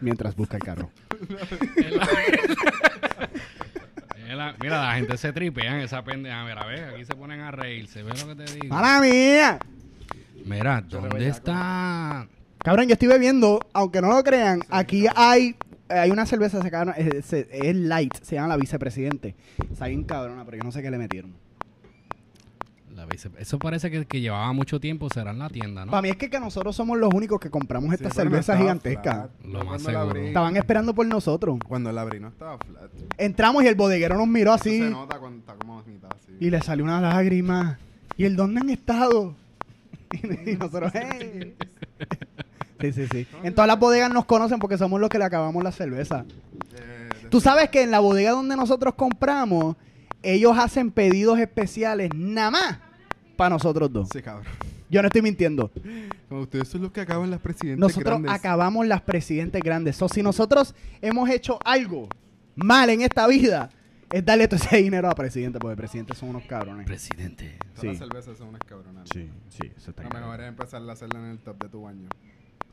Mientras 0.00 0.36
busca 0.36 0.58
el 0.58 0.62
carro. 0.62 0.92
La- 4.28 4.54
Mira, 4.62 4.80
la 4.80 4.94
gente 4.94 5.16
se 5.18 5.32
tripea 5.32 5.74
en 5.74 5.80
esa 5.80 6.04
pendeja. 6.04 6.44
Mira, 6.44 6.64
ve, 6.66 6.84
aquí 6.84 7.04
se 7.04 7.16
ponen 7.16 7.40
a 7.40 7.50
reírse. 7.50 8.04
¿Ves 8.04 8.24
lo 8.24 8.36
que 8.36 8.44
te 8.44 8.54
digo? 8.60 8.72
¡Mala 8.72 9.00
mía! 9.00 9.58
Mira, 10.44 10.84
¿dónde 10.88 11.26
está? 11.26 12.28
Cabrón, 12.58 12.86
yo 12.86 12.92
estoy 12.92 13.08
bebiendo, 13.08 13.58
aunque 13.72 14.00
no 14.00 14.06
lo 14.10 14.22
crean, 14.22 14.60
aquí 14.70 15.06
hay 15.16 15.56
hay 15.90 16.10
una 16.10 16.26
cerveza 16.26 16.62
se 16.62 16.70
cabrón, 16.70 16.94
es, 16.96 17.32
es- 17.32 17.46
es 17.50 17.76
light, 17.76 18.14
se 18.22 18.36
llama 18.36 18.48
la 18.48 18.56
vicepresidente. 18.56 19.34
Está 19.70 19.86
bien 19.88 20.04
cabrona, 20.04 20.44
pero 20.44 20.56
yo 20.58 20.62
no 20.64 20.72
sé 20.72 20.82
qué 20.82 20.90
le 20.90 20.98
metieron. 20.98 21.32
La 22.94 23.06
vice- 23.06 23.30
Eso 23.38 23.58
parece 23.58 23.90
que, 23.90 24.04
que 24.04 24.20
llevaba 24.20 24.52
mucho 24.52 24.78
tiempo. 24.80 25.08
Será 25.08 25.30
en 25.30 25.38
la 25.38 25.48
tienda, 25.48 25.84
¿no? 25.86 25.90
Para 25.90 26.02
mí 26.02 26.10
es 26.10 26.16
que, 26.16 26.28
que 26.28 26.38
nosotros 26.40 26.76
somos 26.76 26.98
los 26.98 27.14
únicos 27.14 27.40
que 27.40 27.48
compramos 27.48 27.94
Sí, 27.96 28.02
no 28.02 28.36
estaba 28.36 28.58
gigantescas. 28.58 29.14
flat. 29.14 29.30
Lo 29.46 29.64
más 29.64 29.80
seguro. 29.82 30.10
abrí- 30.12 30.26
Estaban 30.28 30.56
esperando 30.56 30.94
por 30.94 31.06
nosotros. 31.06 31.58
Cuando 31.66 31.90
la 31.92 32.02
abrí 32.02 32.20
no 32.20 32.28
estaba 32.28 32.58
flat. 32.58 32.90
Entramos 33.16 33.62
y 33.64 33.68
el 33.68 33.74
bodeguero 33.74 34.16
nos 34.18 34.26
miró 34.28 34.52
así 34.52 34.80
se 34.80 34.90
nota 34.90 35.18
cuando 35.18 35.38
está 35.38 35.54
como 35.54 35.78
a 35.78 35.82
mitad 35.84 36.10
así. 36.14 36.32
y 36.40 36.50
le 36.50 36.60
salió 36.60 36.84
una 36.84 37.00
lágrima. 37.00 37.78
¿Y 38.18 38.24
el 38.24 38.36
dónde 38.36 38.60
han 38.60 38.68
estado? 38.70 39.34
y 40.46 40.56
nosotros, 40.56 40.92
"Hey". 40.94 41.54
Sí, 42.80 42.92
sí, 42.92 43.06
sí. 43.10 43.26
En 43.42 43.54
todas 43.54 43.68
las 43.68 43.78
bodegas 43.78 44.12
nos 44.12 44.24
conocen 44.24 44.58
porque 44.58 44.78
somos 44.78 45.00
los 45.00 45.08
que 45.10 45.18
le 45.18 45.24
acabamos 45.24 45.62
la 45.62 45.72
cerveza. 45.72 46.24
Tú 47.30 47.40
sabes 47.40 47.68
que 47.70 47.82
en 47.82 47.90
la 47.90 48.00
bodega 48.00 48.32
donde 48.32 48.56
nosotros 48.56 48.94
compramos, 48.94 49.76
ellos 50.22 50.56
hacen 50.58 50.90
pedidos 50.90 51.38
especiales 51.38 52.10
nada 52.14 52.50
más 52.50 52.78
para 53.36 53.50
nosotros 53.50 53.92
dos. 53.92 54.08
Sí, 54.12 54.20
cabrón. 54.22 54.44
Yo 54.90 55.00
no 55.02 55.06
estoy 55.06 55.22
mintiendo. 55.22 55.70
Como 56.28 56.40
ustedes 56.42 56.66
son 56.68 56.82
los 56.82 56.90
que 56.90 57.00
acaban 57.00 57.30
las 57.30 57.38
presidentes 57.40 57.78
Nosotros 57.78 58.06
grandes. 58.20 58.32
acabamos 58.32 58.86
las 58.86 59.02
presidentes 59.02 59.62
grandes. 59.62 60.02
O 60.02 60.08
si 60.08 60.22
nosotros 60.22 60.74
hemos 61.00 61.30
hecho 61.30 61.60
algo 61.64 62.08
mal 62.56 62.90
en 62.90 63.02
esta 63.02 63.28
vida, 63.28 63.70
es 64.10 64.24
darle 64.24 64.48
todo 64.48 64.56
ese 64.56 64.78
dinero 64.78 65.08
a 65.08 65.14
presidente, 65.14 65.60
porque 65.60 65.76
presidentes 65.76 66.18
son 66.18 66.30
unos 66.30 66.42
cabrones. 66.46 66.84
Presidente. 66.86 67.56
Todas 67.60 67.80
Sí. 67.80 67.86
las 67.86 67.98
cervezas 67.98 68.36
son 68.38 68.48
unas 68.48 68.62
cabronas. 68.66 69.08
Sí, 69.12 69.30
sí, 69.48 69.70
eso 69.76 69.90
está 69.90 70.02
Lo 70.02 70.08
cabrón. 70.08 70.28
mejor 70.30 70.40
es 70.44 70.48
empezar 70.48 70.82
a 70.82 70.92
hacerla 70.92 71.20
en 71.20 71.26
el 71.26 71.38
top 71.38 71.62
de 71.62 71.68
tu 71.68 71.82
baño. 71.82 72.08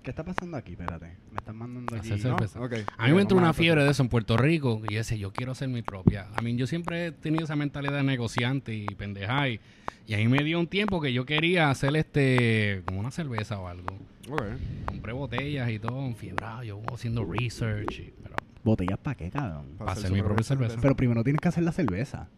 ¿Qué 0.08 0.12
está 0.12 0.24
pasando 0.24 0.56
aquí? 0.56 0.72
Espérate. 0.72 1.17
Me 1.34 1.38
están 1.39 1.58
mandando 1.58 1.93
aquí. 1.93 2.13
Hacer 2.13 2.22
cerveza. 2.22 2.60
No, 2.60 2.65
ok. 2.65 2.74
A 2.98 3.08
mí 3.10 3.13
me 3.13 3.22
entró 3.24 3.36
una 3.38 3.52
fiebre 3.52 3.84
de 3.84 3.91
eso 3.91 4.04
en 4.04 4.08
Puerto 4.08 4.38
Rico 4.38 4.82
y 4.88 4.96
decía, 4.96 5.17
yo 5.17 5.34
quiero 5.34 5.52
hacer 5.52 5.67
mi 5.67 5.82
propia. 5.82 6.28
A 6.34 6.41
mí 6.41 6.56
yo 6.56 6.65
siempre 6.65 7.08
he 7.08 7.12
tenido 7.12 7.43
esa 7.43 7.58
mentalidad 7.58 7.98
de 7.98 8.04
negociante 8.04 8.74
y 8.74 8.86
pendeja 8.86 9.50
y, 9.50 9.60
y 10.08 10.13
ahí 10.13 10.26
me 10.30 10.46
dio 10.46 10.62
un 10.62 10.67
tiempo 10.67 11.02
que 11.02 11.12
yo 11.12 11.26
quería 11.26 11.70
hacer 11.70 11.93
este 11.98 12.84
como 12.86 13.02
una 13.02 13.12
cerveza 13.12 13.60
o 13.60 13.67
algo. 13.67 13.88
Ok. 14.32 14.43
Compré 14.86 15.12
botellas 15.12 15.70
y 15.70 15.78
todo, 15.78 16.06
enfiebrado, 16.06 16.63
yo 16.63 16.82
haciendo 16.93 17.26
research, 17.26 18.00
y- 18.00 18.13
pero 18.24 18.38
¿Botellas 18.63 19.00
para 19.00 19.15
qué, 19.17 19.30
cabrón? 19.30 19.76
Para 19.78 19.91
hacer 19.91 20.10
mi 20.10 20.22
propia 20.22 20.43
cerveza. 20.46 20.78
Pero 20.82 20.96
primero 20.96 21.22
tienes 21.26 21.41
que 21.41 21.50
hacer 21.50 21.63
la 21.65 21.74
cerveza. 21.74 22.30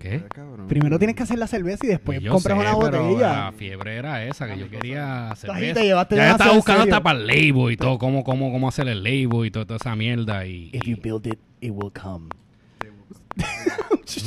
¿Qué? 0.00 0.24
Cabrón. 0.34 0.66
Primero 0.66 0.98
tienes 0.98 1.14
que 1.14 1.22
hacer 1.22 1.38
la 1.38 1.46
cerveza 1.46 1.86
y 1.86 1.90
después 1.90 2.18
Pues 2.18 2.24
yo 2.24 2.32
compras 2.32 2.58
sé, 2.58 2.64
una 2.64 2.74
botella. 2.74 3.44
La 3.44 3.52
fiebre 3.52 3.96
era 3.96 4.24
esa, 4.24 4.48
que 4.48 4.58
yo 4.58 4.68
quería 4.68 5.30
hacer. 5.30 5.50
ahí 5.52 5.72
te 5.72 5.84
llevaste 5.84 6.16
Ya 6.16 6.32
estaba 6.32 6.54
buscando 6.54 6.82
serio. 6.82 6.94
hasta 6.96 7.02
para 7.04 7.18
el 7.20 7.26
label 7.26 7.72
y 7.72 7.76
todo, 7.76 7.98
cómo, 7.98 8.24
cómo, 8.24 8.50
cómo 8.50 8.68
hacer 8.68 8.88
el 8.88 9.04
label 9.04 9.46
y 9.46 9.50
todo, 9.52 9.66
toda 9.66 9.76
esa 9.76 9.94
mierda. 9.94 10.44
Y, 10.46 10.70
If 10.72 10.84
you 10.84 10.96
build 11.00 11.26
it, 11.26 11.38
it 11.60 11.70
will 11.72 11.92
come. 11.92 12.28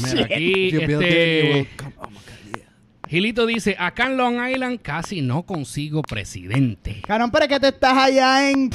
Mira, 0.04 0.26
aquí 0.26 0.68
If 0.68 0.74
you 0.74 0.88
build 0.88 1.04
it, 1.04 1.10
you 1.10 1.16
este, 1.16 1.54
will 1.54 1.68
come. 1.76 1.94
Oh 1.98 2.10
my 2.10 2.16
God. 2.16 2.24
Gilito 3.10 3.46
dice, 3.46 3.76
acá 3.78 4.06
en 4.06 4.18
Long 4.18 4.38
Island 4.48 4.80
casi 4.82 5.22
no 5.22 5.44
consigo 5.44 6.02
presidente. 6.02 7.02
Cabrón, 7.06 7.32
pero 7.32 7.46
es 7.46 7.50
que 7.50 7.60
tú 7.60 7.68
estás 7.68 7.96
allá 7.96 8.50
en, 8.50 8.70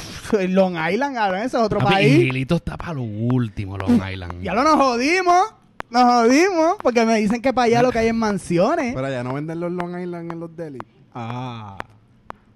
Long 0.53 0.75
Island, 0.77 1.15
cabrón. 1.15 1.39
Ese 1.39 1.57
es 1.57 1.63
otro 1.63 1.79
Papi, 1.79 1.93
país. 1.93 2.17
Gilito 2.17 2.55
está 2.55 2.77
para 2.77 2.93
lo 2.93 3.01
último, 3.01 3.77
Long 3.77 4.01
Island. 4.09 4.41
Ya 4.41 4.53
lo 4.53 4.63
nos 4.63 4.75
jodimos. 4.75 5.58
Nos 5.89 6.03
jodimos. 6.03 6.75
Porque 6.81 7.05
me 7.05 7.17
dicen 7.19 7.41
que 7.41 7.53
para 7.53 7.65
allá 7.65 7.81
lo 7.81 7.91
que 7.91 7.99
hay 7.99 8.07
es 8.07 8.13
mansiones. 8.15 8.93
Pero 8.93 9.07
allá 9.07 9.23
no 9.23 9.33
venden 9.33 9.59
los 9.59 9.71
Long 9.71 9.99
Island 9.99 10.31
en 10.31 10.39
los 10.39 10.55
delis. 10.55 10.81
Ah. 11.13 11.77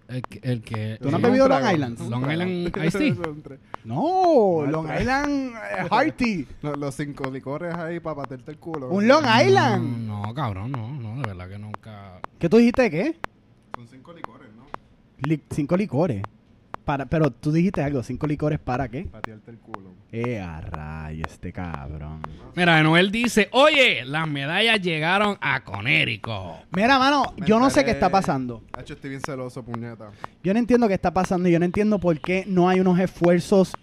El, 0.07 0.21
que- 0.21 0.39
el 0.43 0.61
que... 0.61 0.97
¿Tú 1.01 1.09
no 1.09 1.17
has 1.17 1.21
sí. 1.23 1.27
bebido 1.27 1.45
Un 1.45 1.49
Long. 1.51 1.73
Island? 1.73 2.01
Un 2.01 2.09
Long 2.11 2.21
trago. 2.23 2.33
Island 2.43 2.77
Iced 2.85 2.99
Tea. 2.99 3.15
Son 3.15 3.41
tres. 3.41 3.59
No, 3.85 4.65
Long 4.67 4.87
Island 4.99 5.53
eh, 5.79 5.87
Hearty. 5.89 6.47
Los, 6.61 6.77
los 6.77 6.93
cinco 6.95 7.31
licores 7.31 7.73
ahí 7.75 7.99
para 7.99 8.17
paterte 8.17 8.51
el 8.51 8.57
culo. 8.59 8.89
Un 8.89 9.07
Long 9.07 9.23
Mm, 9.25 9.47
Island. 9.47 10.07
No, 10.07 10.33
cabrón, 10.35 10.71
no, 10.71 10.91
no, 10.91 11.15
de 11.21 11.27
verdad 11.27 11.49
que 11.49 11.57
nunca... 11.57 12.19
¿Qué 12.37 12.47
tú 12.49 12.57
dijiste 12.57 12.91
qué? 12.91 13.15
Son 13.75 13.87
cinco 13.87 14.13
licores, 14.13 14.49
¿no? 14.55 14.65
Li- 15.27 15.41
cinco 15.49 15.75
licores. 15.77 16.21
Para, 16.85 17.05
pero 17.05 17.31
tú 17.31 17.51
dijiste 17.51 17.81
algo, 17.81 18.03
cinco 18.03 18.27
licores 18.27 18.59
para 18.59 18.89
qué? 18.89 19.05
Patearte 19.05 19.51
el 19.51 19.57
culo. 19.57 19.91
Eh, 20.11 20.39
a 20.39 20.59
rayo, 20.59 21.23
este 21.27 21.53
cabrón. 21.53 22.21
Mira, 22.55 22.83
Noel 22.83 23.09
dice, 23.09 23.47
oye, 23.51 24.03
las 24.05 24.27
medallas 24.27 24.81
llegaron 24.81 25.37
a 25.39 25.63
Conérico. 25.63 26.59
Mira, 26.71 26.99
mano, 26.99 27.33
Me 27.37 27.47
yo 27.47 27.57
no 27.59 27.69
sé 27.69 27.85
qué 27.85 27.91
está 27.91 28.09
pasando. 28.09 28.63
Hacho, 28.73 28.93
estoy 28.95 29.11
bien 29.11 29.21
celoso, 29.25 29.63
puñeta. 29.63 30.11
Yo 30.43 30.53
no 30.53 30.59
entiendo 30.59 30.87
qué 30.87 30.93
está 30.93 31.13
pasando 31.13 31.47
y 31.47 31.53
yo 31.53 31.59
no 31.59 31.65
entiendo 31.65 31.99
por 31.99 32.19
qué 32.19 32.43
no 32.47 32.67
hay 32.67 32.79
unos 32.81 32.99
esfuerzos 32.99 33.73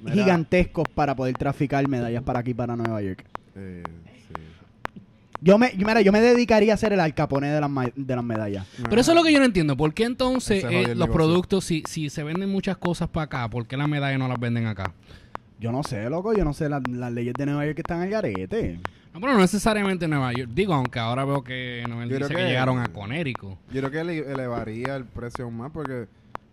Mira. 0.00 0.14
gigantescos 0.14 0.86
para 0.94 1.16
poder 1.16 1.34
traficar 1.36 1.88
medallas 1.88 2.22
para 2.22 2.40
aquí, 2.40 2.52
para 2.52 2.76
Nueva 2.76 3.00
York. 3.00 3.24
Eh, 3.56 3.82
sí. 3.86 4.13
Yo 5.44 5.58
me, 5.58 5.70
yo- 5.76 5.86
mira, 5.86 6.00
yo 6.00 6.10
me 6.10 6.20
dedicaría 6.22 6.72
a 6.72 6.76
ser 6.78 6.94
el 6.94 7.00
alcapone 7.00 7.48
de 7.48 7.60
las, 7.60 7.70
de 7.94 8.16
las 8.16 8.24
medallas. 8.24 8.66
Pero 8.88 9.00
eso 9.00 9.12
es 9.12 9.16
lo 9.16 9.22
que 9.22 9.32
yo 9.32 9.38
no 9.38 9.44
entiendo. 9.44 9.76
¿Por 9.76 9.92
qué 9.92 10.04
entonces 10.04 10.64
eh, 10.64 10.70
los 10.70 10.88
negocio. 10.96 11.12
productos, 11.12 11.64
si, 11.66 11.82
si 11.86 12.08
se 12.08 12.22
venden 12.24 12.48
muchas 12.48 12.78
cosas 12.78 13.08
para 13.08 13.24
acá, 13.24 13.50
¿por 13.50 13.66
qué 13.66 13.76
las 13.76 13.88
medallas 13.88 14.18
no 14.18 14.26
las 14.26 14.40
venden 14.40 14.66
acá? 14.66 14.94
Yo 15.60 15.70
no 15.70 15.82
sé, 15.82 16.08
loco, 16.10 16.34
yo 16.34 16.44
no 16.44 16.52
sé 16.54 16.68
las, 16.70 16.82
las 16.88 17.12
leyes 17.12 17.34
de 17.34 17.44
Nueva 17.46 17.64
York 17.66 17.76
que 17.76 17.82
están 17.82 18.00
al 18.00 18.08
garete. 18.10 18.80
No, 19.12 19.20
pero 19.20 19.34
no 19.34 19.38
necesariamente 19.38 20.08
Nueva 20.08 20.32
York. 20.32 20.50
Digo, 20.52 20.74
aunque 20.74 20.98
ahora 20.98 21.24
veo 21.24 21.44
que 21.44 21.84
Noel 21.88 22.08
Yo 22.08 22.16
dice 22.18 22.30
que, 22.30 22.36
que- 22.36 22.46
llegaron 22.48 22.78
a 22.80 22.88
Conérico. 22.88 23.58
Yo 23.72 23.80
creo 23.80 23.90
que 23.90 24.00
ele- 24.00 24.32
elevaría 24.32 24.96
el 24.96 25.04
precio 25.04 25.50
más 25.50 25.70
porque 25.72 26.06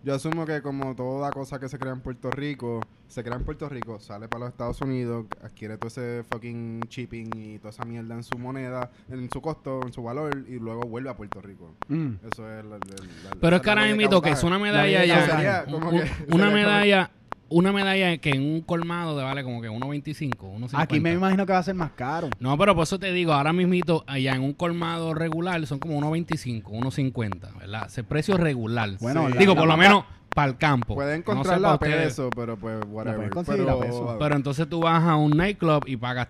yo 0.04 0.16
asumo 0.16 0.46
que 0.46 0.62
como 0.62 0.96
toda 0.96 1.32
cosa 1.32 1.60
que 1.60 1.70
se 1.70 1.78
crea 1.78 1.94
en 1.94 2.02
Puerto 2.02 2.30
Rico, 2.32 2.82
se 3.08 3.24
crea 3.24 3.36
en 3.36 3.44
Puerto 3.44 3.68
Rico, 3.70 4.00
sale 4.00 4.28
para 4.28 4.46
los 4.46 4.50
Estados 4.50 4.82
Unidos, 4.82 5.26
adquiere 5.44 5.78
todo 5.78 5.88
ese 5.90 6.24
fucking 6.30 6.82
shipping 6.90 7.30
y 7.36 7.58
toda 7.60 7.70
esa 7.72 7.84
mierda 7.86 8.16
en 8.16 8.24
su 8.24 8.38
moneda, 8.38 8.90
en 9.10 9.30
su 9.30 9.42
costo, 9.42 9.82
en 9.86 9.94
su 9.94 10.02
valor 10.02 10.46
y 10.48 10.60
luego 10.60 10.82
vuelve 10.84 11.10
a 11.10 11.16
Puerto 11.16 11.42
Rico. 11.42 11.76
Mm. 11.88 12.14
Eso 12.32 12.50
es 12.52 12.64
la, 12.66 12.78
la- 12.78 12.78
la- 12.78 13.36
Pero 13.40 13.56
es 13.58 13.62
que 13.62 13.70
ahora 13.70 13.86
mismo 13.94 14.22
que 14.22 14.30
es 14.32 14.44
una 14.44 14.58
La 14.58 14.64
medalla 14.64 15.06
ya. 15.06 15.66
una 16.32 16.50
medalla. 16.50 17.12
Una 17.52 17.74
medalla 17.74 18.18
que 18.18 18.32
en 18.32 18.44
un 18.44 18.62
colmado 18.62 19.18
te 19.18 19.24
vale 19.24 19.44
como 19.44 19.62
que 19.62 19.70
1.25, 19.70 20.38
1.50. 20.38 20.70
Aquí 20.74 21.00
me 21.02 21.12
imagino 21.12 21.46
que 21.46 21.52
va 21.52 21.60
a 21.60 21.64
ser 21.64 21.76
más 21.76 21.92
caro. 21.92 22.30
No, 22.40 22.58
pero 22.58 22.74
por 22.74 22.84
eso 22.84 22.98
te 22.98 23.12
digo, 23.12 23.34
ahora 23.34 23.52
mismito, 23.52 24.06
allá 24.08 24.34
en 24.36 24.42
un 24.42 24.54
colmado 24.54 25.14
regular 25.14 25.66
son 25.68 25.80
como 25.80 26.00
1.25, 26.00 26.64
1.50, 26.64 27.58
¿verdad? 27.60 27.88
Ese 27.88 28.04
precio 28.06 28.38
regular. 28.38 28.92
Bueno, 29.02 29.28
Sí. 29.28 29.34
la- 29.34 29.40
digo, 29.40 29.54
la 29.54 29.60
por 29.60 29.68
lo 29.68 29.76
menos 29.78 30.06
para 30.34 30.48
el 30.50 30.58
campo. 30.58 30.96
Pueden 30.96 31.20
No 31.20 31.26
sé 31.26 31.32
encontrarla 31.32 31.74
a 31.74 31.78
peso, 31.80 32.30
pero 32.34 32.56
pues 32.56 32.80
whatever. 32.90 33.30
pero, 33.46 33.70
a 33.70 33.82
peso. 33.82 34.16
Pero 34.18 34.36
entonces 34.38 34.70
tú 34.70 34.80
vas 34.80 35.04
a 35.04 35.18
un 35.18 35.32
nightclub 35.32 35.84
y 35.88 35.98
pagas, 35.98 36.30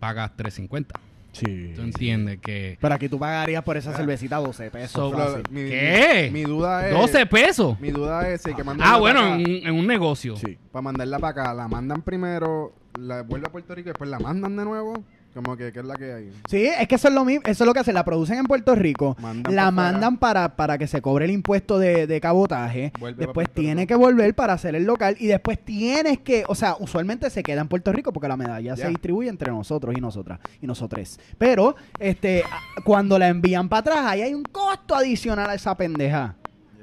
pagas 0.00 0.30
3.50. 0.34 0.98
Sí. 1.34 1.72
¿Tú 1.74 1.82
entiendes? 1.82 2.38
Que... 2.40 2.78
Pero 2.80 2.94
aquí 2.94 3.08
tú 3.08 3.18
pagarías 3.18 3.62
por 3.62 3.76
esa 3.76 3.92
cervecita 3.92 4.36
12 4.36 4.70
pesos. 4.70 4.92
So- 5.12 5.42
mi- 5.50 5.68
¿Qué? 5.68 6.30
Mi, 6.32 6.40
mi 6.40 6.44
duda 6.44 6.88
es... 6.88 6.94
12 6.94 7.26
pesos. 7.26 7.80
Mi 7.80 7.90
duda 7.90 8.28
es 8.28 8.40
si 8.42 8.50
hay 8.50 8.54
que 8.54 8.62
Ah, 8.62 8.64
mandarla 8.64 8.96
bueno, 8.98 9.34
en, 9.34 9.66
en 9.66 9.74
un 9.74 9.86
negocio. 9.86 10.36
Sí. 10.36 10.56
Para 10.72 10.82
mandarla 10.82 11.18
para 11.18 11.42
acá, 11.42 11.54
la 11.54 11.68
mandan 11.68 12.02
primero, 12.02 12.72
la 12.98 13.22
vuelve 13.22 13.46
a 13.48 13.52
Puerto 13.52 13.74
Rico 13.74 13.88
y 13.88 13.92
después 13.92 14.08
la 14.08 14.18
mandan 14.20 14.56
de 14.56 14.64
nuevo. 14.64 15.04
Como 15.34 15.56
que, 15.56 15.72
¿qué 15.72 15.80
es 15.80 15.84
la 15.84 15.96
que 15.96 16.12
hay? 16.12 16.32
Sí, 16.48 16.66
es 16.66 16.86
que 16.86 16.94
eso 16.94 17.08
es 17.08 17.14
lo 17.14 17.24
mismo, 17.24 17.42
eso 17.44 17.64
es 17.64 17.66
lo 17.66 17.74
que 17.74 17.80
hacen, 17.80 17.94
la 17.94 18.04
producen 18.04 18.38
en 18.38 18.44
Puerto 18.44 18.74
Rico, 18.74 19.16
Mandan 19.20 19.54
la 19.54 19.70
mandan 19.72 20.18
para, 20.18 20.54
para 20.54 20.78
que 20.78 20.86
se 20.86 21.02
cobre 21.02 21.24
el 21.24 21.32
impuesto 21.32 21.78
de, 21.78 22.06
de 22.06 22.20
cabotaje, 22.20 22.92
Vuelve 23.00 23.26
después 23.26 23.50
tiene 23.50 23.86
que 23.86 23.96
volver 23.96 24.34
para 24.34 24.52
hacer 24.52 24.74
el 24.76 24.84
local 24.84 25.16
y 25.18 25.26
después 25.26 25.58
tienes 25.58 26.20
que, 26.20 26.44
o 26.46 26.54
sea, 26.54 26.76
usualmente 26.78 27.28
se 27.30 27.42
queda 27.42 27.60
en 27.60 27.68
Puerto 27.68 27.92
Rico 27.92 28.12
porque 28.12 28.28
la 28.28 28.36
medalla 28.36 28.76
se 28.76 28.88
distribuye 28.88 29.28
entre 29.28 29.50
nosotros 29.50 29.94
y 29.96 30.00
nosotras 30.00 30.38
y 30.62 30.66
nosotres. 30.66 31.18
Pero 31.36 31.74
este 31.98 32.44
cuando 32.84 33.18
la 33.18 33.28
envían 33.28 33.68
para 33.68 33.80
atrás, 33.80 34.06
ahí 34.06 34.22
hay 34.22 34.34
un 34.34 34.44
costo 34.44 34.94
adicional 34.94 35.50
a 35.50 35.54
esa 35.54 35.76
pendeja. 35.76 36.36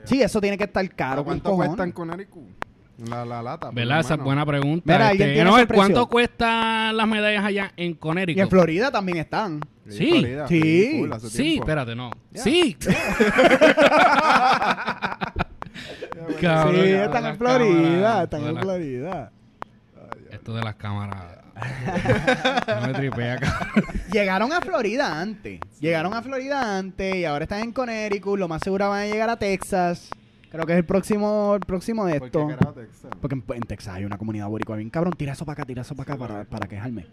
Sí, 0.04 0.22
eso 0.22 0.42
tiene 0.42 0.58
que 0.58 0.64
estar 0.64 0.88
caro. 0.96 1.14
¿A 1.14 1.16
con 1.18 1.26
¿Cuánto 1.26 1.50
cojones. 1.52 1.70
cuesta 1.70 1.84
en 1.84 1.92
Connecticut? 1.92 2.61
La, 3.10 3.26
la 3.26 3.42
lata. 3.42 3.72
¿Verdad? 3.72 4.00
Esa 4.02 4.14
es 4.14 4.20
buena 4.20 4.46
pregunta. 4.46 4.84
Mira, 4.94 5.08
¿alguien 5.10 5.30
Este, 5.30 5.44
tiene 5.44 5.68
¿Cuánto 5.68 6.08
cuestan 6.08 6.96
las 6.96 7.08
medallas 7.08 7.44
allá 7.44 7.72
en 7.76 7.96
Connecticut? 7.96 8.38
Y 8.38 8.42
en 8.42 8.50
Florida 8.50 8.92
también 8.92 9.18
están. 9.18 9.62
Sí. 9.90 10.10
Florida, 10.20 10.48
Sí. 10.48 11.10
Sí, 11.30 11.56
espérate, 11.58 11.96
no. 11.96 12.12
Sí. 12.34 12.78
Cabrón, 16.40 16.76
sí, 16.76 16.92
están 16.92 17.26
en 17.26 17.38
Florida, 17.38 18.24
están 18.24 18.48
en 18.48 18.58
Florida. 18.58 19.32
Esto 20.30 20.54
de 20.54 20.62
las 20.62 20.76
cámaras. 20.76 21.38
no 22.68 22.88
me 22.88 22.94
tripea, 22.94 23.38
cabrón. 23.38 23.86
Llegaron 24.12 24.54
a 24.54 24.62
Florida 24.62 25.20
antes. 25.22 25.60
Llegaron 25.80 26.14
a 26.14 26.22
Florida 26.22 26.78
antes 26.78 27.16
y 27.16 27.26
ahora 27.26 27.44
están 27.44 27.62
en 27.62 27.72
Connecticut. 27.72 28.40
Lo 28.40 28.48
más 28.48 28.62
seguro 28.64 28.90
van 28.90 29.02
a 29.02 29.06
llegar 29.06 29.30
a 29.30 29.38
Texas. 29.38 30.10
Creo 30.52 30.66
que 30.66 30.74
es 30.74 30.78
el 30.80 30.86
próximo, 30.86 31.56
el 31.56 31.62
próximo 31.62 32.06
de 32.06 32.20
¿Por 32.20 32.28
esto. 32.28 32.48
qué 32.48 32.56
carajo 32.56 32.74
Texas? 32.74 33.12
Porque 33.22 33.36
en, 33.36 33.44
en 33.56 33.62
Texas 33.64 33.96
hay 33.96 34.06
una 34.06 34.18
comunidad 34.18 34.48
boricua 34.50 34.76
bien 34.76 34.90
cabrón. 34.90 35.14
Tira 35.14 35.32
eso 35.34 35.46
para 35.46 35.54
acá, 35.54 35.66
tira 35.66 35.82
eso 35.82 35.96
para 35.96 36.14
acá 36.14 36.20
para, 36.28 36.44
para 36.46 36.68
quejarme. 36.68 37.08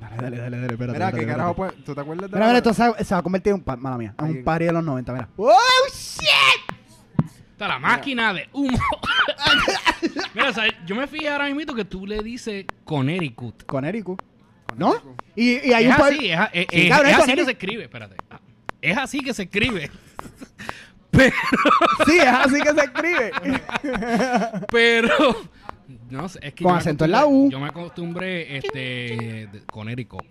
Dale, 0.00 0.16
dale, 0.16 0.36
dale, 0.38 0.56
dale, 0.60 0.72
espérate. 0.72 0.92
Mira, 0.98 1.12
¿qué 1.12 1.24
carajo 1.26 1.54
pues? 1.54 1.72
¿Tú 1.84 1.94
te 1.94 2.00
acuerdas 2.00 2.28
de 2.30 2.36
Mira, 2.36 2.40
la- 2.40 2.46
mira, 2.46 2.58
esto 2.58 2.74
se, 2.74 3.04
se 3.04 3.14
va 3.14 3.20
a 3.20 3.22
convertir 3.22 3.52
en 3.54 3.62
un, 3.64 3.80
mala 3.80 3.96
mía, 3.96 4.14
en 4.18 4.24
un 4.24 4.44
party 4.44 4.64
de 4.64 4.72
los 4.72 4.82
90, 4.84 5.12
mira. 5.12 5.28
¡Oh, 5.36 5.56
shit! 5.92 7.28
Está 7.52 7.68
la 7.68 7.78
máquina 7.78 8.32
de 8.34 8.48
humo. 8.52 8.76
Mira, 10.34 10.50
o 10.50 10.52
sea, 10.52 10.64
yo 10.86 10.94
me 10.94 11.06
fijé 11.08 11.28
ahora 11.28 11.52
mismo 11.52 11.74
que 11.74 11.84
tú 11.84 12.06
le 12.06 12.22
dices 12.22 12.66
Connecticut. 12.84 13.64
Connecticut. 13.66 14.22
¿No? 14.76 14.94
Y, 15.34 15.66
y 15.68 15.72
hay 15.72 15.86
es 15.86 15.90
un 15.90 15.96
par- 15.96 16.12
así, 16.12 16.30
es, 16.30 16.38
es- 16.52 16.66
Sí, 16.70 16.80
es- 16.82 16.88
cabrón, 16.90 17.10
es 17.10 17.16
es 17.16 17.22
así 17.24 17.34
que 17.34 17.44
se 17.44 17.50
escribe, 17.52 17.82
espérate. 17.84 18.16
Es 18.80 18.96
así 18.96 19.20
que 19.20 19.34
se 19.34 19.42
escribe. 19.44 19.90
Pero, 21.10 21.34
Sí, 22.06 22.16
es 22.18 22.26
así 22.26 22.60
que 22.60 22.70
se 22.74 22.80
escribe. 22.84 23.30
pero 24.70 25.08
no 26.10 26.28
sé, 26.28 26.38
es 26.42 26.54
que 26.54 26.64
Con 26.64 26.76
acento 26.76 27.04
en 27.04 27.12
la 27.12 27.26
U. 27.26 27.50
Yo 27.50 27.60
me 27.60 27.66
acostumbré 27.68 28.56
este 28.56 28.78
de- 28.78 29.62
Connecticut. 29.70 30.22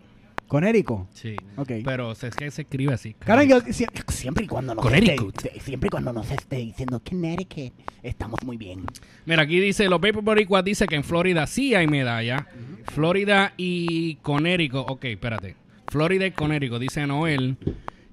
Connecticut. 0.48 1.08
Sí. 1.14 1.36
Ok. 1.58 1.72
Pero 1.84 2.12
es 2.14 2.22
que 2.36 2.50
se 2.52 2.62
escribe 2.62 2.94
así. 2.94 3.14
Claro, 3.16 3.44
yo 3.44 3.60
si- 3.70 3.86
Siempre 4.08 4.46
y 4.46 4.48
cuando 4.48 4.74
nos 4.76 4.84
Connecticut. 4.84 5.36
esté, 5.46 5.60
siempre 5.60 5.88
y 5.88 5.90
cuando 5.90 6.14
nos 6.14 6.30
esté 6.32 6.56
diciendo 6.58 7.02
Connecticut, 7.04 7.74
estamos 8.02 8.40
muy 8.46 8.56
bien. 8.56 8.86
Mira, 9.26 9.42
aquí 9.44 9.60
dice, 9.60 9.90
los 9.90 10.00
Paper 10.00 10.22
Boricuas 10.22 10.64
dice 10.64 10.88
que 10.88 10.96
en 10.96 11.04
Florida 11.04 11.46
sí 11.48 11.76
hay 11.76 11.88
medalla. 11.88 12.48
Florida 12.94 13.54
y 13.58 14.16
Connecticut, 14.18 14.86
ok, 14.90 15.04
espérate. 15.06 15.56
Florida 15.90 16.26
y 16.26 16.32
Connecticut, 16.32 16.80
dice 16.80 17.06
Noel, 17.08 17.58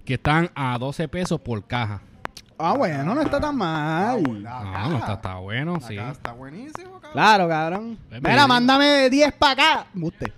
que 0.04 0.14
están 0.14 0.50
a 0.56 0.76
12 0.78 1.06
pesos 1.08 1.40
por 1.40 1.66
caja. 1.66 2.02
Ah, 2.64 2.74
bueno, 2.76 3.14
no 3.14 3.20
está 3.22 3.40
tan 3.40 3.56
mal. 3.56 4.22
La 4.42 4.60
No, 4.64 4.72
caja. 4.72 4.88
no 4.88 4.96
está, 4.98 5.12
está 5.14 5.34
bueno, 5.36 5.80
sí. 5.80 5.96
está 5.98 6.32
buenísimo, 6.32 6.92
cabrón. 6.94 7.12
Claro, 7.12 7.48
cabrón. 7.48 7.98
Pues 8.08 8.22
Mira, 8.22 8.46
mándame 8.46 9.10
10 9.10 9.32
para 9.34 9.52
acá. 9.52 9.86
Buste. 9.94 10.32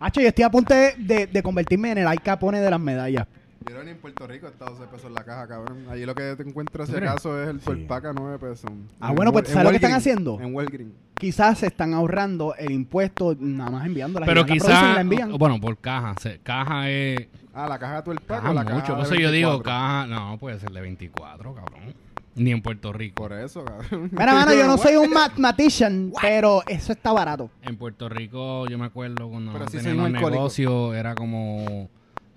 Hacho, 0.00 0.20
yo 0.20 0.28
estoy 0.28 0.44
a 0.44 0.50
punto 0.50 0.74
de, 0.74 0.94
de- 0.98 1.26
de 1.26 1.42
convertirme 1.42 1.92
en 1.92 1.98
el 1.98 2.06
Al 2.06 2.20
Capone 2.20 2.60
de 2.60 2.70
las 2.70 2.80
medallas. 2.80 3.26
Yo 3.68 3.80
en 3.82 3.96
Puerto 3.98 4.26
Rico 4.28 4.46
está 4.46 4.66
12 4.66 4.84
pesos 4.86 5.10
la 5.10 5.24
caja, 5.24 5.48
cabrón. 5.48 5.86
Allí 5.90 6.06
lo 6.06 6.14
que 6.14 6.36
te 6.36 6.42
encuentras, 6.44 6.88
si 6.88 6.94
acaso, 6.96 7.42
es 7.42 7.48
el 7.48 7.58
Torpaca 7.58 8.12
9 8.14 8.38
pesos. 8.38 8.70
Ah, 9.00 9.08
En 9.10 9.16
bueno, 9.16 9.32
pues, 9.32 9.48
¿sabes 9.48 9.64
lo 9.64 9.70
que 9.70 9.76
están 9.76 9.92
haciendo? 9.92 10.38
En 10.40 10.54
Walgreens. 10.54 10.92
Quizás 11.18 11.58
se 11.58 11.66
están 11.66 11.92
ahorrando 11.94 12.54
el 12.56 12.70
impuesto 12.70 13.34
nada 13.40 13.70
más 13.70 13.86
enviándola. 13.86 14.24
Pero 14.26 14.42
Ya 14.42 14.46
la 14.46 14.54
y 14.54 14.58
quizás, 14.60 14.94
la 14.94 15.00
envían. 15.00 15.32
bueno, 15.36 15.58
por 15.60 15.76
caja. 15.78 16.14
se- 16.20 16.38
caja 16.40 16.88
es... 16.90 17.26
Ah, 17.56 17.66
la 17.66 17.78
caja 17.78 18.02
de 18.02 18.10
o 18.10 18.14
la 18.52 18.62
mucho. 18.64 18.66
caja 18.66 18.86
Por 18.86 18.96
de 18.96 19.02
eso 19.02 19.14
yo 19.14 19.30
digo 19.30 19.50
24. 19.52 19.62
caja... 19.62 20.06
No, 20.06 20.36
puede 20.38 20.60
ser 20.60 20.70
de 20.72 20.80
24, 20.82 21.54
cabrón. 21.54 21.94
Ni 22.34 22.50
en 22.50 22.60
Puerto 22.60 22.92
Rico. 22.92 23.14
Por 23.22 23.32
eso, 23.32 23.64
cabrón. 23.64 24.10
Mira, 24.12 24.34
mano, 24.34 24.52
yo 24.52 24.66
no 24.66 24.76
soy 24.76 24.96
un 24.96 25.10
mathematician, 25.14 26.12
pero 26.20 26.62
eso 26.66 26.92
está 26.92 27.12
barato. 27.12 27.48
En 27.62 27.78
Puerto 27.78 28.10
Rico, 28.10 28.68
yo 28.68 28.76
me 28.76 28.84
acuerdo 28.84 29.30
cuando 29.30 29.54
Pero 29.54 29.70
sí 29.70 29.78
los 29.78 29.86
un 29.86 30.12
negocios, 30.12 30.94
era 30.94 31.14
como... 31.14 31.88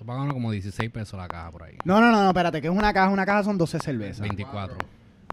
Pagaban 0.05 0.31
como 0.31 0.49
16 0.51 0.89
pesos 0.89 1.19
la 1.19 1.27
caja 1.27 1.51
por 1.51 1.63
ahí. 1.63 1.75
No, 1.83 1.99
no, 1.99 2.09
no, 2.11 2.23
no, 2.23 2.29
espérate, 2.29 2.61
que 2.61 2.67
es 2.67 2.73
una 2.73 2.93
caja. 2.93 3.09
Una 3.09 3.25
caja 3.25 3.43
son 3.43 3.57
12 3.57 3.79
cervezas. 3.79 4.21
24. 4.21 4.77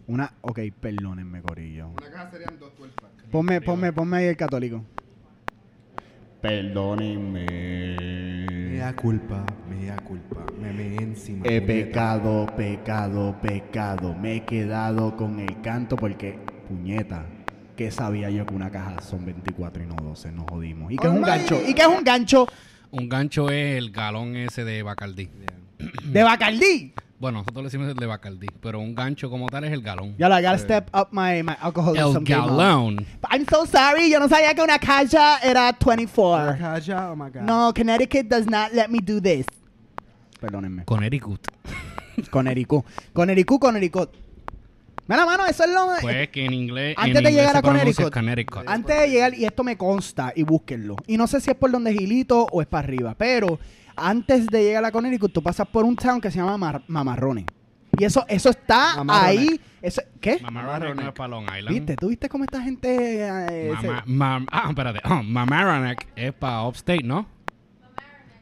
Una, 0.07 0.33
ok, 0.41 0.59
perdónenme, 0.81 1.41
Corillo. 1.41 1.87
Una 1.87 2.11
caja 2.11 2.29
serían 2.29 2.59
dos 2.59 2.75
Torpacas. 2.75 3.25
Ponme, 3.31 3.61
ponme, 3.61 3.93
ponme 3.93 4.17
ahí 4.17 4.25
el 4.25 4.35
católico. 4.35 4.83
Perdónenme. 6.41 7.45
Mea 8.77 8.95
culpa, 8.95 9.43
mea 9.87 9.97
culpa. 9.97 10.45
Me 10.59 10.73
me 10.73 10.95
encima. 10.97 11.45
He 11.45 11.61
pecado, 11.61 12.45
pecado, 12.55 13.35
pecado. 13.41 14.13
Me 14.13 14.35
he 14.37 14.45
quedado 14.45 15.15
con 15.15 15.39
el 15.39 15.61
canto 15.61 15.95
porque, 15.95 16.37
puñeta, 16.67 17.25
Que 17.75 17.91
sabía 17.91 18.29
yo 18.31 18.45
que 18.45 18.55
una 18.55 18.71
caja 18.71 18.99
son 19.01 19.23
24 19.23 19.83
y 19.83 19.85
no 19.85 19.95
12, 19.95 20.31
nos 20.31 20.45
jodimos. 20.49 20.91
¿Y 20.91 20.97
qué 20.97 21.07
es 21.07 21.13
un 21.13 21.21
gancho? 21.21 21.61
¿Y 21.67 21.73
qué 21.75 21.81
es 21.83 21.87
un 21.87 22.03
gancho 22.03 22.47
Un 22.89 23.07
gancho 23.07 23.49
es 23.49 23.77
el 23.77 23.91
galón 23.91 24.35
ese 24.35 24.65
de 24.65 24.81
Bacardí. 24.81 25.29
de 26.03 26.23
Bacardí? 26.23 26.93
Bueno, 27.19 27.39
nosotros 27.39 27.63
le 27.63 27.67
decimos 27.67 27.87
el 27.87 27.95
de 27.95 28.05
Bacardí, 28.05 28.47
pero 28.61 28.79
un 28.79 28.93
gancho 28.93 29.29
como 29.29 29.47
tal 29.47 29.63
es 29.63 29.71
el 29.71 29.81
galón. 29.81 30.15
Ya 30.17 30.27
I 30.27 30.43
gotta 30.43 30.57
step 30.57 30.89
up 30.95 31.07
my, 31.11 31.41
my 31.43 31.53
alcoholism 31.59 32.17
El 32.17 32.23
galón. 32.23 33.05
I'm 33.31 33.45
so 33.49 33.65
sorry, 33.65 34.09
yo 34.09 34.19
no 34.19 34.27
sabía 34.27 34.53
que 34.53 34.61
una 34.61 34.77
caja 34.77 35.39
era 35.39 35.71
24. 35.71 36.57
Caja, 36.57 37.11
oh 37.11 37.15
my 37.15 37.29
God. 37.29 37.41
No, 37.41 37.73
Connecticut 37.75 38.27
does 38.27 38.47
not 38.47 38.71
let 38.73 38.89
me 38.89 38.99
do 38.99 39.19
this. 39.19 39.47
Perdónenme. 40.39 40.85
Connecticut. 40.85 41.47
Connecticut. 42.31 42.85
Connecticut, 43.13 43.59
Connecticut. 43.61 44.09
Mira, 45.07 45.25
mano, 45.25 45.45
eso 45.45 45.63
es 45.63 45.69
lo... 45.69 45.87
Pues 46.01 46.27
que 46.29 46.45
en 46.45 46.53
inglés. 46.53 46.95
Antes 46.97 47.15
en 47.17 47.23
de 47.23 47.29
inglés 47.29 47.35
llegar 47.45 47.55
a 47.57 47.61
Connecticut. 47.61 48.13
Connecticut. 48.13 48.63
Antes 48.67 48.99
de 48.99 49.09
llegar, 49.09 49.33
y 49.35 49.45
esto 49.45 49.63
me 49.63 49.77
consta, 49.77 50.33
y 50.35 50.43
búsquenlo. 50.43 50.97
Y 51.07 51.15
no 51.15 51.27
sé 51.27 51.39
si 51.39 51.49
es 51.51 51.55
por 51.55 51.71
donde 51.71 51.93
Gilito 51.93 52.45
o 52.51 52.61
es 52.61 52.67
para 52.67 52.85
arriba, 52.85 53.15
pero 53.17 53.57
antes 53.95 54.47
de 54.47 54.63
llegar 54.63 54.83
a 54.83 54.91
Connecticut, 54.91 55.31
tú 55.31 55.41
pasas 55.41 55.65
por 55.67 55.85
un 55.85 55.95
town 55.95 56.19
que 56.19 56.29
se 56.29 56.39
llama 56.39 56.57
Mar- 56.57 56.83
Mamarrones. 56.87 57.45
Y 57.97 58.03
eso, 58.03 58.25
eso 58.27 58.49
está 58.49 59.01
ahí. 59.07 59.59
Eso, 59.81 60.01
¿Qué? 60.19 60.39
Mamaroneck 60.41 60.95
no 60.95 61.07
es 61.07 61.13
para 61.13 61.29
Long 61.29 61.45
Island. 61.45 61.69
¿Viste? 61.69 61.95
¿Tú 61.95 62.09
viste 62.09 62.27
cómo 62.27 62.43
esta 62.43 62.61
gente... 62.61 63.21
eh, 63.25 63.73
se- 63.79 63.87
Mama- 63.87 64.41
mam- 64.41 64.47
ah, 64.51 64.65
espérate. 64.69 64.99
Oh, 65.05 65.23
Mamaroneck 65.23 66.05
es 66.17 66.33
para 66.33 66.63
Upstate, 66.63 67.03
¿no? 67.03 67.25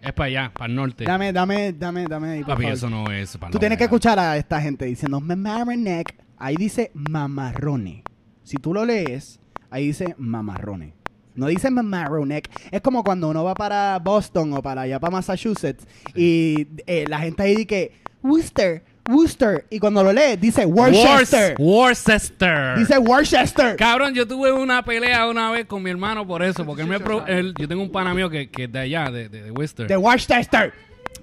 Es 0.06 0.13
para 0.13 0.28
allá, 0.28 0.52
para 0.54 0.68
el 0.68 0.76
norte. 0.76 1.04
Dame, 1.04 1.34
dame, 1.34 1.74
dame, 1.74 2.06
dame 2.06 2.30
ahí, 2.30 2.44
Papi, 2.44 2.68
eso 2.68 2.89
no 2.91 3.12
es 3.12 3.36
para 3.38 3.52
Tú 3.52 3.58
tienes 3.58 3.76
que 3.76 3.86
escuchar 3.86 4.20
a 4.20 4.38
esta 4.38 4.62
gente 4.62 4.86
diciendo 4.86 5.20
Mamarroneck. 5.20 6.15
Ahí 6.38 6.56
dice 6.58 6.91
mamarrone. 6.94 8.04
Si 8.44 8.58
tú 8.58 8.72
lo 8.72 8.86
lees, 8.86 9.39
ahí 9.72 9.88
dice 9.88 10.13
mamarrone. 10.20 10.94
No 11.34 11.48
dice 11.48 11.72
mamarroneck. 11.72 12.50
Es 12.70 12.82
como 12.82 13.04
cuando 13.04 13.30
uno 13.30 13.44
va 13.44 13.56
para 13.56 13.98
Boston 13.98 14.54
o 14.54 14.62
para 14.62 14.82
allá 14.82 15.00
para 15.00 15.12
Massachusetts 15.12 15.88
y 16.13 16.68
eh, 16.86 17.06
la 17.08 17.20
gente 17.20 17.41
ahí 17.41 17.56
dice 17.56 17.91
Worcester, 18.22 18.84
Worcester. 19.10 19.65
Y 19.70 19.80
cuando 19.80 20.04
lo 20.04 20.12
lees, 20.12 20.39
dice 20.41 20.65
Worcester. 20.65 21.56
Worcester. 21.60 22.78
Dice 22.78 22.98
Worcester. 22.98 23.76
Cabrón, 23.76 24.13
yo 24.13 24.28
tuve 24.28 24.52
una 24.52 24.84
pelea 24.84 25.28
una 25.28 25.52
vez 25.52 25.65
con 25.65 25.84
mi 25.84 25.89
hermano 25.91 26.26
por 26.26 26.41
eso, 26.44 26.65
porque 26.65 26.82
él 26.82 26.88
me 26.88 27.00
pro- 27.00 27.26
él- 27.28 27.54
yo 27.58 27.68
tengo 27.68 27.82
un 27.84 27.91
pana 27.91 28.13
mío 28.13 28.30
que, 28.30 28.50
que 28.50 28.63
es 28.63 28.72
de 28.72 28.80
allá, 28.80 29.12
de, 29.12 29.30
de, 29.30 29.44
de 29.44 29.52
Worcester. 29.52 29.88
De 29.88 29.98
Worcester. 29.98 30.74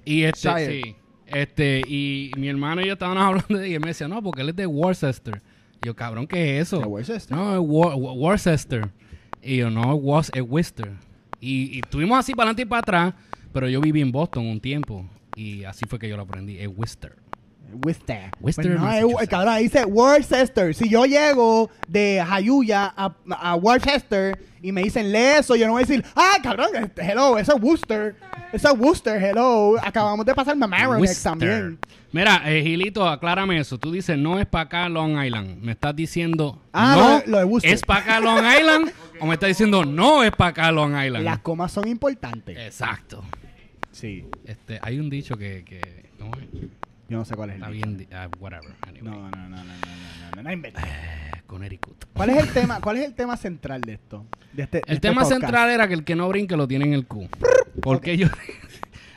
y 0.05 0.23
este, 0.23 0.49
Shire. 0.49 0.83
sí, 0.83 0.97
este, 1.27 1.83
y 1.87 2.31
mi 2.37 2.49
hermano 2.49 2.83
y 2.83 2.87
yo 2.87 2.93
estábamos 2.93 3.23
hablando 3.47 3.59
de 3.59 3.69
y 3.69 3.75
él 3.75 3.81
me 3.81 3.89
decía, 3.89 4.07
no, 4.09 4.23
porque 4.23 4.43
él 4.43 4.51
es 4.51 4.57
de 4.57 4.67
Worcester. 4.67 5.43
Y 5.83 5.87
yo, 5.87 5.97
cabrón, 5.97 6.27
¿qué 6.29 6.59
es 6.59 6.69
eso? 6.69 6.79
De 6.79 6.87
Worcester. 6.87 7.37
No, 7.37 7.53
es 7.55 7.59
Wor- 7.61 7.95
Wor- 7.97 8.17
Worcester. 8.17 8.89
Y 9.43 9.57
yo, 9.57 9.71
no, 9.71 9.83
es 9.97 10.41
Worcester. 10.49 10.91
Y, 11.41 11.77
y 11.77 11.81
estuvimos 11.81 12.17
así 12.19 12.33
para 12.33 12.45
adelante 12.51 12.63
y 12.63 12.67
para 12.67 12.79
atrás, 12.81 13.15
pero 13.53 13.69
yo 13.69 13.81
viví 13.81 14.01
en 14.01 14.13
Boston 14.13 14.47
un 14.47 14.61
tiempo. 14.61 15.05
Y 15.35 15.65
así 15.65 15.85
fue 15.89 15.99
que 15.99 16.09
yo 16.09 16.17
lo 16.17 16.23
aprendí, 16.23 16.59
es 16.61 16.69
Worcester. 16.69 17.17
Worcester. 17.75 18.31
Worcester, 18.41 18.77
Pues 18.79 19.03
no, 19.03 19.21
es- 19.21 19.29
cabrón 19.29 19.59
dice 19.59 19.85
Worcester. 19.85 20.75
Si 20.75 20.89
yo 20.89 21.05
llego 21.07 21.71
de 21.89 22.23
Jayuya 22.27 22.93
a, 22.97 23.15
a 23.31 23.55
Worcester 23.57 24.39
y 24.63 24.73
me 24.73 24.83
dicen 24.83 25.11
lee 25.13 25.39
eso, 25.39 25.57
yo 25.57 25.67
no 25.67 25.73
voy 25.73 25.83
a 25.83 25.87
decir, 25.87 26.05
ah, 26.15 26.35
cabrón, 26.43 26.69
este, 26.75 27.03
hello, 27.03 27.39
eso 27.39 27.57
es 27.57 27.63
Worcester. 27.63 28.17
Eso 28.53 28.73
es 28.73 28.79
Worcester, 28.79 29.23
hello. 29.23 29.77
Acabamos 29.83 30.27
de 30.27 30.35
pasar 30.35 30.57
Mamaronex 30.57 31.01
Worcester. 31.01 31.31
también. 31.31 31.79
Mira, 32.13 32.43
eh, 32.45 32.63
Gilito, 32.63 33.09
aclárame 33.09 33.59
eso. 33.59 33.79
Tú 33.79 33.91
dices, 33.91 34.19
no 34.19 34.39
es 34.39 34.45
para 34.47 34.65
acá 34.65 34.89
Long 34.91 35.23
Island. 35.25 35.63
Me 35.63 35.73
estás 35.73 35.97
diciendo, 35.97 36.61
Ah, 36.73 37.23
no, 37.27 37.33
lo 37.33 37.39
de 37.39 37.45
Worcester. 37.45 37.75
es 37.75 37.83
para 37.83 38.01
acá 38.01 38.21
Long 38.21 38.45
Island. 38.45 38.93
o 39.21 39.27
me 39.27 39.35
estás 39.35 39.49
diciendo, 39.49 39.87
no 39.87 40.23
es 40.23 40.31
para 40.33 40.51
acá 40.51 40.71
Long 40.71 40.95
Island. 41.03 41.25
Las 41.25 41.39
comas 41.39 41.73
son 41.73 41.89
importantes. 41.89 42.59
Exacto. 42.59 43.25
Sí. 43.91 44.27
Este, 44.45 44.79
hay 44.83 44.99
un 44.99 45.09
dicho 45.09 45.37
que, 45.39 45.65
que 45.65 46.11
¿cómo 46.19 46.33
es? 46.37 46.49
Yo 47.09 47.19
no 47.19 47.25
sé 47.25 47.35
cuál 47.35 47.51
es 47.51 47.63
el 47.63 47.73
bien, 47.73 48.07
ah, 48.13 48.29
whatever. 48.39 48.75
No, 49.03 49.11
no, 49.11 49.31
no, 49.31 49.49
no, 49.49 49.57
no, 49.57 49.65
no, 50.37 50.43
no, 50.43 50.51
eh, 50.51 50.73
Connecticut. 51.47 52.05
¿Cuál 52.15 52.31
es 52.31 52.39
el 52.39 52.53
tema? 52.53 52.81
¿Cuál 52.81 52.99
es 52.99 53.05
el 53.05 53.15
tema 53.15 53.37
central 53.37 53.83
de 53.83 53.95
esto? 53.95 54.25
De 54.53 54.63
este, 54.63 54.79
el 54.79 54.95
este 54.95 55.09
tema 55.09 55.25
central 55.25 55.71
era 55.71 55.89
que 55.89 55.95
el 55.95 56.05
que 56.05 56.17
no 56.17 56.29
brinque 56.29 56.57
lo 56.57 56.67
tiene 56.67 56.87
en 56.87 56.95
el 56.95 57.07
Q. 57.07 57.29
Porque 57.83 58.17
yo 58.17 58.29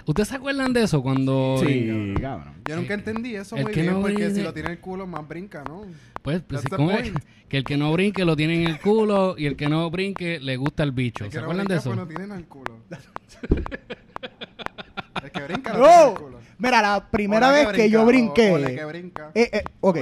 ¿Ustedes 0.06 0.30
se 0.30 0.36
acuerdan 0.36 0.71
de 0.71 0.84
eso 0.84 1.02
cuando.? 1.02 1.60
Sí, 1.65 1.88
cabrón. 1.88 2.15
cabrón. 2.21 2.54
Yo 2.65 2.76
nunca 2.76 2.93
entendí 2.93 3.36
eso 3.36 3.56
el 3.56 3.63
muy 3.63 3.74
que 3.74 3.82
bien, 3.82 3.93
no 3.93 4.02
porque 4.02 4.15
brinque... 4.15 4.36
si 4.36 4.43
lo 4.43 4.54
tiene 4.54 4.71
el 4.71 4.80
culo, 4.80 5.08
más 5.08 5.28
brinca, 5.28 5.63
¿no? 5.67 5.84
Pues, 6.21 6.41
pues 6.41 6.63
es? 6.65 7.13
que 7.50 7.58
el 7.58 7.63
que 7.63 7.78
no 7.78 7.91
brinque 7.91 8.24
lo 8.24 8.36
tiene 8.36 8.63
en 8.63 8.69
el 8.69 8.80
culo 8.80 9.36
y 9.38 9.48
el 9.48 9.56
que 9.56 9.67
no 9.67 9.89
brinque 9.89 10.39
le 10.39 10.58
gusta 10.58 10.84
el 10.84 10.91
bicho. 10.91 11.26
El 11.26 11.32
¿Se 11.32 11.38
no 11.38 11.43
acuerdan 11.43 11.65
brinca, 11.65 11.74
de 11.74 11.80
eso? 11.80 11.89
Pues 11.89 12.00
lo 12.00 12.08
tienen 12.08 12.43
culo. 12.43 12.78
el 15.24 15.32
que 15.32 15.43
brinca 15.43 15.74
lo 15.74 15.86
tiene 15.86 16.10
el 16.10 16.17
culo. 16.17 16.35
Mira, 16.65 16.82
la 16.82 17.08
primera 17.10 17.51
vez 17.51 17.67
que, 17.69 17.89
yo 17.89 18.06
brinca, 18.06 18.34
brinqué. 18.34 18.51
O, 18.51 18.56
o 18.56 18.75
que 18.75 18.86
brinca. 18.86 19.32
eh, 19.34 19.49
eh, 19.51 19.63
ok, 19.82 19.97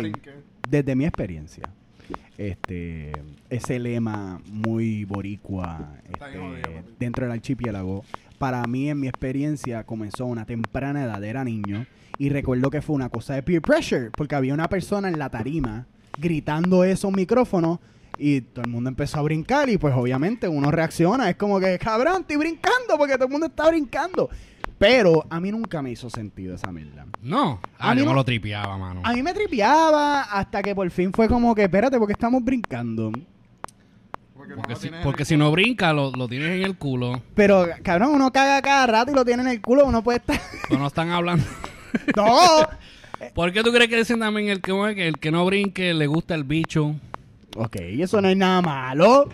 desde 0.70 0.96
mi 0.96 1.06
experiencia, 1.06 1.64
este, 2.38 3.12
ese 3.50 3.80
lema 3.80 4.42
muy 4.46 5.06
boricua 5.06 5.96
este, 6.06 6.38
jodido, 6.38 6.84
dentro 7.00 7.26
del 7.26 7.34
archipiélago, 7.34 8.04
para 8.40 8.64
mí, 8.64 8.90
en 8.90 9.00
mi 9.00 9.08
experiencia, 9.08 9.84
comenzó 9.86 10.24
a 10.24 10.28
una 10.28 10.46
temprana 10.46 11.04
edad, 11.04 11.24
era 11.24 11.44
niño, 11.44 11.86
y 12.18 12.30
recuerdo 12.30 12.70
que 12.70 12.82
fue 12.82 12.96
una 12.96 13.10
cosa 13.10 13.36
de 13.36 13.44
peer 13.44 13.62
pressure, 13.62 14.12
porque 14.12 14.36
había 14.36 14.54
una 14.54 14.68
persona 14.68 15.08
en 15.08 15.18
la 15.18 15.30
tarima 15.30 15.86
gritando 16.18 16.84
eso 16.84 17.08
a 17.08 17.10
un 17.10 17.16
micrófono. 17.16 17.80
Y 18.18 18.42
todo 18.42 18.64
el 18.66 18.70
mundo 18.70 18.90
empezó 18.90 19.18
a 19.18 19.24
brincar 19.24 19.70
y 19.70 19.80
pues 19.80 19.94
obviamente 19.96 20.48
uno 20.48 20.70
reacciona. 20.70 21.32
Es 21.32 21.36
como 21.36 21.60
que, 21.60 21.80
cabrón, 21.80 22.22
estoy 22.22 22.36
brincando 22.36 22.96
porque 22.96 23.16
todo 23.16 23.26
el 23.26 23.32
mundo 23.32 23.48
está 23.48 23.68
brincando. 23.70 24.30
Pero 24.78 25.26
a 25.30 25.40
mí 25.40 25.52
nunca 25.52 25.82
me 25.82 25.92
hizo 25.92 26.10
sentido 26.10 26.56
esa 26.56 26.72
mierda. 26.72 27.06
No. 27.22 27.60
A 27.78 27.92
Ah, 27.92 27.94
mí 27.94 28.00
yo 28.00 28.06
no- 28.06 28.12
me 28.12 28.16
lo 28.18 28.26
tripeaba, 28.26 28.78
mano. 28.78 29.02
A 29.04 29.14
mí 29.14 29.24
me 29.24 29.34
tripeaba 29.34 30.24
hasta 30.24 30.62
que 30.62 30.76
por 30.76 30.90
fin 30.92 31.12
fue 31.14 31.28
como 31.28 31.54
que, 31.56 31.64
espérate, 31.64 31.98
porque 31.98 32.14
estamos 32.14 32.44
brincando. 32.44 33.12
Porque, 34.36 34.56
Porque, 34.56 34.76
si, 34.76 34.90
porque 35.04 35.38
no 35.38 35.52
brinca, 35.52 35.94
lo, 35.94 36.12
lo 36.12 36.28
tienes 36.28 36.50
en 36.52 36.64
el 36.64 36.78
culo. 36.78 37.22
Pero, 37.34 37.66
cabrón, 37.82 38.12
uno 38.14 38.32
caga 38.34 38.62
cada 38.62 38.86
rato 38.88 39.12
y 39.12 39.16
lo 39.16 39.24
tiene 39.24 39.44
en 39.44 39.48
el 39.50 39.62
culo, 39.62 39.86
uno 39.86 40.04
puede 40.04 40.18
estar... 40.20 40.40
No 40.70 40.80
no 40.80 40.88
están 40.88 41.12
hablando. 41.12 41.46
¡No! 42.16 42.38
¿Por 43.36 43.54
qué 43.54 43.64
tú 43.64 43.72
crees 43.72 43.90
que 43.90 43.96
dicen 43.98 44.20
también 44.20 44.50
el 44.50 44.60
que, 44.60 44.74
que 44.96 45.08
el 45.08 45.18
que 45.18 45.32
no 45.32 45.46
brinque 45.46 45.94
le 45.94 46.08
gusta 46.08 46.36
el 46.36 46.44
bicho? 46.44 46.96
ok, 47.56 47.76
eso 47.80 48.20
no 48.22 48.28
es 48.28 48.36
nada 48.36 48.62
malo. 48.62 49.30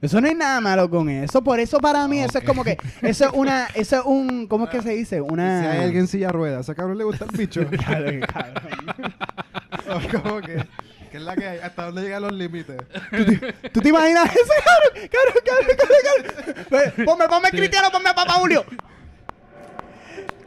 Eso 0.00 0.20
no 0.20 0.28
es 0.28 0.36
nada 0.36 0.60
malo 0.60 0.88
con 0.88 1.08
eso. 1.08 1.42
Por 1.42 1.58
eso 1.58 1.78
para 1.78 2.06
mí 2.06 2.20
eso 2.20 2.38
es 2.38 2.44
como 2.44 2.62
que... 2.62 2.78
Eso 3.02 3.26
es 3.26 3.30
una... 3.32 3.66
Eso 3.74 3.96
es 3.96 4.02
un... 4.04 4.46
¿Cómo 4.46 4.66
es 4.66 4.70
que 4.70 4.82
se 4.82 4.90
dice? 4.90 5.20
Una... 5.20 5.60
Si 5.60 5.66
hay 5.66 5.78
alguien 5.84 6.02
en 6.02 6.06
silla 6.06 6.26
de 6.28 6.32
ruedas, 6.32 6.58
a 6.58 6.60
ese 6.60 6.74
cabrón 6.74 6.98
le 6.98 7.04
gusta 7.04 7.24
el 7.24 7.36
bicho. 7.36 7.62
Cabrón, 7.84 8.20
cabrón. 8.28 9.14
Como 10.22 10.40
que, 10.40 10.64
que 11.10 11.16
es 11.16 11.22
la 11.22 11.34
que 11.34 11.46
hay, 11.46 11.58
hasta 11.58 11.86
dónde 11.86 12.02
llegan 12.02 12.22
los 12.22 12.32
límites. 12.32 12.76
¿Tú 13.72 13.80
te 13.80 13.88
imaginas 13.88 14.30
eso, 14.30 14.52
cabrón? 14.64 15.08
Cabrón, 15.10 15.42
cabrón, 15.44 15.76
cabrón, 15.78 16.26
cabrón. 16.44 16.92
Ve, 16.96 17.04
Ponme, 17.04 17.28
ponme 17.28 17.50
cristiano, 17.50 17.88
ponme 17.90 18.10
a 18.10 18.14
Papá 18.14 18.34
Julio. 18.34 18.64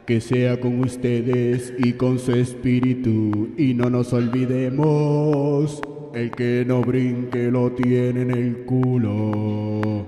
Que 0.06 0.20
sea 0.20 0.60
con 0.60 0.80
ustedes 0.80 1.72
y 1.78 1.92
con 1.94 2.18
su 2.18 2.32
espíritu. 2.32 3.52
Y 3.56 3.74
no 3.74 3.90
nos 3.90 4.12
olvidemos, 4.12 5.80
el 6.14 6.30
que 6.30 6.64
no 6.66 6.82
brinque 6.82 7.50
lo 7.50 7.72
tiene 7.72 8.22
en 8.22 8.30
el 8.30 8.64
culo. 8.64 10.06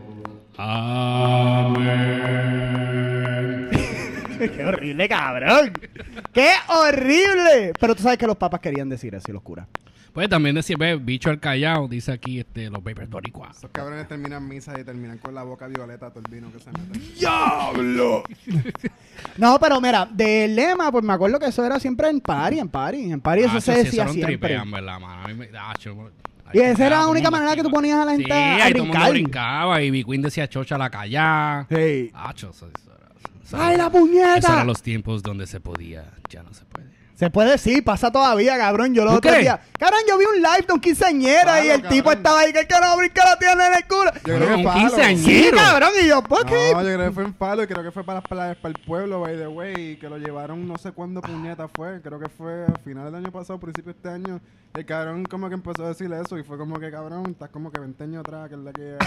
Amén. 0.56 1.84
Qué 4.38 4.64
horrible, 4.64 5.08
cabrón. 5.08 5.72
Qué 6.32 6.50
horrible. 6.68 7.72
Pero 7.78 7.94
tú 7.94 8.02
sabes 8.02 8.18
que 8.18 8.26
los 8.26 8.36
papas 8.36 8.60
querían 8.60 8.88
decir 8.88 9.16
así, 9.16 9.32
los 9.32 9.42
curas. 9.42 9.66
Pues 10.14 10.28
también 10.28 10.54
decir, 10.54 10.78
ve, 10.78 10.94
bicho 10.96 11.28
al 11.28 11.40
callao, 11.40 11.88
dice 11.88 12.12
aquí 12.12 12.38
este, 12.38 12.70
los 12.70 12.80
papers 12.82 13.10
boricuas. 13.10 13.56
Esos 13.58 13.70
cabrones 13.72 14.06
terminan 14.06 14.46
misas 14.46 14.78
y 14.78 14.84
terminan 14.84 15.18
con 15.18 15.34
la 15.34 15.42
boca 15.42 15.66
violeta 15.66 16.08
todo 16.10 16.22
el 16.24 16.32
vino 16.32 16.52
que 16.52 16.60
se 16.60 16.70
mete. 16.70 17.00
No, 19.36 19.58
pero 19.60 19.80
mira, 19.80 20.06
del 20.06 20.54
lema, 20.54 20.92
pues 20.92 21.02
me 21.04 21.12
acuerdo 21.12 21.38
que 21.40 21.46
eso 21.46 21.64
era 21.64 21.80
siempre 21.80 22.08
en 22.08 22.20
party, 22.20 22.60
en 22.60 22.68
party. 22.68 23.10
En 23.12 23.20
party 23.20 23.42
eso 23.42 23.56
Ah, 23.56 23.60
se 23.60 23.72
sí, 23.74 23.78
decía 23.84 24.02
era 24.02 24.10
un 24.10 24.14
siempre. 24.16 24.36
tripean, 24.38 24.70
¿verdad, 24.70 25.00
mano? 25.00 25.22
A 25.24 25.28
mí 25.28 25.34
me- 25.34 25.48
ah, 25.58 25.72
Y 26.52 26.58
esa 26.60 26.86
era 26.86 27.00
la 27.00 27.08
única 27.08 27.30
manera 27.30 27.56
que 27.56 27.62
tú 27.64 27.70
ponías 27.70 27.98
a 27.98 28.04
la 28.04 28.12
gente 28.12 28.26
Sí, 28.26 28.32
a 28.32 28.64
ahí 28.64 28.72
todo 28.72 28.84
mundo 28.84 29.10
brincaba 29.10 29.82
y 29.82 29.90
B 29.90 30.04
Queen 30.04 30.22
decía 30.22 30.48
chocha 30.48 30.78
la 30.78 30.90
callá. 30.90 31.66
Eso- 31.68 32.68
eso 32.68 32.92
era- 32.96 33.08
eso 33.44 33.56
¡Ay, 33.58 33.76
la 33.76 33.90
puñeta! 33.90 34.36
Esos 34.38 34.50
eran 34.50 34.66
los 34.68 34.80
tiempos 34.82 35.22
donde 35.24 35.46
se 35.48 35.58
podía, 35.60 36.04
ya 36.28 36.42
no 36.44 36.54
se 36.54 36.64
puede. 36.66 36.93
Se 37.16 37.30
puede 37.30 37.52
decir, 37.52 37.84
pasa 37.84 38.10
todavía, 38.10 38.58
cabrón. 38.58 38.92
Yo 38.92 39.04
los 39.04 39.12
¿Tú 39.12 39.18
otros 39.18 39.32
crees? 39.34 39.44
días. 39.44 39.60
Cabrón, 39.78 40.00
yo 40.08 40.18
vi 40.18 40.24
un 40.24 40.36
live 40.42 40.64
de 40.66 40.72
un 40.72 40.80
quinceañera 40.80 41.42
Claro, 41.42 41.64
y 41.64 41.68
el 41.70 41.82
tipo 41.88 42.10
estaba 42.10 42.40
ahí 42.40 42.52
que 42.52 42.58
el 42.60 42.66
que 42.66 42.74
no 42.80 42.96
brinca 42.96 43.24
la 43.24 43.38
tiene 43.38 43.66
en 43.68 43.72
el 43.74 43.84
culo. 43.86 44.10
Yo 44.14 44.20
creo 44.22 44.38
que 44.40 44.54
un 44.54 44.60
es 44.60 44.66
palo. 44.66 44.80
quinceañero. 44.80 45.24
Sí, 45.24 45.50
cabrón. 45.54 45.90
Y 46.02 46.08
yo, 46.08 46.22
¿por 46.24 46.44
qué? 46.44 46.70
No, 46.74 46.82
yo 46.82 46.94
creo 46.94 47.08
que 47.08 47.12
fue 47.12 47.24
en 47.24 47.32
palo 47.34 47.62
y 47.62 47.66
creo 47.68 47.82
que 47.84 47.92
fue 47.92 48.02
para 48.04 48.18
las 48.20 48.28
playas, 48.28 48.56
para 48.56 48.74
el 48.76 48.84
pueblo, 48.84 49.20
by 49.20 49.36
the 49.36 49.46
way, 49.46 49.92
y 49.92 49.96
que 49.96 50.08
lo 50.08 50.18
llevaron 50.18 50.66
no 50.66 50.76
sé 50.76 50.90
cuándo 50.90 51.22
puñeta 51.22 51.68
fue, 51.68 52.00
creo 52.02 52.18
que 52.18 52.28
fue 52.28 52.64
a 52.66 52.72
finales 52.82 53.12
del 53.12 53.24
año 53.24 53.30
pasado, 53.32 53.60
principio 53.60 53.92
de 53.92 53.96
este 53.98 54.08
año, 54.08 54.40
el 54.74 54.84
cabrón 54.84 55.24
como 55.24 55.48
que 55.48 55.54
empezó 55.54 55.84
a 55.84 55.88
decirle 55.90 56.20
eso 56.20 56.36
y 56.36 56.42
fue 56.42 56.58
como 56.58 56.80
que 56.80 56.90
cabrón, 56.90 57.26
estás 57.30 57.48
como 57.50 57.70
que 57.70 57.78
20 57.78 58.02
años 58.02 58.20
atrás, 58.20 58.48
que 58.48 58.54
es 58.56 58.60
la 58.60 58.72
que... 58.72 58.98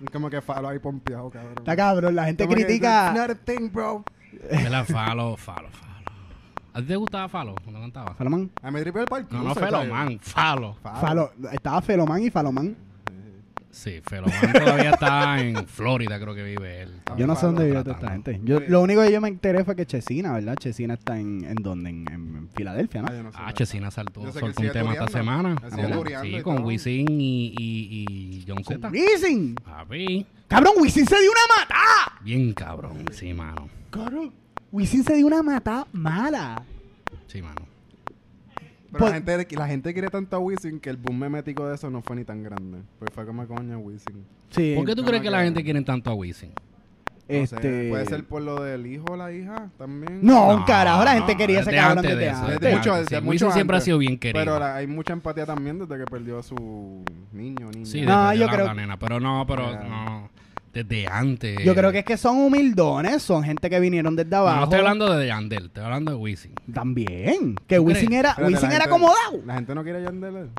Y 0.00 0.04
como 0.12 0.30
que 0.30 0.40
falo 0.40 0.68
ahí 0.68 0.78
pompeado, 0.78 1.28
cabrón. 1.28 1.54
Está 1.58 1.74
cabrón, 1.74 2.14
la 2.14 2.26
gente 2.26 2.44
Como 2.44 2.54
que, 2.56 2.64
critica. 2.64 3.08
"It's 3.12 3.20
not 3.20 3.30
a 3.30 3.34
thing, 3.34 3.68
bro. 3.72 4.04
Era 4.48 4.84
Falo, 4.84 5.36
Falo, 5.36 5.68
Falo. 5.70 5.85
¿A 6.76 6.80
ti 6.80 6.88
te 6.88 6.96
gustaba 6.96 7.26
Falo 7.26 7.54
cuando 7.64 7.80
cantaba? 7.80 8.14
Falomán. 8.14 8.50
A 8.60 8.70
mí 8.70 8.80
triple 8.82 9.00
el 9.00 9.08
parque. 9.08 9.34
No, 9.34 9.42
no, 9.44 9.54
Felomán, 9.54 10.18
Falo. 10.20 10.74
Falo, 10.74 11.32
estaba 11.50 11.80
Felomán 11.80 12.22
y 12.22 12.30
Falomán. 12.30 12.76
Sí, 13.70 14.02
Felomán 14.04 14.52
todavía 14.52 14.90
está 14.90 15.40
en 15.40 15.66
Florida, 15.66 16.20
creo 16.20 16.34
que 16.34 16.42
vive 16.42 16.82
él. 16.82 17.00
Yo 17.16 17.26
no 17.26 17.34
sé 17.34 17.46
dónde 17.46 17.64
vive 17.64 17.82
toda 17.82 17.94
esta 17.94 18.10
gente. 18.10 18.38
Yo, 18.44 18.60
lo 18.60 18.82
único 18.82 19.00
que 19.00 19.10
yo 19.10 19.22
me 19.22 19.28
enteré 19.28 19.64
fue 19.64 19.74
que 19.74 19.86
Chesina, 19.86 20.34
¿verdad? 20.34 20.54
Chesina 20.56 20.94
está 20.94 21.18
en, 21.18 21.44
en 21.44 21.54
donde? 21.54 21.88
En, 21.88 22.06
en 22.10 22.48
Filadelfia, 22.54 23.00
¿no? 23.00 23.08
Ah, 23.10 23.22
no 23.22 23.32
sé. 23.32 23.38
Ah, 23.40 23.52
Chesina 23.54 23.90
saltó, 23.90 24.30
soltó 24.30 24.60
un 24.60 24.70
tema 24.70 24.92
esta 24.92 25.08
semana. 25.08 25.56
Sí, 26.22 26.42
con. 26.42 26.62
Wisin 26.62 27.06
y, 27.08 27.54
y, 27.56 28.06
y 28.36 28.44
John 28.46 28.62
Z. 28.62 28.86
Wisin. 28.90 29.54
Papi, 29.54 30.26
Cabrón, 30.46 30.74
Wisin 30.78 31.06
se 31.06 31.18
dio 31.22 31.30
una 31.30 31.40
mata. 31.58 32.20
bien 32.20 32.52
cabrón, 32.52 33.06
sí, 33.12 33.32
mano. 33.32 33.70
Cabrón. 33.90 34.45
Wisin 34.72 35.04
se 35.04 35.14
dio 35.14 35.26
una 35.26 35.42
mata 35.42 35.86
mala. 35.92 36.62
Sí, 37.26 37.40
mano. 37.42 37.66
Pero 38.92 38.98
Pues- 38.98 39.10
la, 39.10 39.14
gente, 39.34 39.56
la 39.56 39.66
gente 39.66 39.92
quiere 39.92 40.08
tanto 40.08 40.36
a 40.36 40.38
Wisin 40.38 40.80
que 40.80 40.90
el 40.90 40.96
boom 40.96 41.18
memético 41.18 41.66
de 41.66 41.74
eso 41.74 41.90
no 41.90 42.02
fue 42.02 42.16
ni 42.16 42.24
tan 42.24 42.42
grande. 42.42 42.78
Pues 42.98 43.10
fue 43.12 43.26
como 43.26 43.46
coño 43.46 43.78
Wisin. 43.78 44.24
Sí. 44.50 44.74
¿Por 44.76 44.86
qué 44.86 44.94
tú 44.94 45.04
crees 45.04 45.22
que 45.22 45.30
la 45.30 45.42
gente 45.42 45.62
quiere 45.62 45.82
tanto 45.82 46.10
a 46.10 46.14
Wisin? 46.14 46.50
No 47.28 47.34
sé, 47.34 47.42
Este. 47.56 47.88
puede 47.90 48.06
ser 48.06 48.24
por 48.24 48.40
lo 48.40 48.62
del 48.62 48.86
hijo 48.86 49.04
o 49.10 49.16
la 49.16 49.32
hija 49.32 49.68
también. 49.76 50.20
No, 50.22 50.58
No, 50.60 50.64
carajo, 50.64 51.02
la 51.04 51.14
gente 51.14 51.32
no, 51.32 51.38
quería 51.38 51.60
ese 51.60 51.70
desde 51.72 51.82
cabrón 51.82 51.98
antes 51.98 52.10
desde 52.12 52.24
de 52.24 52.30
eso, 52.30 52.40
antes. 52.42 52.60
Desde 52.60 52.76
mucho, 52.76 52.94
desde 52.94 53.16
Sí, 53.18 53.22
mucho 53.24 53.50
siempre 53.50 53.76
ha 53.76 53.80
sido 53.80 53.98
bien 53.98 54.16
querido. 54.18 54.44
Pero 54.44 54.58
la- 54.60 54.76
hay 54.76 54.86
mucha 54.86 55.12
empatía 55.12 55.44
también 55.44 55.78
desde 55.80 55.98
que 55.98 56.04
perdió 56.08 56.38
a 56.38 56.42
su 56.44 56.54
niño, 57.32 57.68
niña. 57.72 57.84
Sí, 57.86 58.02
No, 58.02 58.28
desde 58.28 58.38
yo 58.40 58.46
la, 58.46 58.52
creo- 58.52 58.66
la 58.66 58.74
nena. 58.74 58.96
Pero 58.96 59.18
no, 59.18 59.44
pero 59.44 59.72
no. 59.82 60.30
Desde 60.84 61.06
antes. 61.06 61.64
Yo 61.64 61.74
creo 61.74 61.90
que 61.90 62.00
es 62.00 62.04
que 62.04 62.16
son 62.18 62.36
humildones, 62.36 63.22
son 63.22 63.42
gente 63.42 63.70
que 63.70 63.80
vinieron 63.80 64.14
desde 64.14 64.30
No, 64.30 64.36
abajo. 64.38 64.56
no 64.58 64.62
estoy 64.64 64.78
hablando 64.80 65.16
de 65.16 65.26
Yandel, 65.28 65.64
estoy 65.66 65.84
hablando 65.84 66.10
de 66.10 66.16
Wisin. 66.18 66.52
También. 66.74 67.56
Que 67.66 67.76
¿Tú 67.76 67.82
Wisin 67.84 68.06
crees? 68.08 68.18
era, 68.20 68.30
Espérate, 68.30 68.52
Wisin 68.54 68.66
era 68.72 68.84
gente- 68.84 68.88
acomodado. 68.88 69.40
La 69.46 69.54
gente 69.54 69.74
no 69.74 69.82
quiere 69.82 70.02
Yandel. 70.02 70.50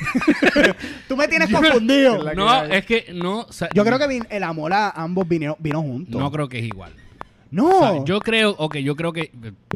Tú 1.08 1.16
me 1.16 1.28
tienes 1.28 1.50
confundido. 1.50 2.34
No, 2.34 2.64
es 2.64 2.84
que 2.84 3.06
no. 3.14 3.40
o 3.42 3.52
sea, 3.52 3.68
Yo 3.74 3.84
creo 3.84 3.98
que 3.98 4.06
vin- 4.08 4.26
el 4.30 4.42
amor 4.42 4.72
a 4.72 4.90
ambos 4.90 5.26
vino, 5.28 5.56
vino 5.58 5.80
juntos. 5.82 6.20
No 6.20 6.30
creo 6.30 6.48
que 6.48 6.58
es 6.58 6.64
igual. 6.64 6.92
No. 7.50 7.66
O 7.68 7.80
sea, 7.80 8.04
yo 8.04 8.20
creo, 8.20 8.50
ok, 8.58 8.76
yo 8.76 8.94
creo 8.96 9.12
que. 9.12 9.32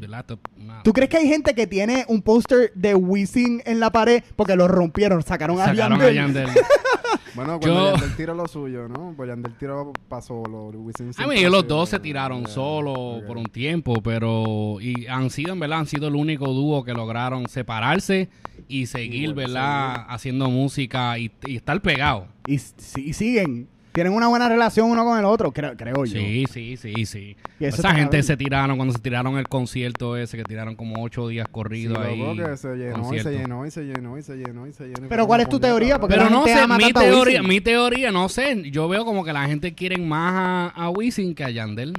una- 0.07 0.83
¿Tú 0.83 0.92
crees 0.92 1.11
que 1.11 1.16
hay 1.16 1.27
gente 1.29 1.55
que 1.55 1.66
tiene 1.66 2.05
un 2.09 2.22
póster 2.22 2.70
de 2.74 2.94
Wisin 2.94 3.62
en 3.64 3.81
la 3.81 3.90
pared 3.90 4.22
porque 4.37 4.57
lo 4.57 4.68
rompieron, 4.68 5.22
sacaron, 5.22 5.57
sacaron 5.59 6.00
a 6.00 6.05
a 6.05 6.11
Yandel? 6.12 6.48
Bueno, 7.35 7.59
cuando 7.59 7.90
Yo- 7.90 7.92
Yandel 7.97 8.16
tiró 8.16 8.35
lo 8.35 8.47
suyo, 8.47 8.88
¿no? 8.88 9.12
Pues 9.16 9.29
Yandel 9.29 9.55
tiró 9.59 9.92
pasó 10.09 10.42
lo 10.49 10.68
Wisin 10.68 11.11
A 11.18 11.27
mí 11.27 11.42
los 11.42 11.66
dos 11.66 11.88
se 11.88 11.99
tiraron 11.99 12.47
solos 12.47 12.97
ok. 13.23 13.27
por 13.27 13.37
un 13.37 13.47
tiempo, 13.47 14.01
pero 14.03 14.77
y 14.81 15.07
han 15.07 15.31
sido, 15.31 15.53
en 15.53 15.61
verdad, 15.61 15.81
han 15.81 15.87
sido 15.87 16.09
el 16.09 16.14
único 16.14 16.47
dúo 16.53 16.85
que 16.85 16.94
lograron 16.94 17.49
separarse 17.49 18.29
y 18.68 18.87
seguir, 18.87 19.35
bueno, 19.35 19.53
¿verdad? 19.53 20.07
Haciendo 20.09 20.49
música 20.49 21.18
y, 21.18 21.32
y 21.47 21.57
estar 21.57 21.80
pegados. 21.82 22.28
Y, 22.47 22.55
y 22.55 23.12
siguen. 23.12 23.68
Tienen 23.95 24.12
una 24.12 24.26
buena 24.26 24.49
relación 24.49 24.90
uno 24.90 25.05
con 25.05 25.16
el 25.18 25.24
otro, 25.24 25.53
creo, 25.53 25.76
creo 25.76 26.05
yo. 26.05 26.18
Sí, 26.18 26.47
sí, 26.53 26.76
sí, 26.76 27.07
sí. 27.07 27.36
Esa 27.61 27.95
gente 27.95 28.20
se 28.24 28.36
tiraron 28.36 28.76
cuando 28.76 28.92
se 28.92 28.99
tiraron 29.01 29.38
el 29.38 29.49
concierto 29.49 30.16
ese, 30.16 30.36
que 30.36 30.42
tiraron 30.42 30.74
como 30.74 31.01
ocho 31.03 31.28
días 31.28 31.47
Sí, 31.47 31.53
corridos 31.53 31.99
ahí. 31.99 32.18
loco, 32.18 32.34
que 32.51 32.57
se 32.57 32.74
llenó 32.74 33.14
y 33.14 33.20
se 33.20 33.30
llenó 33.30 33.66
y 33.66 33.70
se 33.70 33.82
llenó 33.84 34.18
y 34.18 34.22
se 34.22 34.36
llenó 34.36 34.66
y 34.66 34.72
se 34.72 34.84
llenó. 34.88 35.07
y 35.07 35.09
Pero 35.09 35.26
¿cuál 35.28 35.42
es 35.42 35.49
tu 35.49 35.61
teoría? 35.61 36.01
Porque 36.01 36.16
Pero 36.16 36.28
no 36.28 36.45
sé, 36.45 36.66
mi 36.66 36.92
teoría, 36.92 37.42
mi 37.45 37.61
teoría, 37.61 38.11
no 38.11 38.28
sé. 38.28 38.68
Yo 38.70 38.88
veo 38.88 39.05
como 39.05 39.24
que 39.24 39.32
la 39.32 39.47
gente 39.47 39.74
quiere 39.74 39.97
más 39.99 40.72
a, 40.76 40.84
a 40.84 40.90
Wisin 40.90 41.34
que 41.34 41.45
a 41.45 41.51
Yandel. 41.51 41.95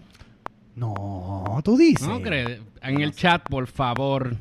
No, 0.76 1.62
tú 1.64 1.78
dices. 1.78 2.06
¿No 2.08 2.22
crees? 2.22 2.60
En 2.82 3.00
el 3.02 3.14
chat, 3.14 3.48
por 3.50 3.68
favor. 3.68 4.36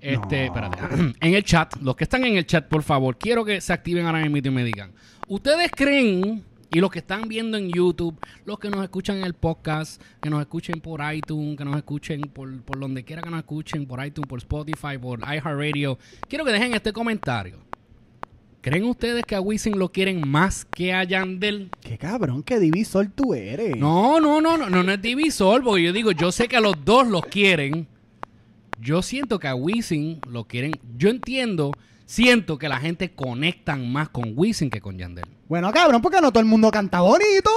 Este, 0.00 0.48
No. 0.48 0.54
espérate. 0.54 0.78
En 1.20 1.34
el 1.34 1.44
chat, 1.44 1.76
los 1.82 1.94
que 1.96 2.04
están 2.04 2.24
en 2.24 2.36
el 2.36 2.46
chat, 2.46 2.66
por 2.66 2.82
favor, 2.82 3.16
quiero 3.18 3.44
que 3.44 3.60
se 3.60 3.72
activen 3.72 4.06
ahora 4.06 4.20
mismo 4.20 4.38
y 4.38 4.50
me 4.50 4.64
digan. 4.64 4.92
¿Ustedes 5.28 5.70
creen, 5.70 6.42
y 6.72 6.80
los 6.80 6.90
que 6.90 7.00
están 7.00 7.28
viendo 7.28 7.58
en 7.58 7.70
YouTube, 7.70 8.18
los 8.46 8.58
que 8.58 8.70
nos 8.70 8.82
escuchan 8.82 9.18
en 9.18 9.24
el 9.24 9.34
podcast, 9.34 10.00
que 10.22 10.30
nos 10.30 10.40
escuchen 10.40 10.80
por 10.80 11.00
iTunes, 11.12 11.58
que 11.58 11.64
nos 11.66 11.76
escuchen 11.76 12.22
por, 12.22 12.62
por 12.62 12.80
donde 12.80 13.04
quiera 13.04 13.20
que 13.20 13.28
nos 13.28 13.40
escuchen, 13.40 13.86
por 13.86 14.04
iTunes, 14.04 14.26
por 14.26 14.38
Spotify, 14.38 14.96
por 15.00 15.20
iHeartRadio, 15.20 15.98
quiero 16.28 16.46
que 16.46 16.52
dejen 16.52 16.72
este 16.72 16.94
comentario. 16.94 17.58
¿Creen 18.62 18.84
ustedes 18.84 19.24
que 19.24 19.34
a 19.34 19.40
Wisin 19.40 19.78
lo 19.78 19.90
quieren 19.90 20.26
más 20.26 20.64
que 20.64 20.94
a 20.94 21.04
Yandel? 21.04 21.68
Qué 21.80 21.98
cabrón, 21.98 22.42
qué 22.42 22.58
divisor 22.58 23.08
tú 23.14 23.34
eres. 23.34 23.76
No, 23.76 24.18
no, 24.20 24.40
no, 24.40 24.56
no, 24.56 24.70
no, 24.70 24.82
no 24.82 24.92
es 24.92 25.02
divisor, 25.02 25.62
porque 25.62 25.82
yo 25.82 25.92
digo, 25.92 26.12
yo 26.12 26.32
sé 26.32 26.48
que 26.48 26.56
a 26.56 26.60
los 26.60 26.82
dos 26.84 27.06
los 27.08 27.26
quieren. 27.26 27.86
Yo 28.80 29.02
siento 29.02 29.38
que 29.38 29.48
a 29.48 29.54
Wisin 29.54 30.20
lo 30.26 30.44
quieren. 30.44 30.72
Yo 30.96 31.10
entiendo, 31.10 31.72
siento 32.06 32.56
que 32.56 32.68
la 32.68 32.78
gente 32.78 33.12
conectan 33.12 33.92
más 33.92 34.08
con 34.08 34.32
Wisin 34.36 34.70
que 34.70 34.80
con 34.80 34.96
Yandel. 34.96 35.26
Bueno, 35.52 35.70
cabrón, 35.70 36.00
porque 36.00 36.18
no 36.22 36.32
todo 36.32 36.40
el 36.40 36.46
mundo 36.46 36.70
canta 36.70 37.02
bonito. 37.02 37.50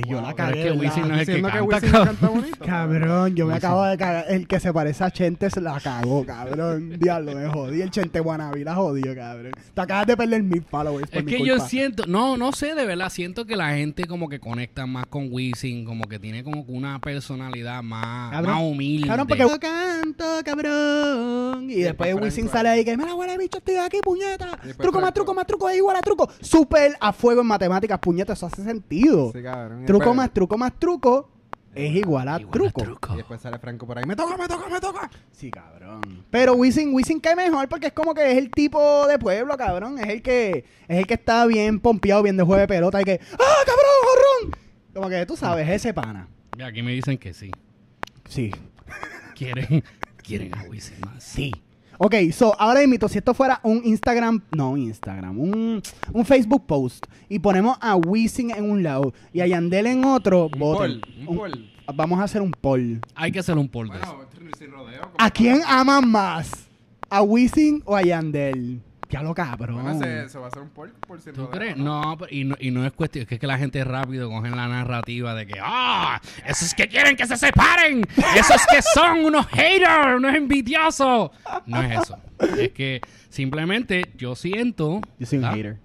Yo 0.00 0.20
la 0.20 0.34
Pero 0.34 0.48
es 0.48 0.54
cagué. 0.54 0.62
que. 0.62 0.70
Wisin 0.72 1.08
no 1.08 1.14
es 1.14 1.20
el 1.20 1.26
que 1.26 1.34
que 1.34 1.42
canta, 1.42 1.62
Wisin 1.62 1.92
no 1.92 1.98
cabrón. 1.98 2.06
canta 2.06 2.28
bonito. 2.28 2.64
Cabrón, 2.64 3.34
yo 3.36 3.46
me 3.46 3.54
acabo 3.54 3.84
de 3.84 3.96
cagar. 3.96 4.24
El 4.28 4.46
que 4.46 4.60
se 4.60 4.72
parece 4.72 5.04
a 5.04 5.10
Chente 5.10 5.50
se 5.50 5.60
la 5.60 5.80
cagó, 5.80 6.24
cabrón. 6.24 6.90
Diablo, 6.98 7.34
me 7.34 7.46
jodí. 7.48 7.82
El 7.82 7.90
Chente 7.90 8.20
Guanabí 8.20 8.64
la 8.64 8.74
jodió, 8.74 9.14
cabrón. 9.14 9.52
Te 9.74 9.80
acabas 9.80 10.06
de 10.06 10.16
perder 10.16 10.42
mil 10.42 10.62
followers 10.62 11.10
por 11.10 11.18
Es 11.18 11.24
mi 11.24 11.32
que 11.32 11.44
yo 11.44 11.58
siento, 11.60 12.06
no, 12.06 12.36
no 12.36 12.52
sé, 12.52 12.74
de 12.74 12.84
verdad, 12.84 13.08
siento 13.10 13.46
que 13.46 13.56
la 13.56 13.74
gente 13.74 14.06
como 14.06 14.28
que 14.28 14.40
conecta 14.40 14.86
más 14.86 15.06
con 15.06 15.28
Wisin, 15.30 15.84
como 15.84 16.04
que 16.04 16.18
tiene 16.18 16.44
como 16.44 16.66
que 16.66 16.72
una 16.72 16.98
personalidad 17.00 17.82
más, 17.82 18.30
Cabrón, 18.32 18.54
más 18.54 18.62
humilde. 18.62 19.08
Cabrón, 19.08 19.26
porque 19.26 19.42
yo 19.42 19.58
canto, 19.60 20.24
cabrón. 20.44 21.70
Y, 21.70 21.82
después 21.82 22.10
después 22.10 22.24
Wisin 22.24 22.48
sale 22.48 22.68
ahí 22.68 22.84
que, 22.84 22.96
mira, 22.96 23.14
huele 23.14 23.36
bicho, 23.38 23.58
estoy 23.58 23.76
aquí, 23.76 23.98
puñeta. 24.02 24.58
Truco 24.78 25.00
más 25.00 25.12
truco 25.12 25.34
más 25.34 25.46
truco 25.46 25.68
es 25.68 25.76
igual 25.76 25.96
a 25.96 26.00
truco. 26.00 26.28
Súper 26.40 26.96
a 27.00 27.12
fuego 27.12 27.40
en 27.40 27.46
matemáticas, 27.46 27.98
puñeta, 27.98 28.32
eso 28.32 28.46
hace 28.46 28.62
sentido. 28.64 29.32
Sí, 29.32 29.42
cabrón. 29.42 29.81
Truco 29.86 30.14
más 30.14 30.32
truco 30.32 30.58
más 30.58 30.78
truco 30.78 31.28
es 31.74 31.94
igual 31.94 32.28
a 32.28 32.38
Igual 32.38 32.68
a 32.68 32.72
truco. 32.72 33.14
Y 33.14 33.16
después 33.16 33.40
sale 33.40 33.58
Franco 33.58 33.86
por 33.86 33.96
ahí. 33.98 34.04
¡Me 34.06 34.14
toca, 34.14 34.36
me 34.36 34.46
toca, 34.46 34.68
me 34.68 34.80
toca! 34.80 35.10
Sí, 35.30 35.50
cabrón. 35.50 36.24
Pero 36.30 36.54
Wisin, 36.54 36.92
Wisin 36.94 37.18
cae 37.18 37.34
mejor 37.34 37.68
porque 37.68 37.86
es 37.86 37.92
como 37.92 38.14
que 38.14 38.30
es 38.30 38.38
el 38.38 38.50
tipo 38.50 39.06
de 39.06 39.18
pueblo, 39.18 39.56
cabrón. 39.56 39.98
Es 39.98 40.08
el 40.08 40.22
que 40.22 40.64
es 40.88 40.98
el 40.98 41.06
que 41.06 41.14
está 41.14 41.46
bien 41.46 41.80
pompeado, 41.80 42.22
bien 42.22 42.36
de 42.36 42.42
juego 42.42 42.60
de 42.60 42.68
pelota 42.68 43.00
y 43.00 43.04
que 43.04 43.20
¡Ah, 43.32 43.64
cabrón, 43.66 43.94
jorrón! 44.04 44.56
Como 44.94 45.08
que 45.08 45.24
tú 45.24 45.36
sabes, 45.36 45.68
ese 45.68 45.94
pana. 45.94 46.28
Y 46.58 46.62
aquí 46.62 46.82
me 46.82 46.92
dicen 46.92 47.16
que 47.16 47.32
sí. 47.32 47.50
Sí. 48.28 48.52
Quieren, 49.34 49.82
quieren 50.22 50.54
a 50.54 50.64
Wisin 50.64 51.00
más. 51.00 51.24
Sí. 51.24 51.52
Ok, 52.04 52.14
so, 52.32 52.52
ahora 52.60 52.82
invito, 52.82 53.08
si 53.08 53.18
esto 53.18 53.32
fuera 53.32 53.60
un 53.62 53.80
Instagram, 53.84 54.42
no 54.56 54.70
un 54.72 54.80
Instagram, 54.80 55.38
un, 55.38 55.80
un 56.12 56.24
Facebook 56.24 56.66
post, 56.66 57.06
y 57.28 57.38
ponemos 57.38 57.78
a 57.80 57.94
Wisin 57.94 58.50
en 58.50 58.68
un 58.68 58.82
lado 58.82 59.12
y 59.32 59.40
a 59.40 59.46
Yandel 59.46 59.86
en 59.86 60.04
otro, 60.04 60.46
Un 60.52 60.58
voten. 60.58 61.00
poll, 61.00 61.10
un 61.20 61.28
Un- 61.28 61.36
poll. 61.36 61.68
Vamos 61.94 62.18
a 62.18 62.24
hacer 62.24 62.42
un 62.42 62.50
poll. 62.50 63.00
Hay 63.14 63.30
que 63.30 63.38
hacer 63.38 63.56
un 63.56 63.68
poll 63.68 63.88
de. 63.88 63.98
Bueno, 63.98 64.24
sin 64.58 64.70
rodeo. 64.72 65.02
¿A 65.18 65.30
quién 65.30 65.60
aman 65.66 66.10
más? 66.10 66.50
¿A 67.08 67.22
Wisin 67.22 67.82
o 67.84 67.94
a 67.94 68.02
Yandel? 68.02 68.80
Ya 69.12 69.22
lo 69.22 69.34
cabrón. 69.34 69.82
Bueno, 69.82 69.98
se, 69.98 70.28
se 70.30 70.38
va 70.38 70.46
a 70.46 70.48
hacer 70.48 70.62
un 70.62 70.70
por 70.70 70.88
sin 71.20 71.34
¿Tú 71.34 71.42
rodeo, 71.42 71.50
crees? 71.50 71.76
No, 71.76 72.16
pero- 72.18 72.32
y 72.34 72.44
no, 72.44 72.56
y 72.58 72.70
no 72.70 72.86
es 72.86 72.92
cuestión, 72.92 73.22
es 73.22 73.28
que, 73.28 73.34
es 73.34 73.40
que 73.42 73.46
la 73.46 73.58
gente 73.58 73.84
rápido 73.84 74.30
cogen 74.30 74.56
la 74.56 74.66
narrativa 74.68 75.34
de 75.34 75.46
que, 75.46 75.60
ah, 75.62 76.18
esos 76.46 76.72
que 76.72 76.88
quieren 76.88 77.14
que 77.14 77.26
se 77.26 77.36
separen, 77.36 78.02
esos 78.34 78.62
que 78.70 78.80
son 78.94 79.24
unos 79.26 79.46
haters, 79.48 80.16
unos 80.16 80.34
envidiosos. 80.34 81.30
No 81.66 81.82
es 81.82 82.00
eso. 82.00 82.18
Es 82.58 82.70
que 82.70 83.02
simplemente 83.28 84.02
yo 84.16 84.34
siento, 84.34 85.02
Yo 85.18 85.26
soy 85.26 85.38
un 85.40 85.44
hater. 85.44 85.78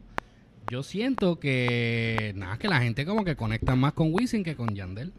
yo 0.71 0.81
siento 0.83 1.37
que, 1.39 2.31
nada, 2.37 2.57
que 2.57 2.69
la 2.69 2.79
gente 2.79 3.05
como 3.05 3.25
que 3.25 3.35
conecta 3.35 3.75
más 3.75 3.91
con 3.91 4.13
Wisin 4.13 4.43
que 4.45 4.55
con 4.55 4.73
Yandel. 4.73 5.11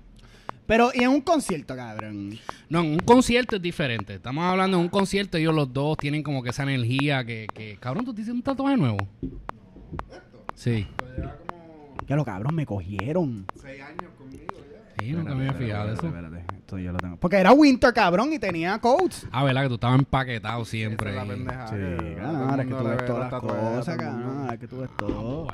Pero, 0.69 0.91
y 0.93 1.03
en 1.03 1.09
un 1.09 1.23
concierto, 1.23 1.75
cabrón. 1.75 2.39
No, 2.69 2.81
en 2.81 2.93
un 2.93 2.99
concierto 2.99 3.57
es 3.57 3.63
diferente. 3.63 4.17
Estamos 4.17 4.45
hablando 4.45 4.77
de 4.77 4.83
un 4.83 4.91
concierto, 4.91 5.39
ellos 5.39 5.55
los 5.55 5.73
dos 5.73 5.97
tienen 5.97 6.23
como 6.23 6.43
que 6.43 6.51
esa 6.51 6.63
energía 6.63 7.25
que, 7.25 7.47
que 7.55 7.79
cabrón, 7.81 8.05
¿tú 8.05 8.13
te 8.13 8.21
hiciste 8.21 8.37
un 8.37 8.43
tatuaje 8.43 8.77
nuevo? 8.77 8.99
Sí. 10.55 10.87
Lleva 11.17 11.37
como 11.47 11.97
Ya 12.07 12.17
lo 12.17 12.25
cabrón, 12.27 12.55
me 12.55 12.67
cogieron. 12.67 13.47
6 13.63 13.81
años 13.81 14.13
conmigo 14.19 14.45
ya. 14.71 14.95
Sí, 15.03 15.13
nunca 15.13 15.35
me 15.35 15.49
había 15.49 15.59
fijado 15.59 15.87
de 15.89 15.95
eso. 15.95 16.07
Espérate, 16.07 16.45
esto 16.59 16.79
yo 16.79 16.93
lo 16.93 16.99
tengo. 16.99 17.17
Porque 17.17 17.37
era 17.37 17.53
Winter, 17.53 17.95
cabrón, 17.95 18.35
y 18.35 18.39
tenía 18.39 18.79
coats. 18.79 19.27
Ah, 19.33 19.45
¿verdad? 19.45 19.63
Que 19.63 19.69
tú 19.69 19.75
estabas 19.77 19.99
empaquetado 20.01 20.67
siempre. 20.67 21.13
Esa 21.13 21.23
es 21.23 21.29
la 21.29 21.35
pendeja. 21.35 21.69
Sí, 21.69 22.21
ahora 22.23 22.63
es 22.63 22.69
que 22.69 22.75
tú 22.75 22.85
ves 22.85 22.97
ve 22.99 23.07
todas 23.07 23.33
los 23.33 23.33
las 23.33 23.41
cosas, 23.41 23.97
cabrón. 23.97 24.51
es 24.53 24.59
que 24.59 24.69
tú 24.69 24.81
ves 24.81 24.91
todo. 24.99 25.49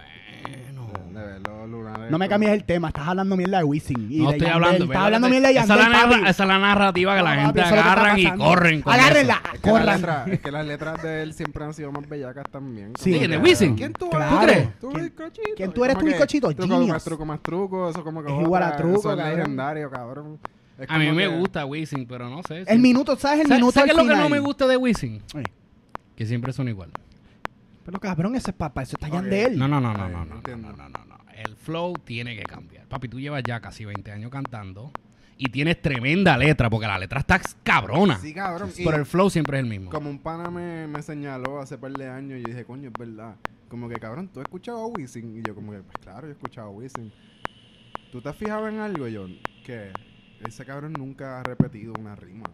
De 1.14 1.22
ver 1.24 1.40
los 1.46 1.68
lunares. 1.70 2.10
No 2.10 2.18
me 2.18 2.28
cambies 2.28 2.52
el 2.52 2.64
tema, 2.64 2.88
estás 2.88 3.06
hablando 3.06 3.36
mierda 3.36 3.58
de 3.58 3.64
Wisin. 3.64 4.08
y 4.10 4.18
No 4.18 4.30
de 4.30 4.36
estoy 4.36 4.48
Yandel. 4.48 4.52
hablando. 4.64 4.84
Estás 4.84 5.02
hablando 5.02 5.28
mierda 5.28 5.48
de 5.48 5.54
esa, 5.54 5.62
es 5.62 5.68
la 5.68 5.76
Yandel, 6.00 6.26
esa 6.26 6.42
es 6.42 6.48
la 6.48 6.58
narrativa 6.58 7.16
que 7.16 7.22
la 7.22 7.36
No, 7.36 7.42
gente 7.46 7.62
papi, 7.62 7.74
agarran 7.78 8.18
y 8.18 8.30
corren 8.36 8.82
con 8.82 8.92
Agárrenla, 8.92 9.34
eso. 9.44 9.54
Es 9.54 9.60
que, 9.60 9.70
las 9.70 9.78
corran. 9.80 9.96
letras, 10.00 10.28
es 10.28 10.40
que 10.40 10.50
las 10.50 10.66
letras 10.66 11.02
de 11.02 11.22
él 11.22 11.32
siempre 11.34 11.64
han 11.64 11.74
sido 11.74 11.92
más 11.92 12.08
bellacas 12.08 12.44
también. 12.50 12.92
Sí. 12.98 13.12
¿De 13.12 13.28
que, 13.28 13.38
Wisin? 13.38 13.76
¿Quién 13.76 13.92
tú 13.92 14.10
Claro. 14.10 14.42
eres? 14.42 14.54
crees? 14.56 14.78
Tú 14.80 14.90
¿Quién- 14.90 15.04
bizcochito. 15.04 15.48
quién 15.56 15.72
tú 15.72 15.84
eres, 15.84 15.94
tú 15.96 16.04
que 16.04 16.06
bizcochito? 16.10 16.54
Truco 16.54 16.86
más 16.86 17.04
truco 17.04 17.24
más 17.24 17.42
truco. 17.42 17.90
Eso 17.90 18.02
como 18.04 18.22
que 18.24 18.32
Es 18.34 18.40
igual 18.42 18.62
a 18.64 18.76
truco, 18.76 18.98
Eso 18.98 19.10
es 19.12 19.16
cabrón. 19.18 19.36
legendario, 19.38 19.90
cabrón. 19.90 20.38
Es 20.78 20.90
A 20.90 20.98
mí 20.98 21.12
me 21.12 21.22
que- 21.22 21.28
gusta 21.38 21.64
Wisin, 21.64 22.06
pero 22.08 22.28
no 22.28 22.42
sé. 22.42 22.64
El 22.66 22.80
minuto, 22.80 23.14
¿sabes? 23.16 23.42
El 23.42 23.46
¿Sabes 23.46 23.58
minuto 23.60 23.72
sabes 23.72 23.92
qué 23.94 24.00
es 24.00 24.06
lo 24.06 24.12
que 24.12 24.18
no 24.20 24.28
me 24.28 24.40
gusta 24.40 24.66
de 24.66 24.76
Wisin? 24.76 25.22
Que 26.16 26.26
siempre 26.26 26.52
son 26.52 26.68
igual. 26.68 26.90
Pero 27.84 28.00
cabrón, 28.00 28.34
ese 28.34 28.50
es 28.50 28.56
papá, 28.56 28.82
eso 28.82 28.96
está 28.96 29.08
Ok. 29.08 29.14
Yandel. 29.14 29.58
No, 29.58 29.68
no, 29.68 29.80
no, 29.80 29.92
no, 29.92 30.04
Ay, 30.04 30.12
no, 30.12 30.24
no 30.24 30.34
no, 30.34 30.40
no, 30.40 30.56
no, 30.56 30.72
no, 30.76 30.88
no, 30.88 31.04
no. 31.06 31.24
El 31.34 31.56
flow 31.56 31.94
tiene 32.04 32.36
que 32.36 32.44
cambiar. 32.44 32.86
Papi, 32.86 33.08
tú 33.08 33.20
llevas 33.20 33.42
ya 33.44 33.60
casi 33.60 33.84
20 33.84 34.10
años 34.12 34.30
cantando 34.30 34.92
y 35.36 35.48
tienes 35.50 35.82
tremenda 35.82 36.38
letra, 36.38 36.70
porque 36.70 36.86
la 36.86 36.98
letra 36.98 37.20
está 37.20 37.40
cabrona. 37.62 38.18
Sí, 38.18 38.32
cabrón. 38.32 38.70
Pero 38.76 38.96
el 38.96 39.04
flow 39.04 39.30
siempre 39.30 39.58
es 39.58 39.64
el 39.64 39.68
mismo. 39.68 39.90
Como 39.90 40.08
un 40.08 40.18
pana 40.18 40.50
me, 40.50 40.86
me 40.86 41.02
señaló 41.02 41.60
hace 41.60 41.76
par 41.76 41.92
de 41.92 42.08
años 42.08 42.38
y 42.38 42.42
yo 42.42 42.48
dije, 42.48 42.64
coño, 42.64 42.88
es 42.88 42.98
verdad. 42.98 43.36
Como 43.68 43.88
que, 43.88 43.96
cabrón, 43.96 44.28
¿tú 44.28 44.40
has 44.40 44.44
escuchado 44.44 44.78
a 44.78 44.86
Wisin? 44.86 45.36
Y 45.36 45.42
yo 45.42 45.54
como 45.54 45.72
que, 45.72 45.78
pues 45.78 45.98
claro, 45.98 46.22
yo 46.22 46.28
he 46.28 46.32
escuchado 46.32 46.68
a 46.68 46.70
Wisin. 46.70 47.12
¿Tú 48.12 48.20
te 48.20 48.28
has 48.28 48.36
fijado 48.36 48.68
en 48.68 48.78
algo, 48.78 49.06
John? 49.12 49.36
Que 49.64 49.90
ese 50.46 50.64
cabrón 50.64 50.92
nunca 50.92 51.40
ha 51.40 51.42
repetido 51.42 51.92
una 51.98 52.14
rima. 52.14 52.44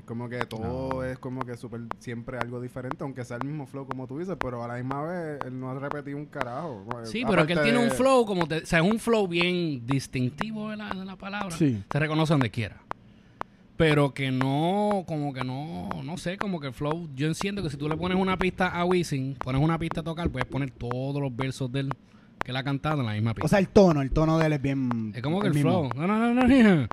Es 0.00 0.06
como 0.06 0.30
que 0.30 0.38
todo 0.46 1.04
es 1.04 1.18
como 1.18 1.44
que 1.44 1.58
súper 1.58 1.82
siempre 1.98 2.38
algo 2.38 2.58
diferente, 2.58 3.04
aunque 3.04 3.22
sea 3.22 3.36
el 3.36 3.44
mismo 3.46 3.66
flow 3.66 3.86
como 3.86 4.06
tú 4.06 4.18
dices, 4.18 4.34
pero 4.40 4.64
a 4.64 4.68
la 4.68 4.76
misma 4.76 5.02
vez 5.02 5.40
él 5.44 5.60
no 5.60 5.70
ha 5.70 5.78
repetido 5.78 6.16
un 6.16 6.24
carajo. 6.24 6.86
Sí, 7.04 7.22
pero 7.28 7.46
que 7.46 7.52
él 7.52 7.58
Aparte 7.58 7.70
tiene 7.70 7.84
un 7.86 7.90
flow 7.90 8.24
como 8.24 8.48
te, 8.48 8.62
o 8.62 8.66
sea, 8.66 8.78
es 8.78 8.90
un 8.90 8.98
flow 8.98 9.28
bien 9.28 9.86
distintivo 9.86 10.70
de 10.70 10.78
la, 10.78 10.88
de 10.94 11.04
la 11.04 11.16
palabra. 11.16 11.54
Sí. 11.54 11.84
Se 11.92 11.98
reconoce 11.98 12.32
donde 12.32 12.50
quiera. 12.50 12.80
Pero 13.76 14.14
que 14.14 14.30
no, 14.30 15.04
como 15.06 15.34
que 15.34 15.44
no, 15.44 15.90
no 16.02 16.16
sé, 16.16 16.38
como 16.38 16.60
que 16.60 16.68
el 16.68 16.72
flow, 16.72 17.10
yo 17.14 17.32
siento 17.34 17.62
que 17.62 17.68
si 17.68 17.76
tú 17.76 17.86
le 17.86 17.96
pones 17.98 18.16
una 18.16 18.38
pista 18.38 18.68
a 18.68 18.86
Wisin, 18.86 19.34
pones 19.34 19.60
una 19.60 19.78
pista 19.78 20.00
a 20.00 20.04
tocar, 20.04 20.30
puedes 20.30 20.48
poner 20.48 20.70
todos 20.70 21.20
los 21.20 21.36
versos 21.36 21.70
de 21.70 21.80
él 21.80 21.90
que 22.44 22.50
él 22.52 22.56
ha 22.56 22.64
cantado 22.64 23.00
en 23.00 23.06
la 23.06 23.12
misma 23.12 23.34
pista. 23.34 23.44
O 23.46 23.48
sea, 23.48 23.58
el 23.58 23.68
tono, 23.68 24.00
el 24.02 24.10
tono 24.10 24.38
de 24.38 24.46
él 24.46 24.52
es 24.54 24.62
bien. 24.62 25.12
es 25.14 25.22
como 25.22 25.40
que 25.40 25.48
el, 25.48 25.54
flow. 25.54 25.90
No, 25.94 26.06
no, 26.06 26.18
no, 26.18 26.34
no, 26.34 26.42
no. 26.42 26.88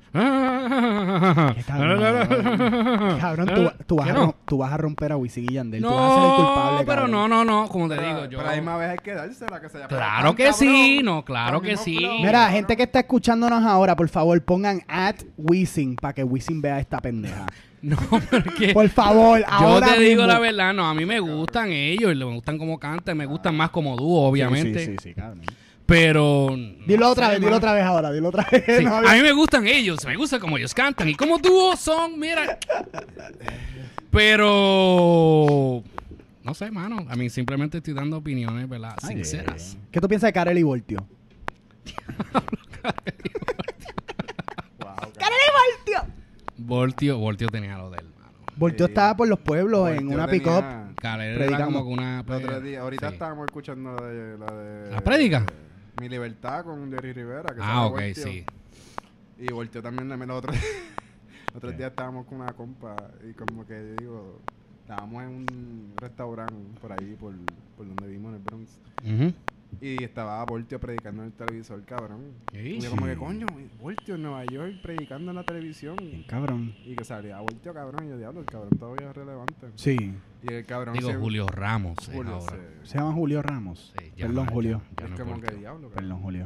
Qué 1.56 1.64
cabrón. 1.64 3.18
Cabrón, 3.20 3.48
tú, 3.56 3.72
tú 3.86 3.95
vas 3.95 4.06
¿Qué 4.06 4.12
a 4.12 4.14
no? 4.16 4.36
tú 4.45 4.58
vas 4.58 4.72
a 4.72 4.78
romper 4.78 5.12
a 5.14 5.18
Wisin 5.18 5.45
y 5.50 5.54
Yandel. 5.54 5.82
tú 5.82 5.89
vas 5.89 5.95
a 6.12 6.16
ser 6.16 6.24
el 6.24 6.30
No, 6.30 6.36
culpable, 6.36 6.78
pero 6.86 6.88
cabrón. 7.02 7.12
no, 7.12 7.28
no, 7.28 7.45
no, 7.45 7.68
como 7.70 7.88
te 7.89 7.95
Pero, 7.95 8.08
digo, 8.08 8.26
yo. 8.26 8.38
pero 8.39 8.50
la 8.50 8.56
misma 8.56 8.78
vez 8.78 8.89
hay 8.91 8.98
que 8.98 9.14
dársela, 9.14 9.62
que 9.62 9.70
se 9.70 9.78
haya 9.78 9.88
Claro 9.88 10.36
que 10.36 10.54
sí, 10.54 11.02
no, 11.04 11.24
claro 11.24 11.62
que 11.62 11.78
sí. 11.78 11.98
flow, 11.98 12.18
Mira, 12.20 12.50
gente 12.50 12.76
que 12.76 12.84
está 12.84 13.00
escuchándonos 13.00 13.64
ahora, 13.64 13.95
por 13.95 14.10
favor, 14.10 14.41
pongan 14.43 14.82
at 14.88 15.16
Wisin 15.38 15.95
para 15.95 16.14
que 16.14 16.24
Wisin 16.24 16.62
vea 16.62 16.80
esta 16.80 17.00
pendeja. 17.00 17.45
No, 17.82 17.96
porque 18.32 18.74
Por 18.74 18.90
favor, 18.90 19.40
yo 19.40 19.46
ahora 19.48 19.94
te 19.94 20.02
digo 20.02 20.24
mismo. 20.24 20.34
la 20.34 20.40
verdad, 20.40 20.74
no, 20.74 20.88
a 20.88 20.94
mí 20.94 21.06
me 21.06 21.20
gustan 21.20 21.72
ellos, 21.72 22.16
me 22.16 22.26
gustan 22.26 22.58
como 22.58 22.80
cantan, 22.80 23.18
me 23.18 23.26
gustan 23.26 23.56
más 23.56 23.70
como 23.70 23.96
dúo, 23.96 24.24
obviamente. 24.28 24.80
Sí, 24.80 24.86
sí, 24.92 24.98
sí, 25.10 25.14
cabrón. 25.14 25.44
Pero. 25.86 26.50
Dilo 26.86 27.06
no 27.06 27.12
otra 27.12 27.28
sé, 27.28 27.32
vez, 27.34 27.40
dilo 27.40 27.52
mano. 27.52 27.58
otra 27.58 27.74
vez 27.74 27.84
ahora, 27.84 28.12
dilo 28.12 28.30
otra 28.30 28.48
vez. 28.52 28.64
Sí, 28.66 28.84
No, 28.84 28.98
a 28.98 29.14
mí 29.14 29.22
me 29.22 29.32
gustan 29.32 29.68
ellos, 29.68 30.06
me 30.06 30.18
gusta 30.18 30.40
como 30.40 30.58
ellos 30.58 30.74
cantan. 30.74 31.08
Y 31.08 31.16
como 31.16 31.38
dúo 31.38 31.78
son, 31.78 32.20
mira. 32.20 32.58
Pero. 34.12 35.84
No 36.44 36.54
sé, 36.54 36.72
mano. 36.72 37.06
A 37.10 37.16
mí 37.16 37.30
simplemente 37.30 37.78
estoy 37.78 37.94
dando 37.94 38.18
opiniones, 38.18 38.68
¿verdad? 38.68 38.96
Sinceras. 39.06 39.78
¿Qué 39.92 40.02
tú 40.02 40.08
piensas 40.08 40.30
de 40.30 40.34
Karel 40.34 40.58
y 40.58 40.64
Voltio? 40.64 41.06
Voltio, 46.58 47.18
Voltio 47.18 47.47
tenía 47.49 47.78
lo 47.78 47.89
de 47.89 47.99
él, 47.99 48.05
mano. 48.20 48.34
Voltio 48.55 48.86
Sí. 48.88 48.91
estaba 48.91 49.16
por 49.16 49.28
los 49.28 49.39
pueblos 49.39 49.88
en 49.89 49.95
Voltio 49.97 50.16
una 50.16 50.28
tenía- 50.28 50.43
pick-up. 50.43 50.64
Era 51.03 51.36
Predicando. 51.36 51.66
como 51.80 51.86
que 51.88 51.93
una. 51.93 52.20
El 52.22 52.32
otro 52.34 52.62
día, 52.62 52.82
ahorita 52.82 53.08
sí. 53.10 53.14
estábamos 53.14 53.45
escuchando 53.45 53.95
la 53.95 54.08
de... 54.08 54.38
La, 54.38 54.45
de, 54.47 54.91
¿La 54.91 55.01
prédica? 55.01 55.45
Mi 56.01 56.10
Libertad 56.10 56.64
con 56.66 56.91
Jerry 56.91 57.14
Rivera. 57.14 57.53
Que 57.53 57.62
Ah, 57.62 57.86
ok, 57.86 57.93
Voltio. 57.93 58.24
sí. 58.24 58.45
Y 59.39 59.51
volteó 59.53 59.82
también 59.84 60.12
el 60.12 60.32
otro 60.32 60.51
otro 61.55 61.72
día 61.72 61.88
estábamos 61.93 62.26
con 62.26 62.41
una 62.41 62.53
compa 62.53 62.95
y 63.30 63.34
como 63.34 63.66
que 63.66 63.95
digo, 63.99 64.41
estábamos 64.82 65.22
en 65.24 65.30
un 65.30 65.93
restaurante 65.95 66.55
por 66.82 66.91
ahí, 66.91 67.16
por, 67.20 67.34
por 67.76 67.86
donde 67.88 68.08
vimos 68.08 68.30
en 68.30 68.36
el 68.38 68.41
Bronx. 68.41 68.80
Ujú. 69.03 69.34
Y 69.80 70.04
estaba 70.04 70.44
Voltio 70.46 70.80
predicando 70.80 71.22
en 71.22 71.28
el 71.28 71.34
televisor, 71.34 71.84
cabrón. 71.86 72.32
Y 72.54 72.80
yo 72.80 72.90
como 72.90 73.06
que, 73.06 73.16
coño, 73.16 73.46
Voltio 73.82 74.16
en 74.16 74.24
Nueva 74.24 74.44
York 74.46 74.76
predicando 74.82 75.32
en 75.32 75.36
la 75.36 75.44
televisión. 75.44 75.96
Bien, 75.98 76.24
cabrón. 76.24 76.74
Y 76.86 76.96
que 76.96 77.04
salía 77.04 77.40
Voltio, 77.40 77.74
cabrón. 77.74 78.06
Y 78.06 78.10
yo, 78.10 78.18
diablo, 78.18 78.40
el 78.42 78.46
cabrón 78.48 78.72
todavía 78.80 79.10
es 79.10 79.16
relevante. 79.16 79.68
Sí. 79.76 80.14
Y 80.48 80.54
el 80.54 80.66
cabrón 80.66 80.94
Digo, 80.96 81.10
se- 81.12 81.16
Julio 81.18 81.48
Ramos. 81.48 81.98
es 82.02 82.14
Julio 82.16 82.34
ahora. 82.36 82.58
se- 82.84 82.90
Se 82.92 82.98
llama 82.98 83.14
Julio 83.14 83.42
Ramos. 83.42 83.94
Sí, 84.00 84.12
ya 84.18 84.26
Perdón, 84.28 84.48
Julio. 84.48 84.82
ya- 84.98 85.02
ya 85.02 85.06
es 85.14 85.20
no 85.20 85.26
como 85.26 85.42
que 85.42 85.56
diablo, 85.56 85.90
cabrón. 85.90 85.94
Perdón, 85.96 86.22
Julio. 86.22 86.46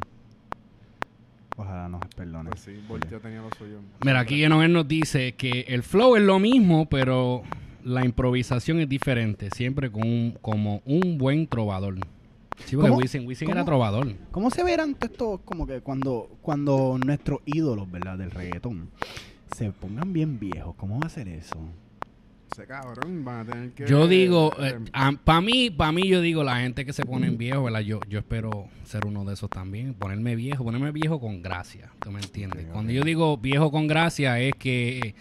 Ojalá 1.58 1.90
nos 1.90 2.02
perdone. 2.16 2.50
Pues 2.50 2.62
sí, 2.62 2.84
Voltio 2.88 3.20
tenía 3.20 3.42
lo 3.42 3.50
suyo. 3.58 3.80
Mira, 4.04 4.20
aquí 4.22 4.44
Enoel 4.44 4.72
nos 4.74 4.88
dice 4.88 5.34
que 5.34 5.62
el 5.68 5.84
flow 5.84 6.16
es 6.16 6.24
lo 6.24 6.40
mismo, 6.40 6.88
pero 6.90 7.44
la 7.84 8.04
improvisación 8.06 8.80
es 8.80 8.90
diferente. 8.90 9.50
Siempre 9.52 9.92
con 9.92 10.04
un, 10.04 10.38
como 10.42 10.82
un 10.86 11.18
buen 11.18 11.48
trovador. 11.48 11.96
Sí, 12.66 12.76
porque. 12.76 12.92
Wisin, 12.92 13.28
Wisin 13.28 13.50
era 13.50 13.66
trovador. 13.66 14.16
¿Cómo 14.32 14.50
se 14.50 14.64
verán 14.64 14.96
estos 15.02 15.42
como 15.42 15.68
que 15.68 15.82
cuando, 15.82 16.38
cuando 16.42 16.98
nuestros 17.04 17.40
ídolos, 17.46 17.90
¿verdad? 17.92 18.18
Del 18.18 18.32
reggaetón 18.32 18.90
se 19.56 19.72
pongan 19.72 20.14
bien 20.14 20.40
viejos? 20.40 20.76
¿Cómo 20.76 21.00
va 21.00 21.08
a 21.08 21.10
ser 21.10 21.28
eso? 21.28 21.58
Ese 22.52 22.68
cabrón 22.68 23.24
van 23.24 23.40
a 23.40 23.52
tener 23.52 23.72
que... 23.72 23.88
Yo 23.88 24.08
digo, 24.08 24.52
eh, 24.60 24.78
para 25.24 25.40
mí, 25.40 25.70
para 25.70 25.94
mí 25.94 26.08
yo 26.10 26.20
digo, 26.20 26.44
la 26.44 26.60
gente 26.60 26.84
que 26.84 26.92
se 26.92 27.06
pone 27.06 27.28
en 27.28 27.38
viejo, 27.38 27.64
¿verdad? 27.64 27.80
Yo, 27.80 28.02
yo 28.10 28.20
espero 28.20 28.68
ser 28.84 29.06
uno 29.06 29.24
de 29.24 29.36
esos 29.36 29.50
también. 29.50 29.94
Ponerme 29.94 30.36
viejo, 30.36 30.66
ponerme 30.66 30.92
viejo 30.92 31.22
con 31.22 31.42
gracia. 31.42 31.92
¿Tú 32.02 32.12
me 32.12 32.20
entiendes? 32.20 32.66
Cuando 32.72 32.92
yo 32.92 33.04
digo 33.04 33.38
viejo 33.38 33.72
con 33.72 33.88
gracia 33.88 34.38
es 34.42 34.54
que 34.56 35.16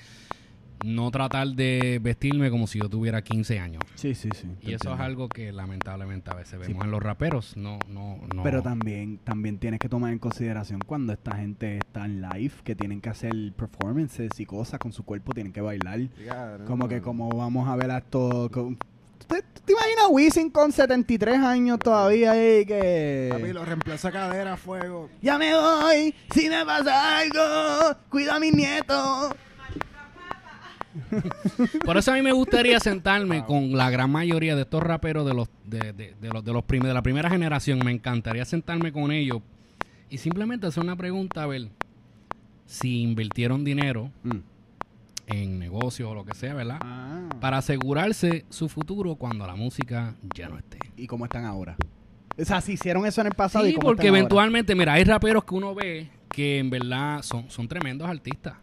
no 0.85 1.11
tratar 1.11 1.49
de 1.49 1.99
vestirme 2.03 2.51
como 2.51 2.67
si 2.67 2.79
yo 2.79 2.89
tuviera 2.89 3.23
15 3.23 3.59
años. 3.59 3.83
Sí, 3.95 4.15
sí, 4.15 4.29
sí. 4.35 4.49
Y 4.63 4.73
eso 4.75 4.95
es 4.95 5.01
algo 5.01 5.29
que 5.29 5.53
lamentablemente 5.53 6.31
a 6.31 6.35
veces 6.35 6.59
vemos 6.59 6.85
en 6.85 6.91
los 6.91 7.03
raperos. 7.03 7.57
No, 7.57 7.79
no, 7.89 8.19
no. 8.35 8.43
Pero 8.43 8.63
también, 8.63 9.19
también 9.25 9.59
tienes 9.59 9.81
que 9.81 9.89
tomar 9.89 10.13
en 10.13 10.19
consideración 10.19 10.81
cuando 10.87 11.13
esta 11.13 11.37
gente 11.37 11.79
está 11.79 12.05
en 12.05 12.21
live, 12.23 12.53
que 12.65 12.75
tienen 12.75 13.01
que 13.01 13.09
hacer 13.11 13.35
performances 13.57 14.31
y 14.39 14.47
cosas 14.47 14.79
con 14.79 14.93
su 14.93 15.05
cuerpo, 15.05 15.33
tienen 15.33 15.53
que 15.53 15.61
bailar. 15.61 16.01
Como 16.67 16.89
que 16.89 17.01
como 17.01 17.29
vamos 17.31 17.69
a 17.69 17.77
ver 17.77 17.91
a 17.91 18.01
con- 18.01 18.79
¿Te, 19.29 19.43
te 19.43 19.73
imaginas 19.73 20.07
Wisin 20.11 20.51
con 20.51 20.73
73 20.73 21.39
años 21.39 21.79
todavía 21.79 22.33
ahí 22.33 22.67
que... 22.67 23.29
Papi, 23.31 23.53
lo 23.53 23.65
reemplaza 23.65 24.11
cadera 24.11 24.55
a 24.55 24.57
fuego. 24.57 25.09
Ya 25.23 25.39
me 25.39 25.55
voy, 25.55 26.13
si 26.35 26.49
me 26.49 26.65
pasa 26.67 27.19
algo, 27.19 27.97
cuida 28.09 28.37
a 28.37 28.41
mis 28.41 28.53
nietos. 28.53 29.33
Por 31.85 31.97
eso 31.97 32.13
a 32.13 32.15
mí 32.15 32.23
me 32.23 32.33
gustaría 32.33 32.79
sentarme 32.81 33.45
con 33.45 33.73
la 33.77 33.91
gran 33.91 34.11
mayoría 34.11 34.55
de 34.57 34.63
estos 34.63 34.83
raperos 34.83 35.27
de 35.27 35.35
los 35.35 35.49
de, 35.65 35.93
de- 35.93 36.15
de 36.21 36.29
los 36.29 36.45
de 36.45 36.53
los 36.53 36.65
prim- 36.65 36.83
de 36.83 36.95
la 36.95 37.03
primera 37.03 37.29
generación. 37.31 37.81
Me 37.85 37.91
encantaría 37.93 38.45
sentarme 38.45 38.93
con 38.93 39.11
ellos 39.13 39.41
y 40.09 40.19
simplemente 40.19 40.67
hacer 40.67 40.83
una 40.83 40.97
pregunta 40.97 41.43
a 41.43 41.47
ver 41.47 41.69
si 42.67 43.03
invirtieron 43.03 43.65
dinero 43.65 44.11
en 45.27 45.59
negocios 45.59 46.09
o 46.11 46.15
lo 46.15 46.25
que 46.25 46.35
sea, 46.35 46.55
¿verdad? 46.55 46.79
Ah. 46.81 47.29
Para 47.41 47.59
asegurarse 47.59 48.45
su 48.49 48.69
futuro 48.69 49.15
cuando 49.17 49.47
la 49.47 49.55
música 49.57 50.15
ya 50.35 50.49
no 50.49 50.59
esté. 50.59 50.79
¿Y 50.97 51.07
cómo 51.07 51.25
están 51.25 51.45
ahora? 51.45 51.77
O 52.39 52.45
sea, 52.45 52.61
si 52.61 52.73
hicieron 52.73 53.07
eso 53.07 53.21
en 53.21 53.29
el 53.29 53.35
pasado 53.35 53.67
y 53.67 53.71
Sí, 53.71 53.75
cómo 53.77 53.89
porque 53.89 54.09
ahora? 54.09 54.19
eventualmente, 54.19 54.75
mira, 54.75 54.95
hay 54.95 55.05
raperos 55.05 55.45
que 55.45 55.55
uno 55.55 55.75
ve 55.75 56.11
que 56.31 56.59
en 56.59 56.71
verdad 56.71 57.23
son, 57.23 57.51
son 57.51 57.69
tremendos 57.69 58.09
artistas. 58.09 58.55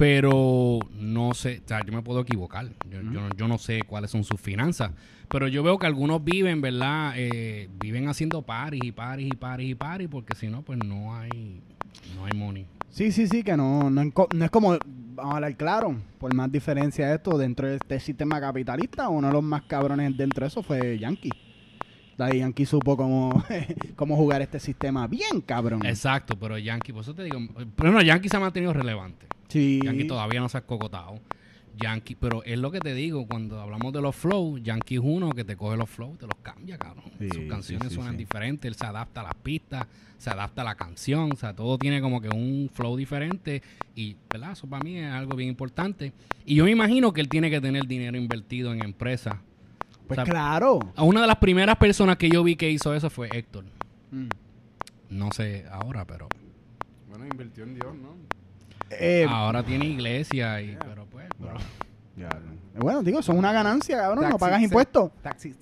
Pero 0.00 0.78
no 0.98 1.34
sé, 1.34 1.60
o 1.62 1.68
sea, 1.68 1.84
yo 1.84 1.92
me 1.92 2.00
puedo 2.00 2.20
equivocar. 2.20 2.66
Yo, 2.90 3.02
yo, 3.36 3.48
no- 3.48 3.58
sé 3.58 3.82
cuáles 3.82 4.10
son 4.10 4.24
sus 4.24 4.40
finanzas. 4.40 4.92
Pero 5.28 5.46
yo 5.46 5.62
veo 5.62 5.78
que 5.78 5.84
algunos 5.86 6.24
viven, 6.24 6.62
¿verdad? 6.62 7.12
Eh, 7.16 7.68
viven 7.78 8.08
haciendo 8.08 8.40
paris 8.40 8.80
y 8.82 8.92
paris 8.92 9.28
y 9.30 9.36
paris 9.36 9.70
y 9.72 9.74
paris, 9.74 10.08
porque 10.10 10.34
si 10.34 10.48
no, 10.48 10.62
pues 10.62 10.78
no 10.82 11.14
hay, 11.14 11.60
no 12.16 12.24
hay 12.24 12.32
money. 12.34 12.64
Sí, 12.88 13.12
sí, 13.12 13.26
sí, 13.26 13.42
que 13.42 13.58
no, 13.58 13.90
no, 13.90 14.02
no 14.02 14.44
es 14.46 14.50
como, 14.50 14.78
vamos 15.14 15.34
a 15.34 15.36
hablar 15.36 15.54
claro, 15.58 15.94
por 16.18 16.32
más 16.34 16.50
diferencia 16.50 17.06
de 17.06 17.16
esto, 17.16 17.36
dentro 17.36 17.68
de 17.68 17.76
este 17.76 18.00
sistema 18.00 18.40
capitalista, 18.40 19.10
uno 19.10 19.26
de 19.26 19.34
los 19.34 19.42
más 19.42 19.64
cabrones 19.64 20.16
dentro 20.16 20.44
de 20.44 20.48
eso 20.48 20.62
fue 20.62 20.98
Yankee. 20.98 21.30
Daddy 22.20 22.40
Yankee 22.40 22.66
supo 22.66 22.98
cómo, 22.98 23.42
cómo 23.96 24.14
jugar 24.14 24.42
este 24.42 24.60
sistema 24.60 25.06
bien, 25.06 25.40
cabrón. 25.40 25.86
Exacto, 25.86 26.38
pero 26.38 26.58
Yankee, 26.58 26.92
por 26.92 27.00
eso 27.00 27.14
te 27.14 27.24
digo, 27.24 27.38
pero 27.74 27.90
no, 27.90 28.02
Yankee 28.02 28.28
se 28.28 28.36
ha 28.36 28.40
mantenido 28.40 28.74
relevante. 28.74 29.26
Sí. 29.48 29.80
Yankee 29.82 30.06
todavía 30.06 30.40
no 30.40 30.50
se 30.50 30.58
ha 30.58 30.60
cocotado. 30.60 31.18
Yankee, 31.78 32.16
pero 32.16 32.44
es 32.44 32.58
lo 32.58 32.70
que 32.70 32.80
te 32.80 32.92
digo, 32.92 33.26
cuando 33.26 33.58
hablamos 33.58 33.94
de 33.94 34.02
los 34.02 34.14
flows, 34.14 34.62
Yankee 34.62 34.96
es 34.96 35.00
uno 35.02 35.30
que 35.30 35.44
te 35.44 35.56
coge 35.56 35.78
los 35.78 35.88
flows, 35.88 36.18
te 36.18 36.26
los 36.26 36.36
cambia, 36.42 36.76
cabrón. 36.76 37.06
Sí, 37.18 37.30
Sus 37.30 37.44
canciones 37.48 37.88
sí, 37.88 37.88
sí, 37.88 37.94
suenan 37.94 38.18
diferentes, 38.18 38.68
él 38.68 38.74
se 38.74 38.84
adapta 38.84 39.22
a 39.22 39.24
las 39.24 39.34
pistas, 39.36 39.86
se 40.18 40.28
adapta 40.28 40.60
a 40.60 40.64
la 40.66 40.74
canción, 40.74 41.32
o 41.32 41.36
sea, 41.36 41.54
todo 41.54 41.78
tiene 41.78 42.02
como 42.02 42.20
que 42.20 42.28
un 42.28 42.68
flow 42.70 42.98
diferente 42.98 43.62
y, 43.94 44.14
¿verdad? 44.30 44.52
Eso 44.52 44.66
para 44.66 44.84
mí 44.84 44.98
es 44.98 45.10
algo 45.10 45.36
bien 45.36 45.48
importante. 45.48 46.12
Y 46.44 46.56
yo 46.56 46.64
me 46.64 46.70
imagino 46.70 47.14
que 47.14 47.22
él 47.22 47.30
tiene 47.30 47.48
que 47.48 47.62
tener 47.62 47.86
dinero 47.86 48.18
invertido 48.18 48.74
en 48.74 48.84
empresas. 48.84 49.36
Pues 50.10 50.18
o 50.18 50.24
sea, 50.24 50.32
claro. 50.32 50.80
A 50.96 51.04
una 51.04 51.20
de 51.20 51.28
las 51.28 51.36
primeras 51.36 51.76
personas 51.76 52.16
que 52.16 52.28
yo 52.28 52.42
vi 52.42 52.56
que 52.56 52.68
hizo 52.68 52.92
eso 52.92 53.10
fue 53.10 53.28
Héctor. 53.32 53.64
Mm. 54.10 54.26
No 55.10 55.30
sé 55.30 55.66
ahora, 55.70 56.04
pero 56.04 56.28
Bueno, 57.08 57.26
invirtió 57.26 57.62
en 57.62 57.74
Dios, 57.76 57.94
¿no? 57.94 58.16
Eh, 58.90 59.24
ahora 59.28 59.62
tiene 59.62 59.86
iglesia 59.86 60.60
y, 60.60 60.76
pero 60.84 61.06
pues, 61.06 61.28
pero- 61.38 61.54
bueno, 62.80 63.04
digo, 63.04 63.22
son 63.22 63.38
una 63.38 63.52
ganancia, 63.52 63.98
cabrón. 63.98 64.28
No 64.28 64.36
pagas 64.36 64.62
impuestos. 64.62 65.12
Taxi 65.22 65.54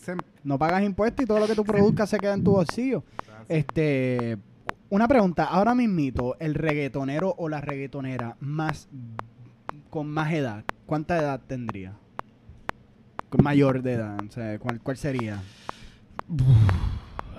No 0.44 0.58
pagas 0.58 0.82
impuestos 0.82 1.24
y 1.24 1.26
todo 1.26 1.40
lo 1.40 1.46
que 1.46 1.54
tú 1.54 1.62
produzcas 1.62 2.08
se 2.08 2.18
queda 2.18 2.32
en 2.32 2.42
tu 2.42 2.52
bolsillo. 2.52 3.04
Este, 3.50 4.38
una 4.88 5.06
pregunta, 5.08 5.44
ahora 5.44 5.74
mismito, 5.74 6.38
el 6.40 6.54
reggaetonero 6.54 7.34
o 7.36 7.50
la 7.50 7.60
reggaetonera 7.60 8.38
más 8.40 8.88
con 9.90 10.08
más 10.08 10.32
edad, 10.32 10.64
¿cuánta 10.86 11.18
edad 11.18 11.40
tendría? 11.46 11.98
Mayor 13.42 13.82
de 13.82 13.92
edad, 13.92 14.18
o 14.26 14.32
sea, 14.32 14.58
¿cuál, 14.58 14.80
cuál 14.80 14.96
sería? 14.96 15.42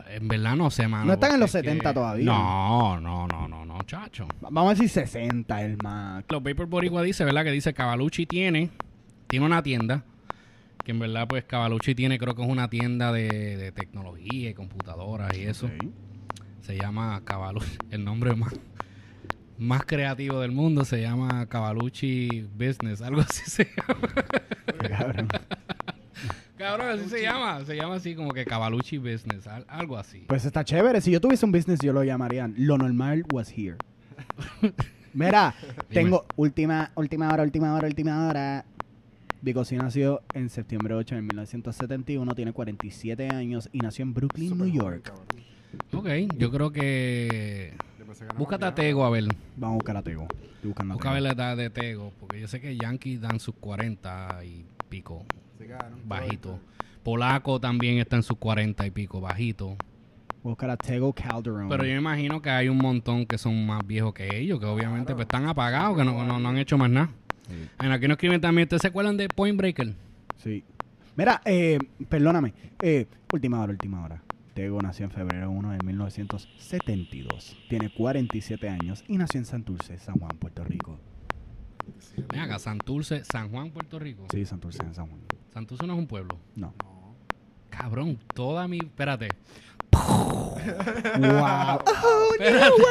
En 0.10 0.28
verdad 0.28 0.56
no 0.56 0.70
sé, 0.72 0.88
mano. 0.88 1.06
No 1.06 1.14
están 1.14 1.34
en 1.34 1.40
los 1.40 1.54
es 1.54 1.62
que- 1.62 1.70
70 1.70 1.94
todavía. 1.94 2.26
No, 2.26 3.00
no, 3.00 3.28
no, 3.28 3.48
no, 3.48 3.66
no, 3.66 3.82
chacho. 3.84 4.28
Va- 4.44 4.50
Vamos 4.52 4.68
a 4.72 4.74
decir 4.76 4.90
60 4.90 5.62
el 5.64 5.78
más. 5.84 6.24
Los 6.30 6.42
Paper 6.42 6.66
Boricua 6.66 7.02
dice, 7.04 7.24
¿verdad? 7.26 7.44
Que 7.44 7.52
dice 7.52 7.74
Cavalucci 7.74 8.26
tiene, 8.26 8.70
tiene 9.28 9.46
una 9.46 9.62
tienda. 9.64 10.04
Que 10.84 10.92
en 10.92 11.00
verdad, 11.00 11.28
pues 11.28 11.44
Cavalucci 11.44 11.94
tiene, 11.94 12.18
creo 12.18 12.34
que 12.36 12.42
es 12.42 12.48
una 12.50 12.70
tienda 12.70 13.12
de, 13.12 13.58
de 13.58 13.72
tecnología 13.72 14.50
y 14.50 14.54
computadoras 14.56 15.38
y 15.38 15.44
eso. 15.44 15.70
Se 16.62 16.76
llama 16.78 17.22
Cavalucci. 17.24 17.78
El 17.92 18.04
nombre 18.04 18.36
más, 18.36 18.54
más 19.60 19.84
creativo 19.86 20.40
del 20.40 20.52
mundo 20.52 20.86
se 20.86 21.02
llama 21.02 21.46
Cavalucci 21.48 22.48
Business. 22.56 23.02
Algo 23.04 23.22
así 23.22 23.44
se 23.50 23.66
llama. 23.66 24.08
Cabrón. 24.98 25.28
Cabrón, 26.60 26.90
así 26.90 27.10
se 27.10 27.22
llama. 27.22 27.64
Se 27.64 27.74
llama 27.78 27.96
así 27.96 28.14
como 28.16 28.32
que 28.34 28.44
Cavalucci 28.46 28.98
Business. 28.98 29.48
al- 29.48 29.66
algo 29.70 29.98
así. 29.98 30.26
Pues 30.28 30.44
está 30.44 30.66
chévere. 30.66 31.00
Si 31.00 31.10
yo 31.10 31.22
tuviese 31.22 31.46
un 31.46 31.54
business, 31.54 31.80
yo 31.82 31.94
lo 31.94 32.04
llamaría 32.04 32.50
Lo 32.58 32.78
normal 32.78 33.24
was 33.34 33.50
here. 33.58 33.78
Mira, 35.14 35.56
tengo 35.90 36.26
última, 36.36 36.92
última 36.96 37.32
hora, 37.34 37.44
última 37.44 37.74
hora, 37.74 37.88
última 37.88 38.28
hora. 38.28 38.66
Bicosí 39.42 39.78
nació 39.78 40.22
en 40.34 40.50
septiembre 40.50 40.94
8 40.96 41.16
de 41.16 41.22
1971, 41.22 42.36
tiene 42.36 42.52
47 42.52 43.30
años 43.30 43.70
y 43.72 43.80
nació 43.80 44.04
en 44.04 44.14
Brooklyn, 44.14 44.58
New 44.58 44.68
York. 44.68 45.14
Ok, 45.94 46.08
yo 46.38 46.52
creo 46.52 46.72
que 46.72 47.74
Búscate 48.38 48.66
a 48.66 48.76
Tego 48.76 49.06
a 49.06 49.10
ver. 49.10 49.24
Vamos 49.56 49.76
a 49.76 49.78
buscar 49.78 49.96
a 49.98 50.04
Tego. 50.04 50.24
Estoy 50.56 50.68
buscando 50.72 50.94
a 50.94 50.96
Busca 50.96 51.10
a 51.12 51.14
Tego. 51.14 51.24
ver 51.24 51.38
la 51.38 51.44
edad 51.44 51.56
de 51.58 51.70
Tego. 51.70 52.12
Porque 52.20 52.42
yo 52.42 52.48
sé 52.50 52.60
que 52.60 52.76
Yankees 52.76 53.22
dan 53.22 53.40
sus 53.40 53.56
40 53.56 54.44
y 54.44 54.66
pico. 54.90 55.24
Bajito. 56.06 56.60
Polaco 57.04 57.60
también 57.60 57.98
está 57.98 58.16
en 58.18 58.24
sus 58.24 58.38
40 58.38 58.86
y 58.86 58.92
pico, 58.92 59.20
bajito. 59.22 59.76
Buscar 60.44 60.70
a 60.70 60.78
Tego 60.78 61.12
Calderon. 61.14 61.68
Pero 61.70 61.86
yo 61.86 61.96
imagino 61.96 62.42
que 62.42 62.50
hay 62.50 62.70
un 62.70 62.78
montón 62.78 63.26
que 63.26 63.38
son 63.38 63.66
más 63.66 63.86
viejos 63.86 64.14
que 64.14 64.38
ellos, 64.38 64.60
que 64.60 64.66
obviamente 64.66 65.14
pues, 65.14 65.24
están 65.26 65.48
apagados, 65.48 65.98
que 65.98 66.04
no, 66.06 66.24
no- 66.26 66.40
no 66.40 66.50
han 66.50 66.58
hecho 66.58 66.78
más 66.78 66.90
nada. 66.90 67.10
En 67.82 67.92
aquí 67.92 68.08
nos 68.08 68.16
escriben 68.16 68.40
también, 68.42 68.66
¿ustedes 68.68 68.82
se 68.84 68.88
acuerdan 68.90 69.18
de 69.18 69.28
Point 69.28 69.58
Breaker? 69.58 69.94
Sí. 70.38 70.64
Mira, 71.16 71.42
eh, 71.46 71.80
perdóname. 72.08 72.54
Eh, 72.82 73.08
última 73.34 73.60
hora, 73.62 73.72
última 73.72 74.04
hora. 74.04 74.22
Tego 74.54 74.80
nació 74.82 75.06
en 75.06 75.12
febrero 75.12 75.50
1 75.52 75.72
de 75.72 75.80
1972. 75.84 77.58
Tiene 77.70 77.90
47 77.90 78.70
años 78.70 79.04
y 79.08 79.18
nació 79.18 79.40
en 79.40 79.46
Santurce, 79.46 79.98
San 79.98 80.20
Juan, 80.20 80.38
Puerto 80.38 80.64
Rico. 80.64 81.00
Ven 82.32 82.42
acá, 82.42 82.60
Santurce, 82.60 83.24
San 83.26 83.50
Juan, 83.50 83.72
Puerto 83.72 84.00
Rico. 84.00 84.26
Sí, 84.32 84.46
Santurce, 84.46 84.84
en 84.84 84.94
San 84.94 85.08
Juan. 85.08 85.20
Santurce 85.54 85.86
no 85.88 85.94
es 85.94 86.00
un 86.00 86.08
pueblo. 86.08 86.38
No. 86.56 86.74
Cabrón, 87.70 88.20
toda 88.34 88.68
mi... 88.68 88.78
Espérate. 88.78 89.30
¡Wow! 89.92 91.80
Espérate. 92.40 92.84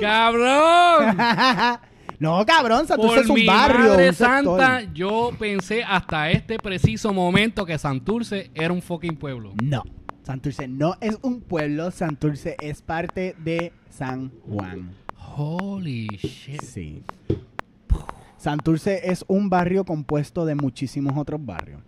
¡Cabrón! 0.00 1.16
no, 2.18 2.44
cabrón, 2.46 2.86
Santurce 2.86 3.14
Por 3.14 3.24
es 3.24 3.28
un 3.28 3.34
mi 3.34 3.46
barrio. 3.46 3.90
madre 3.90 4.08
un 4.08 4.14
santa, 4.14 4.82
yo 4.92 5.32
pensé 5.38 5.82
hasta 5.82 6.30
este 6.30 6.58
preciso 6.58 7.12
momento 7.12 7.64
que 7.64 7.78
Santurce 7.78 8.50
era 8.54 8.72
un 8.72 8.82
fucking 8.82 9.16
pueblo. 9.16 9.52
No. 9.62 9.82
Santurce 10.22 10.68
no 10.68 10.94
es 11.00 11.18
un 11.22 11.40
pueblo. 11.40 11.90
Santurce 11.90 12.56
es 12.60 12.82
parte 12.82 13.34
de 13.38 13.72
San 13.90 14.30
Juan. 14.46 14.94
Holy 15.36 16.08
shit. 16.18 16.60
Sí. 16.62 17.02
Santurce 18.38 19.10
es 19.10 19.24
un 19.26 19.50
barrio 19.50 19.84
compuesto 19.84 20.46
de 20.46 20.54
muchísimos 20.54 21.16
otros 21.16 21.44
barrios. 21.44 21.82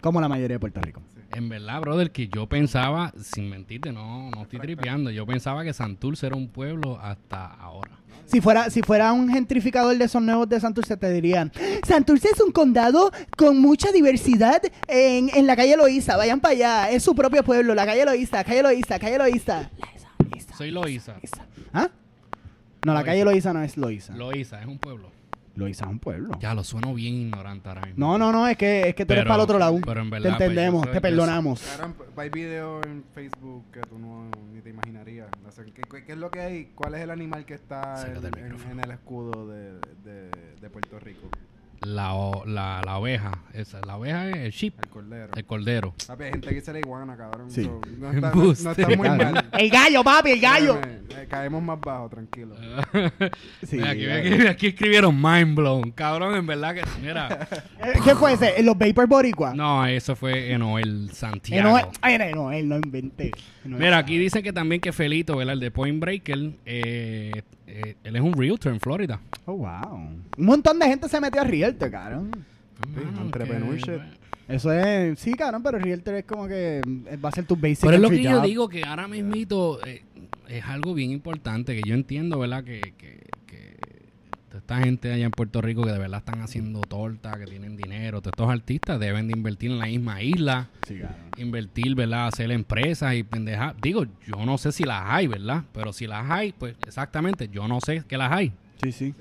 Como 0.00 0.20
la 0.20 0.28
mayoría 0.28 0.56
de 0.56 0.60
Puerto 0.60 0.80
Rico. 0.80 1.00
En 1.34 1.48
verdad, 1.48 1.80
brother, 1.80 2.10
que 2.10 2.28
yo 2.28 2.48
pensaba, 2.48 3.12
sin 3.22 3.48
mentirte, 3.48 3.92
no, 3.92 4.30
no 4.30 4.42
estoy 4.42 4.58
tripeando, 4.58 5.10
yo 5.10 5.24
pensaba 5.24 5.64
que 5.64 5.72
Santurce 5.72 6.26
era 6.26 6.36
un 6.36 6.48
pueblo 6.48 6.98
hasta 7.00 7.46
ahora. 7.46 7.92
Si 8.26 8.40
fuera, 8.40 8.68
si 8.70 8.82
fuera 8.82 9.12
un 9.12 9.30
gentrificador 9.30 9.96
de 9.96 10.04
esos 10.04 10.20
nuevos 10.20 10.48
de 10.48 10.60
Santurce, 10.60 10.96
te 10.96 11.10
dirían, 11.10 11.52
Santurce 11.86 12.28
es 12.34 12.40
un 12.40 12.52
condado 12.52 13.12
con 13.36 13.58
mucha 13.60 13.92
diversidad 13.92 14.60
en, 14.88 15.30
en 15.34 15.46
la 15.46 15.56
calle 15.56 15.76
Loíza, 15.76 16.16
vayan 16.16 16.40
para 16.40 16.52
allá, 16.52 16.90
es 16.90 17.02
su 17.02 17.14
propio 17.14 17.42
pueblo, 17.44 17.74
la 17.74 17.86
calle 17.86 18.04
Loíza, 18.04 18.44
calle 18.44 18.62
Loíza, 18.62 18.98
calle 18.98 19.18
Loíza. 19.18 19.70
Soy 20.56 20.70
Loíza. 20.70 21.16
¿Ah? 21.72 21.88
No, 22.84 22.94
la 22.94 23.04
calle 23.04 23.24
Loíza 23.24 23.52
no 23.52 23.62
es 23.62 23.76
Loíza. 23.76 24.14
Loíza 24.14 24.60
es 24.60 24.66
un 24.66 24.78
pueblo. 24.78 25.10
Loíza 25.54 25.84
es 25.84 25.90
un 25.90 25.98
pueblo. 25.98 26.30
Ya 26.40 26.54
lo 26.54 26.64
sueno 26.64 26.94
bien 26.94 27.14
ignorante 27.14 27.68
ahora 27.68 27.82
mismo. 27.82 28.06
No, 28.06 28.18
no, 28.18 28.32
no, 28.32 28.48
es 28.48 28.56
que, 28.56 28.88
es 28.88 28.94
que 28.94 29.04
tú 29.04 29.12
eres 29.12 29.24
Pero- 29.24 29.28
para 29.28 29.34
el 29.36 29.40
otro 29.44 29.58
lado. 29.58 29.78
pero 29.84 30.00
en 30.00 30.06
te 30.08 30.10
verdad, 30.10 30.30
pues, 30.30 30.40
entendemos, 30.42 30.80
yo 30.80 30.84
soy- 30.84 30.92
te 30.94 31.00
perdonamos. 31.00 31.78
Hay 32.16 32.30
videos 32.30 32.86
en 32.86 33.04
Facebook 33.14 33.64
que 33.72 33.80
tú 33.80 33.98
no 33.98 34.30
ni 34.52 34.60
te 34.60 34.70
imaginarías. 34.70 35.28
No 35.42 35.50
sé, 35.50 35.64
¿qué, 35.74 35.82
qué- 35.82 36.04
qué 36.04 36.12
es 36.12 36.18
lo 36.18 36.30
que 36.30 36.40
hay? 36.40 36.64
¿Cuál 36.74 36.94
es 36.94 37.00
el 37.02 37.10
animal 37.10 37.44
que 37.44 37.54
está 37.54 38.06
en, 38.06 38.16
en- 38.38 38.70
en 38.70 38.80
el 38.80 38.90
escudo 38.90 39.46
de, 39.48 39.72
de, 40.04 40.30
de 40.60 40.70
Puerto 40.70 40.98
Rico? 40.98 41.28
La, 41.84 42.14
o- 42.14 42.44
la, 42.46 42.80
la 42.84 42.98
oveja, 42.98 43.32
esa, 43.54 43.80
la 43.86 43.96
oveja 43.96 44.28
es 44.30 44.36
el 44.36 44.50
sheep, 44.52 44.74
El 44.84 44.88
cordero. 44.88 45.32
el 45.34 45.44
cordero. 45.44 45.94
Papi, 46.06 46.24
hay 46.24 46.30
gente 46.30 46.48
que 46.48 46.54
dice 46.54 46.72
la 46.72 46.78
iguana, 46.78 47.16
cabrón. 47.16 47.50
Sí. 47.50 47.64
So, 47.64 47.80
no, 47.98 48.10
está, 48.12 48.20
no- 48.34 48.40
Embuste. 48.42 48.64
no 48.64 48.70
está 48.70 48.86
muy 48.88 49.08
mal. 49.08 49.48
El 49.58 49.70
gallo, 49.70 50.04
papi, 50.04 50.30
el 50.30 50.40
gallo. 50.40 50.78
Eh, 50.82 51.26
caemos 51.28 51.62
más 51.62 51.80
bajo, 51.80 52.08
tranquilo. 52.08 52.54
Sí, 53.66 53.76
Mira, 53.76 53.90
aquí, 53.90 54.04
gallo. 54.06 54.34
aquí- 54.34 54.46
aquí 54.46 54.66
escribieron 54.68 55.20
mind 55.20 55.56
blown. 55.56 55.90
Cabrón, 55.92 56.34
en 56.36 56.46
verdad 56.46 56.74
que. 56.74 56.82
Mira. 57.02 57.48
Eh, 57.84 57.92
¿Qué 58.04 58.14
fue 58.14 58.34
ese? 58.34 58.62
¿Los 58.62 58.76
Vapor 58.78 59.06
Boricua? 59.08 59.54
No, 59.54 59.84
eso 59.86 60.14
fue 60.14 60.52
Enoel 60.52 61.10
Santiago. 61.12 61.78
no, 61.78 61.90
ay, 62.00 62.62
no, 62.64 62.76
inventé. 62.76 63.32
Mira, 63.64 63.98
aquí 63.98 64.18
dicen 64.18 64.42
que 64.42 64.52
también 64.52 64.80
que 64.80 64.92
Felito, 64.92 65.36
¿verdad? 65.36 65.54
El 65.54 65.60
de 65.60 65.70
Point 65.70 66.00
Breaker, 66.00 66.50
eh, 66.66 67.42
eh, 67.74 67.96
él 68.04 68.16
es 68.16 68.22
un 68.22 68.32
realtor 68.34 68.72
en 68.72 68.80
Florida. 68.80 69.20
Oh, 69.46 69.54
wow. 69.54 69.94
Un 69.94 70.44
montón 70.44 70.78
de 70.78 70.86
gente 70.86 71.08
se 71.08 71.20
metió 71.20 71.40
a 71.40 71.44
Realtor, 71.44 71.90
cabrón. 71.90 72.30
Mano, 72.94 73.22
entrepreneurship. 73.22 73.86
que- 73.86 74.22
Eso 74.54 74.72
es, 74.72 75.18
sí, 75.18 75.34
cabrón, 75.34 75.62
pero 75.62 75.78
Realtor 75.78 76.14
es 76.16 76.24
como 76.24 76.46
que 76.48 76.78
eh, 77.06 77.16
va 77.16 77.28
a 77.28 77.32
ser 77.32 77.44
tu 77.46 77.56
basic 77.56 77.80
Pero 77.82 77.94
es 77.94 78.00
lo 78.02 78.10
que 78.10 78.22
yo 78.22 78.40
digo, 78.42 78.68
que 78.68 78.84
ahora 78.84 79.08
mismito 79.08 79.84
eh, 79.86 80.02
es 80.48 80.64
algo 80.64 80.92
bien 80.94 81.10
importante, 81.12 81.74
que 81.74 81.88
yo 81.88 81.94
entiendo, 81.94 82.38
¿verdad? 82.38 82.62
Que, 82.64 82.80
que, 82.98 83.21
esta 84.58 84.78
gente 84.78 85.12
allá 85.12 85.24
en 85.26 85.30
Puerto 85.30 85.60
Rico 85.60 85.84
que 85.84 85.92
de 85.92 85.98
verdad 85.98 86.18
están 86.18 86.40
haciendo 86.42 86.80
torta, 86.82 87.38
que 87.38 87.46
tienen 87.46 87.76
dinero, 87.76 88.20
todos 88.20 88.32
estos 88.34 88.50
artistas 88.50 88.98
deben 89.00 89.26
de 89.28 89.32
invertir 89.34 89.70
en 89.70 89.78
la 89.78 89.86
misma 89.86 90.22
isla, 90.22 90.68
Sí, 90.86 91.00
invertir, 91.36 91.94
¿verdad? 91.94 92.26
Hacer 92.28 92.50
empresas 92.52 93.14
y 93.14 93.22
pendejas. 93.22 93.74
Digo, 93.80 94.04
yo 94.26 94.44
no 94.44 94.58
sé 94.58 94.72
si 94.72 94.84
las 94.84 95.02
hay, 95.06 95.26
¿verdad? 95.26 95.62
Pero 95.72 95.92
si 95.92 96.06
las 96.06 96.30
hay, 96.30 96.52
pues 96.52 96.74
exactamente, 96.86 97.48
yo 97.52 97.66
no 97.68 97.80
sé 97.80 98.02
que 98.06 98.16
las 98.18 98.32
hay. 98.32 98.52
Sí, 98.82 98.92
sí. 98.92 99.14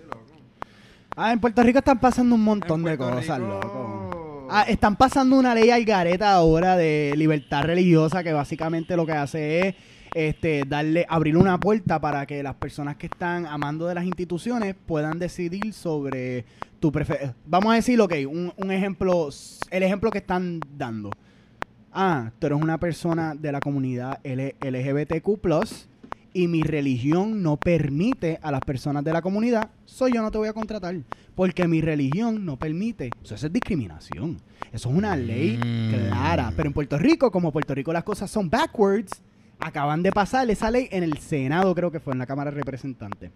Ah, 1.15 1.34
en 1.34 1.39
Puerto 1.39 1.61
Rico 1.63 1.79
están 1.79 1.99
pasando 1.99 2.36
un 2.36 2.43
montón 2.43 2.84
de 2.84 2.97
cosas, 2.97 3.39
Rico- 3.39 3.49
loco. 3.49 4.47
Ah, 4.49 4.65
están 4.67 4.95
pasando 4.97 5.38
una 5.39 5.55
ley 5.55 5.69
al 5.69 5.86
gareta 5.86 6.34
ahora 6.34 6.75
de 6.75 7.13
libertad 7.15 7.63
religiosa 7.63 8.21
que 8.23 8.34
básicamente 8.34 8.97
lo 8.97 9.05
que 9.05 9.13
hace 9.13 9.67
es 9.69 9.75
este 10.14 10.64
darle 10.68 11.05
abrir 11.09 11.38
una 11.38 11.59
puerta 11.59 11.99
para 12.01 12.26
que 12.26 12.43
las 12.43 12.55
personas 12.55 12.97
que 12.97 13.05
están 13.07 13.45
amando 13.45 13.88
de 13.88 13.95
las 13.95 14.05
instituciones 14.05 14.76
puedan 14.86 15.20
decidir 15.20 15.74
sobre 15.74 16.45
tu 16.80 16.91
preferencia. 16.91 17.36
Vamos 17.45 17.72
a 17.74 17.76
decir, 17.76 17.99
ok, 18.01 18.14
un, 18.30 18.51
un 18.57 18.72
ejemplo, 18.72 19.30
el 19.70 19.84
ejemplo 19.84 20.12
que 20.12 20.18
están 20.20 20.59
dando. 20.78 21.12
Ah, 21.93 22.32
tú 22.39 22.47
eres 22.47 22.59
una 22.62 22.80
persona 22.80 23.36
de 23.36 23.51
la 23.51 23.59
comunidad 23.59 24.20
L- 24.24 24.55
LGBTQ+, 24.62 25.30
y 26.34 26.47
mi 26.47 26.64
religión 26.64 27.43
no 27.43 27.57
permite 27.57 28.39
a 28.41 28.51
las 28.51 28.62
personas 28.62 29.03
de 29.03 29.12
la 29.12 29.22
comunidad, 29.22 29.70
soy 29.84 30.14
yo 30.14 30.22
no 30.22 30.32
te 30.32 30.38
voy 30.38 30.47
a 30.47 30.53
contratar, 30.53 30.95
porque 31.36 31.68
mi 31.68 31.82
religión 31.82 32.45
no 32.45 32.57
permite. 32.57 33.09
Eso 33.22 33.36
es 33.36 33.51
discriminación. 33.51 34.38
Eso 34.72 34.89
es 34.89 34.95
una 34.95 35.18
ley 35.18 35.57
Mm. 35.57 35.89
clara. 36.07 36.53
Pero 36.55 36.68
en 36.68 36.74
Puerto 36.74 36.97
Rico, 36.97 37.30
como 37.32 37.51
Puerto 37.51 37.76
Rico 37.76 37.91
las 37.91 38.05
cosas 38.05 38.32
son 38.32 38.49
backwards, 38.49 39.22
acaban 39.62 40.03
de 40.03 40.12
pasar 40.12 40.49
esa 40.49 40.70
ley 40.72 40.89
en 40.91 41.03
el 41.03 41.18
Senado, 41.20 41.74
creo 41.74 41.91
que 41.91 41.99
fue 41.99 42.14
en 42.14 42.20
la 42.20 42.26
Cámara 42.26 42.51
de 42.51 42.57
Representantes. 42.57 43.32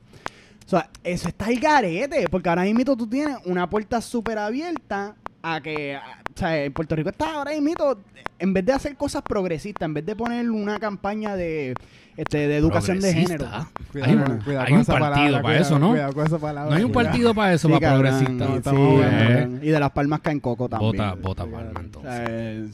O 0.66 0.70
sea, 0.70 0.90
eso 1.04 1.28
está 1.28 1.50
el 1.50 1.60
garete, 1.60 2.28
porque 2.30 2.50
ahora 2.50 2.64
mismo 2.64 2.98
tú 2.98 3.08
tienes 3.08 3.38
una 3.46 3.70
puerta 3.70 4.02
súper 4.02 4.40
abierta 4.40 5.16
a 5.44 5.62
que, 5.62 5.96
o 5.96 6.38
sea, 6.38 6.64
en 6.64 6.74
Puerto 6.74 6.96
Rico 6.96 7.10
está 7.10 7.36
ahora 7.36 7.52
mismo, 7.52 7.98
en 8.40 8.54
vez 8.54 8.66
de 8.66 8.74
hacer 8.74 8.98
cosas 8.98 9.22
progresistas, 9.22 9.86
en 9.86 9.94
vez 9.94 10.06
de 10.06 10.16
poner 10.16 10.50
una 10.50 10.80
campaña 10.80 11.36
de, 11.36 11.76
este, 12.18 12.48
de 12.48 12.58
educación 12.58 13.00
de 13.00 13.14
género. 13.14 13.46
Progresista. 13.46 13.70
Hay 14.04 14.14
un- 14.16 14.58
hay 14.66 14.74
un 14.74 14.80
esa 14.82 14.94
partido 14.94 15.12
palabra, 15.26 15.42
para 15.42 15.60
eso, 15.60 15.80
¿no? 15.80 15.90
Cuidado 15.90 16.14
con 16.14 16.26
esa 16.28 16.38
palabra. 16.40 16.70
No 16.72 16.76
hay 16.78 16.84
un 16.84 16.92
cuidado. 16.92 17.10
partido 17.12 17.34
para 17.36 17.54
eso, 17.54 17.68
Sí, 17.68 17.74
para 17.74 17.94
progresistas. 17.94 18.50
sí, 18.64 18.76
Eh. 18.76 19.60
Y 19.64 19.68
de 19.70 19.80
las 19.80 19.92
palmas 19.92 20.20
caen 20.22 20.40
coco 20.40 20.68
también. 20.70 20.92
Vota, 20.92 21.14
vota 21.16 21.46
palma 21.46 21.80
entonces. 21.80 22.72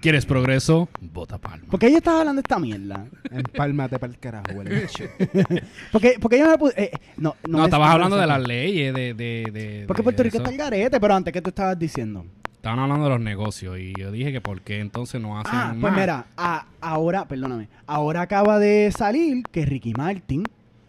¿Quieres 0.00 0.26
progreso? 0.26 0.88
Vota 1.00 1.38
palma. 1.38 1.66
¿Por 1.70 1.78
qué 1.80 1.90
yo 1.90 1.98
estaba 1.98 2.20
hablando 2.20 2.40
de 2.40 2.44
esta 2.46 2.58
mierda? 2.58 3.06
Empálmate 3.30 3.98
para 3.98 4.12
el 4.12 4.18
carajo, 4.18 4.44
bicho. 4.64 5.04
Porque, 5.92 6.14
porque 6.20 6.38
yo 6.38 6.44
no 6.44 6.50
me 6.52 6.58
puse... 6.58 6.82
eh, 6.82 6.90
no, 7.16 7.34
No, 7.48 7.58
me- 7.58 7.64
estabas 7.64 7.88
no 7.88 7.92
hablando 7.94 8.16
de 8.16 8.26
las 8.26 8.40
leyes, 8.46 8.94
de... 8.94 9.14
de, 9.14 9.48
de 9.52 9.84
Porque 9.86 10.00
de 10.00 10.04
Puerto 10.04 10.22
Rico 10.22 10.36
eso. 10.36 10.42
está 10.44 10.50
el 10.50 10.56
garete, 10.58 11.00
pero 11.00 11.14
antes, 11.14 11.32
¿qué 11.32 11.40
tú 11.40 11.50
estabas 11.50 11.78
diciendo? 11.78 12.24
Estaban 12.64 12.78
hablando 12.80 13.04
de 13.04 13.10
los 13.10 13.20
negocios 13.20 13.78
y 13.78 13.92
yo 13.92 14.10
dije 14.10 14.32
que 14.32 14.40
por 14.40 14.62
qué 14.62 14.80
entonces 14.80 15.20
no 15.20 15.38
hacen 15.38 15.52
Ah, 15.54 15.66
pues 15.78 15.82
más. 15.92 16.00
mira, 16.00 16.26
a- 16.34 16.64
ahora, 16.80 17.28
perdóname, 17.28 17.68
ahora 17.86 18.22
acaba 18.22 18.58
de 18.58 18.90
salir 18.90 19.42
que 19.52 19.66
Ricky 19.66 19.92
Martin 19.92 20.44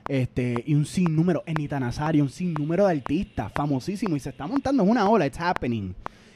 este, 0.07 0.63
y 0.65 0.73
un 0.73 0.85
sinnúmero, 0.85 1.43
Enita 1.45 1.77
Nazario, 1.77 2.23
un 2.23 2.29
sinnúmero 2.29 2.85
de 2.87 2.93
artistas 2.93 3.51
famosísimos 3.53 4.15
y 4.15 4.19
se 4.21 4.29
está 4.29 4.47
montando 4.47 4.83
en 4.83 4.89
una 4.89 5.09
ola, 5.09 5.25
it's 5.25 5.37
happening. 5.37 5.93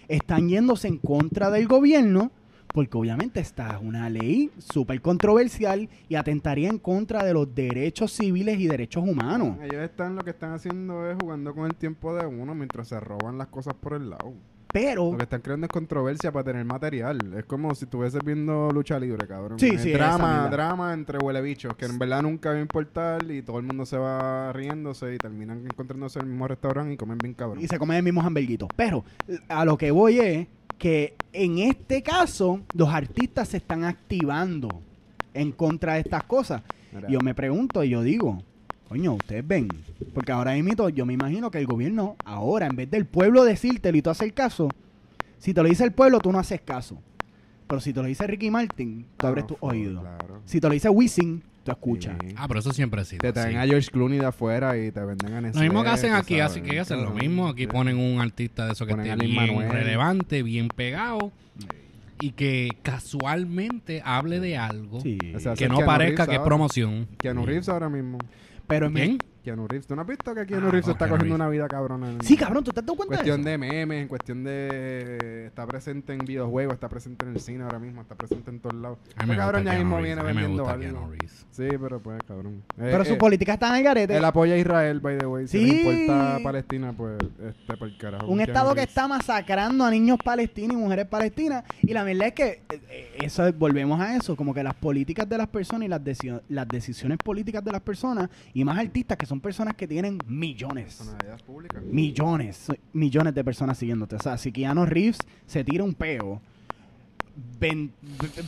Están 0.10 0.50
yéndose 0.50 0.90
en 0.90 0.98
contra 0.98 1.50
del 1.50 1.70
gobierno 1.70 2.32
porque 2.74 2.98
obviamente 2.98 3.40
esta 3.40 3.78
es 3.78 3.82
una 3.82 4.10
ley 4.10 4.52
súper 4.58 5.00
controversial 5.02 5.88
y 6.10 6.16
atentaría 6.16 6.68
en 6.68 6.80
contra 6.80 7.24
de 7.24 7.34
los 7.34 7.56
derechos 7.56 8.12
civiles 8.12 8.60
y 8.60 8.68
derechos 8.68 9.08
humanos. 9.08 9.56
Ellos 9.64 9.84
están, 9.84 10.18
lo 10.18 10.22
que 10.22 10.32
están 10.32 10.52
haciendo 10.52 11.10
es 11.10 11.16
jugando 11.18 11.56
con 11.56 11.66
el 11.66 11.76
tiempo 11.76 12.14
de 12.14 12.26
uno 12.26 12.54
mientras 12.56 12.90
se 12.90 13.00
roban 13.00 13.38
las 13.38 13.48
cosas 13.48 13.74
por 13.76 13.94
el 13.94 14.10
lado. 14.10 14.34
Pero, 14.72 15.12
Lo 15.12 15.18
que 15.18 15.24
están 15.24 15.42
creando 15.42 15.66
es 15.66 15.72
controversia 15.72 16.32
para 16.32 16.44
tener 16.44 16.64
material. 16.64 17.34
Es 17.36 17.46
como 17.46 17.74
si 17.74 17.86
estuvieses 17.86 18.24
viendo 18.24 18.70
lucha 18.72 19.00
libre, 19.00 19.28
cabrón. 19.28 19.58
Sí, 19.60 19.70
Eh, 19.70 19.80
sí, 19.80 19.92
Drama, 19.94 20.48
drama 20.50 20.94
entre 20.94 21.18
huele 21.18 21.42
bichos, 21.42 21.76
que 21.76 21.86
en 21.86 21.98
verdad 21.98 22.22
nunca 22.22 22.50
va 22.52 22.56
a 22.58 22.62
importar 22.62 23.24
y 23.32 23.42
todo 23.42 23.58
el 23.58 23.66
mundo 23.66 23.86
se 23.86 23.98
va 23.98 24.54
riéndose 24.54 25.16
y 25.16 25.18
terminan 25.18 25.66
encontrándose 25.66 26.20
en 26.20 26.26
el 26.26 26.32
mismo 26.32 26.48
restaurante 26.48 26.94
y 26.94 26.98
comen 26.98 27.18
bien 27.18 27.34
cabrón. 27.34 27.60
y 27.64 27.68
se 27.68 27.80
comen 27.80 27.98
el 27.98 28.04
mismo 28.04 28.22
hamburguito. 28.22 28.68
Pero 28.76 29.04
a 29.48 29.66
lo 29.66 29.78
que 29.78 29.90
voy 29.92 30.20
es 30.20 30.48
que 30.78 31.16
en 31.34 31.58
este 31.60 32.04
caso 32.04 32.62
los 32.74 32.90
artistas 32.90 33.50
se 33.50 33.58
están 33.58 33.84
activando 33.86 34.82
en 35.34 35.52
contra 35.52 35.96
de 35.96 36.02
estas 36.02 36.24
cosas. 36.24 36.62
Mira. 36.92 37.08
Yo 37.10 37.20
me 37.22 37.34
pregunto 37.36 37.84
y 37.84 37.90
yo 37.90 38.02
digo, 38.02 38.42
coño, 38.90 39.14
ustedes 39.14 39.48
ven, 39.48 39.70
porque 40.14 40.32
ahora 40.32 40.54
mismo 40.54 40.90
yo 40.90 41.06
me 41.06 41.14
imagino 41.14 41.50
que 41.52 41.60
el 41.60 41.66
gobierno 41.68 42.16
ahora, 42.26 42.66
en 42.66 42.76
vez 42.76 42.90
del 42.92 43.06
pueblo 43.06 43.44
decírtelo 43.46 43.98
y 43.98 44.02
tú 44.02 44.10
hacer 44.10 44.34
caso, 44.34 44.68
si 45.38 45.54
te 45.54 45.62
lo 45.64 45.70
dice 45.70 45.84
el 45.86 45.92
pueblo, 45.94 46.20
tú 46.20 46.32
no 46.32 46.40
haces 46.40 46.60
caso. 46.62 47.00
Pero 47.68 47.80
si 47.82 47.94
te 47.94 48.02
lo 48.02 48.08
dice 48.08 48.26
Ricky 48.26 48.50
Martin, 48.50 49.06
tú 49.16 49.28
abres 49.28 49.46
tus 49.48 49.58
oídos. 49.62 50.02
claro. 50.02 50.42
Si 50.46 50.60
te 50.60 50.68
lo 50.68 50.74
dice 50.74 50.90
Wisin, 50.90 51.44
tú 51.64 51.72
escuchas. 51.72 52.18
Sí. 52.20 52.34
Ah, 52.36 52.48
pero 52.48 52.60
eso 52.62 52.74
siempre 52.74 53.00
ha 53.02 53.06
sido 53.06 53.20
Te 53.22 53.32
traen 53.32 53.58
a 53.58 53.66
George 53.68 53.92
Clooney 53.92 54.18
de 54.18 54.26
afuera 54.26 54.76
y 54.76 54.92
te 54.92 55.00
venden 55.02 55.34
a 55.34 55.36
Lo 55.36 55.42
Nestlé, 55.42 55.62
mismo 55.66 55.84
que 55.84 55.90
hacen 55.90 56.14
aquí, 56.14 56.38
sabes. 56.40 56.52
así 56.52 56.62
que 56.62 56.80
hacen 56.80 57.04
lo 57.04 57.12
mismo. 57.12 57.48
Aquí 57.48 57.62
Sí. 57.64 57.68
ponen 57.68 57.98
un 58.00 58.20
artista 58.20 58.66
de 58.66 58.72
eso 58.74 58.88
que 58.88 58.94
esté 58.94 59.16
bien 59.16 59.36
Manuel. 59.36 59.70
relevante, 59.70 60.42
bien 60.42 60.68
pegado 60.70 61.32
y 62.20 62.32
que 62.32 62.72
casualmente 62.82 64.02
hable 64.04 64.40
de 64.40 64.58
algo 64.58 65.00
Sí. 65.02 65.18
O 65.36 65.40
sea, 65.40 65.54
que 65.54 65.70
no 65.70 65.80
parezca 65.86 66.26
que 66.28 66.34
es 66.36 66.40
promoción. 66.42 67.08
Keanu 67.20 67.46
Reeves 67.46 67.70
ahora 67.70 67.88
mismo. 67.88 68.18
Pero 68.70 68.86
en 68.86 68.94
¿Quién? 68.94 69.18
Keanu 69.50 69.68
Reeves. 69.68 69.88
¿Tú 69.88 69.96
no 69.96 70.02
has 70.04 70.08
visto 70.08 70.34
que 70.36 70.46
Keanu 70.46 70.68
Ah, 70.68 70.72
Reeves 70.72 70.86
no, 70.88 70.92
está 70.94 71.06
Keanu 71.06 71.18
cogiendo 71.18 71.36
Reeves. 71.36 71.36
una 71.36 71.50
vida 71.50 71.68
cabrona? 71.68 72.10
en- 72.12 72.22
Sí, 72.22 72.38
cabrón, 72.38 72.64
¿tú 72.64 72.72
te 72.72 72.80
has 72.82 72.86
dado 72.86 72.96
cuenta 72.98 73.16
cuestión 73.16 73.44
de 73.44 73.50
de 73.52 73.58
memes, 73.58 74.02
en 74.04 74.08
cuestión 74.08 74.44
de... 74.44 75.46
Está 75.48 75.66
presente 75.66 76.14
en 76.14 76.20
videojuegos, 76.20 76.74
está 76.76 76.88
presente 76.90 77.26
en 77.26 77.34
el 77.34 77.40
cine 77.40 77.64
ahora 77.64 77.80
mismo, 77.80 78.02
está 78.02 78.16
presente 78.16 78.52
en 78.52 78.60
todos 78.60 78.76
lados. 78.76 79.00
A 79.18 79.24
mí 79.24 79.30
me 79.32 79.38
cabrón 79.38 79.62
gusta 79.64 79.74
ya 79.74 79.80
mismo 79.80 79.98
viene 79.98 80.16
Reeves, 80.16 80.20
a 80.20 80.24
mí 80.24 80.28
me 80.28 80.42
vendiendo 80.42 80.64
gusta 80.64 80.74
algo. 80.74 80.84
Keanu 81.00 81.10
Reeves. 81.12 81.46
Sí, 81.52 81.68
pero 81.82 82.00
pues, 82.00 82.20
cabrón. 82.28 82.64
Pero 82.78 83.02
Eh, 83.02 83.06
su 83.06 83.14
eh, 83.14 83.18
política 83.18 83.54
está 83.54 83.70
en 83.70 83.76
el 83.78 83.84
garete. 83.84 84.16
Él 84.16 84.26
apoya 84.26 84.54
a 84.54 84.58
Israel, 84.58 85.00
by 85.00 85.18
the 85.18 85.26
way. 85.26 85.48
Si 85.48 85.58
Sí. 85.58 85.66
le 85.84 86.04
importa 86.04 86.40
Palestina, 86.44 86.94
pues, 86.96 87.18
este, 87.44 87.78
por 87.78 87.88
el 87.88 87.98
carajo. 87.98 88.28
Un 88.28 88.42
estado 88.42 88.76
que 88.76 88.84
está 88.84 89.08
masacrando 89.08 89.84
a 89.84 89.90
niños 89.92 90.18
palestinos 90.24 90.78
y 90.78 90.80
mujeres 90.80 91.06
palestinas. 91.08 91.64
Y 91.82 91.94
la 91.94 92.04
verdad 92.04 92.28
es 92.28 92.34
que 92.34 92.48
eh, 92.48 92.62
eh, 92.90 93.18
eso 93.24 93.46
es- 93.48 93.58
volvemos 93.58 94.00
a 94.00 94.16
eso, 94.16 94.36
como 94.36 94.54
que 94.54 94.64
las 94.64 94.76
políticas 94.76 95.28
de 95.28 95.38
las 95.38 95.48
personas 95.48 95.86
y 95.88 96.54
las 96.54 96.68
decisiones 96.68 97.18
políticas 97.18 97.64
de 97.64 97.72
las 97.72 97.82
personas, 97.82 98.30
y 98.54 98.64
más 98.64 98.78
artistas 98.78 99.18
que 99.18 99.26
son 99.26 99.39
personas 99.40 99.76
que 99.76 99.88
tienen 99.88 100.20
millones, 100.28 101.00
millones, 101.92 102.68
millones 102.94 103.34
de 103.36 103.44
personas 103.44 103.78
siguiéndote. 103.78 104.16
O 104.16 104.20
sea, 104.20 104.38
si 104.38 104.52
Keanu 104.52 104.86
Reeves 104.86 105.20
se 105.46 105.64
tira 105.64 105.84
un 105.84 105.94
peo, 105.94 106.42
ven- 107.60 107.92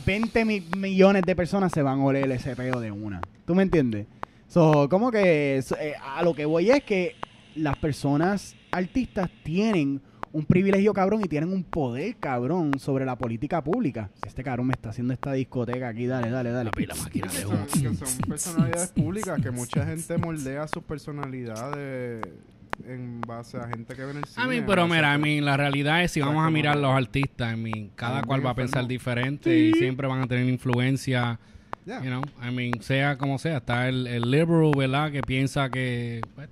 20 0.06 0.44
mi- 0.44 0.62
millones 0.76 1.22
de 1.22 1.34
personas 1.36 1.72
se 1.72 1.82
van 1.82 2.00
a 2.00 2.04
oler 2.04 2.30
ese 2.32 2.54
peo 2.56 2.80
de 2.80 2.90
una. 2.90 3.20
¿Tú 3.46 3.54
me 3.54 3.62
entiendes? 3.62 4.06
So, 4.48 4.88
como 4.88 5.10
que 5.10 5.58
eh, 5.80 5.94
a 6.02 6.22
lo 6.22 6.34
que 6.34 6.44
voy 6.44 6.70
es 6.70 6.82
que 6.84 7.16
las 7.54 7.76
personas 7.78 8.54
artistas 8.70 9.30
tienen 9.42 10.00
un 10.32 10.44
privilegio 10.46 10.92
cabrón 10.94 11.20
y 11.24 11.28
tienen 11.28 11.52
un 11.52 11.62
poder 11.62 12.16
cabrón 12.16 12.78
sobre 12.78 13.04
la 13.04 13.16
política 13.16 13.62
pública. 13.62 14.10
Este 14.26 14.42
cabrón 14.42 14.66
me 14.68 14.72
está 14.72 14.88
haciendo 14.90 15.12
esta 15.12 15.32
discoteca 15.32 15.88
aquí, 15.88 16.06
dale, 16.06 16.30
dale, 16.30 16.50
dale. 16.50 16.64
La 16.64 16.70
pila 16.70 16.94
máquina 16.94 17.28
Que 17.28 17.36
de 17.36 17.42
son, 17.42 17.54
humo. 17.54 17.66
que 17.66 17.94
son 18.06 18.18
personalidades 18.28 18.88
públicas, 18.92 19.40
que 19.42 19.50
mucha 19.50 19.84
gente 19.86 20.16
moldea 20.18 20.66
sus 20.68 20.82
personalidades 20.84 22.22
en 22.86 23.20
base 23.20 23.58
a 23.58 23.68
gente 23.68 23.94
que 23.94 24.04
ve 24.04 24.12
en 24.12 24.16
el 24.18 24.24
cine. 24.24 24.44
A 24.44 24.48
mí, 24.48 24.62
pero 24.66 24.88
mira, 24.88 25.12
a- 25.12 25.18
mí 25.18 25.40
la 25.40 25.56
realidad 25.56 26.02
es 26.02 26.12
si 26.12 26.20
vamos 26.20 26.44
a 26.46 26.50
mirar 26.50 26.76
los 26.76 26.90
artistas, 26.90 27.52
I 27.54 27.56
mean, 27.60 27.90
cada 27.94 28.22
cual 28.22 28.44
va 28.44 28.50
a 28.50 28.54
pensar 28.54 28.86
diferente 28.86 29.56
y 29.56 29.72
siempre 29.74 30.06
van 30.08 30.22
a 30.22 30.26
tener 30.26 30.48
influencia, 30.48 31.38
Ya. 31.84 31.98
you 32.02 32.06
know, 32.08 32.22
I 32.42 32.50
mean, 32.54 32.80
sea 32.80 33.18
como 33.18 33.38
sea, 33.38 33.58
está 33.58 33.88
el, 33.88 34.06
el 34.06 34.30
liberal, 34.30 34.72
¿verdad? 34.76 35.12
Que 35.12 35.20
piensa 35.22 35.68
que 35.68 36.22
pues, 36.34 36.48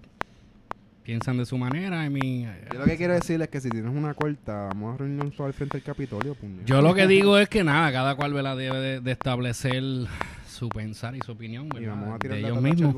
piensan 1.10 1.38
de 1.38 1.44
su 1.44 1.58
manera, 1.58 2.04
I 2.06 2.08
mean, 2.08 2.56
Yo 2.72 2.78
lo 2.78 2.84
que 2.84 2.96
quiero 2.96 3.14
decir 3.14 3.42
es 3.42 3.48
que 3.48 3.60
si 3.60 3.68
tienes 3.68 3.92
una 3.92 4.14
corta, 4.14 4.68
vamos 4.68 4.94
a 4.94 4.98
reunirnos 4.98 5.40
al 5.40 5.52
frente 5.52 5.78
del 5.78 5.82
Capitolio. 5.84 6.36
Yo 6.64 6.80
lo 6.80 6.94
que 6.94 7.06
digo 7.08 7.36
es 7.36 7.48
que 7.48 7.64
nada, 7.64 7.90
cada 7.90 8.14
cual 8.14 8.32
debe 8.32 8.78
de, 8.78 9.00
de 9.00 9.10
establecer 9.10 9.82
su 10.46 10.68
pensar 10.68 11.16
y 11.16 11.20
su 11.20 11.32
opinión, 11.32 11.68
Y 11.80 11.84
vamos 11.86 12.14
a 12.14 12.18
tirar 12.20 12.36
de 12.36 12.42
la 12.42 12.48
ellos 12.50 12.62
Tata 12.62 12.74
mismos. 12.74 12.94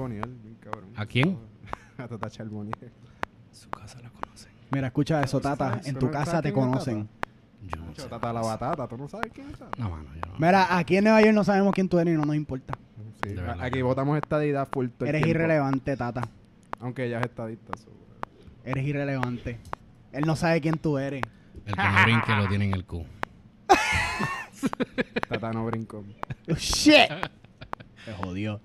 Cabrón. 0.60 0.90
¿A 0.94 1.06
quién? 1.06 1.38
A 1.96 2.06
Tata 2.06 2.28
Charboniel. 2.28 2.76
Su 3.50 3.70
casa 3.70 3.98
la 4.02 4.10
conocen. 4.10 4.52
Mira, 4.70 4.88
escucha 4.88 5.22
eso, 5.22 5.40
Tata. 5.40 5.80
En 5.86 5.94
¿Tú 5.94 6.00
tu 6.00 6.10
casa 6.10 6.42
te 6.42 6.52
conocen. 6.52 7.08
Yo 7.62 7.80
no 7.82 7.94
sé. 7.94 8.08
Tata 8.08 8.30
la 8.30 8.42
batata, 8.42 8.86
¿tú 8.88 8.98
no 8.98 9.08
sabes 9.08 9.32
quién 9.32 9.48
es? 9.48 9.58
No, 9.78 9.88
mano, 9.88 10.04
yo 10.14 10.20
no. 10.30 10.34
Mira, 10.38 10.76
aquí 10.76 10.98
en 10.98 11.04
Nueva 11.04 11.22
York 11.22 11.34
no 11.34 11.44
sabemos 11.44 11.72
quién 11.72 11.88
tú 11.88 11.98
eres 11.98 12.12
y 12.12 12.18
no 12.18 12.26
nos 12.26 12.36
importa. 12.36 12.74
Sí, 13.24 13.36
Aquí 13.60 13.80
votamos 13.80 14.18
estadidad 14.18 14.68
full 14.70 14.88
todo 14.88 15.04
el 15.08 15.14
Eres 15.14 15.22
tiempo. 15.22 15.38
irrelevante, 15.44 15.96
Tata. 15.96 16.28
Aunque 16.78 17.06
ella 17.06 17.20
es 17.20 17.24
estadista. 17.26 17.74
so- 17.78 18.01
Eres 18.64 18.86
irrelevante. 18.86 19.58
Él 20.12 20.24
no 20.24 20.36
sabe 20.36 20.60
quién 20.60 20.78
tú 20.78 20.98
eres. 20.98 21.22
El 21.66 21.74
que 21.74 21.82
no 21.82 22.02
brinque 22.04 22.32
lo 22.34 22.48
tiene 22.48 22.64
en 22.66 22.74
el 22.74 22.84
Q. 22.84 23.04
Tata 25.28 25.52
no 25.52 25.66
brincó. 25.66 26.04
Oh, 26.50 26.54
shit. 26.54 27.10
Se 28.04 28.12
jodió. 28.14 28.60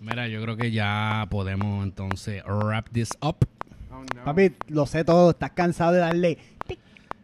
Mira, 0.00 0.28
yo 0.28 0.42
creo 0.42 0.56
que 0.56 0.70
ya 0.70 1.26
podemos 1.30 1.84
entonces 1.84 2.42
wrap 2.44 2.88
this 2.90 3.10
up. 3.22 3.46
Oh, 3.92 4.02
no. 4.14 4.24
Papi, 4.24 4.52
lo 4.68 4.86
sé 4.86 5.04
todo. 5.04 5.30
Estás 5.30 5.50
cansado 5.52 5.92
de 5.92 5.98
darle. 5.98 6.38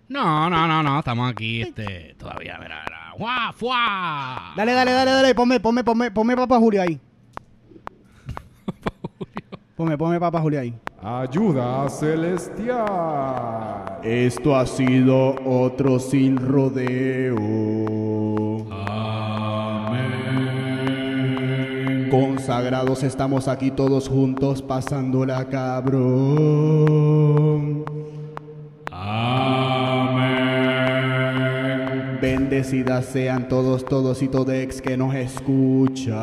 No, 0.09 0.49
no, 0.49 0.69
no, 0.69 0.83
no, 0.83 0.99
estamos 1.01 1.31
aquí 1.31 1.63
este, 1.63 2.15
todavía, 2.19 2.59
mira, 2.61 2.85
mira. 2.85 3.15
¡Fuá, 3.19 3.53
fuá! 3.53 4.53
Dale, 4.57 4.73
dale, 4.73 4.93
dale, 4.93 5.11
dale. 5.11 5.35
Ponme, 5.35 5.59
ponme, 5.59 5.83
ponme, 5.83 6.11
ponme 6.11 6.37
Papa 6.37 6.59
Julio 6.59 6.83
ahí. 6.83 7.01
Ponme, 9.77 9.99
ponme 9.99 10.19
Papa 10.19 10.41
Julio 10.41 10.59
ahí. 10.59 10.75
Ayuda 11.03 11.87
celestial. 11.91 12.87
Esto 14.03 14.57
ha 14.57 14.65
sido 14.65 15.35
otro 15.45 15.99
sin 15.99 16.39
rodeo. 16.39 17.37
Consagrados 22.11 23.03
estamos 23.03 23.49
aquí 23.49 23.71
todos 23.71 24.09
juntos 24.09 24.63
pasándola 24.63 25.45
cabrón. 25.51 26.97
Bendecidas 32.23 33.05
sean 33.05 33.47
todos, 33.49 33.85
todos 33.85 34.23
y 34.23 34.29
todex 34.29 34.81
que 34.81 34.97
nos 34.97 35.15
escuchan. 35.15 36.17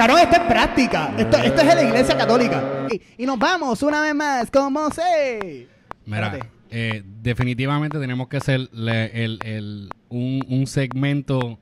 Carón, 0.00 0.18
esto 0.18 0.36
es 0.36 0.42
práctica. 0.48 1.14
Esto, 1.18 1.36
esto 1.36 1.60
es 1.60 1.68
en 1.68 1.76
la 1.76 1.82
iglesia 1.82 2.16
católica. 2.16 2.86
Y, 2.90 3.22
y 3.22 3.26
nos 3.26 3.38
vamos 3.38 3.82
una 3.82 4.00
vez 4.00 4.14
más, 4.14 4.50
como 4.50 4.88
sé. 4.90 5.68
Mira, 6.06 6.38
eh, 6.70 7.02
definitivamente 7.04 7.98
tenemos 7.98 8.26
que 8.28 8.38
hacer 8.38 8.60
le- 8.72 9.24
el, 9.24 9.38
el- 9.44 9.90
un, 10.08 10.42
un 10.48 10.66
segmento. 10.66 11.58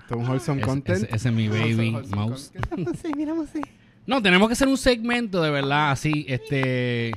Esto 0.00 0.14
es 0.16 0.20
un 0.20 0.26
wholesome 0.28 0.62
Ese, 0.62 0.68
content. 0.68 1.04
ese- 1.04 1.14
ese 1.14 1.28
es 1.28 1.32
mi 1.34 1.46
baby 1.46 1.90
Wholesome 1.92 2.16
mouse. 2.16 2.50
content. 2.68 2.88
No 2.88 2.94
sé, 2.94 3.12
mira, 3.16 3.34
no 3.34 3.46
sé. 3.46 3.60
No, 4.04 4.20
tenemos 4.20 4.48
que 4.48 4.54
hacer 4.54 4.66
un 4.66 4.76
segmento 4.76 5.40
de 5.42 5.50
verdad, 5.52 5.92
así, 5.92 6.26
este. 6.28 7.12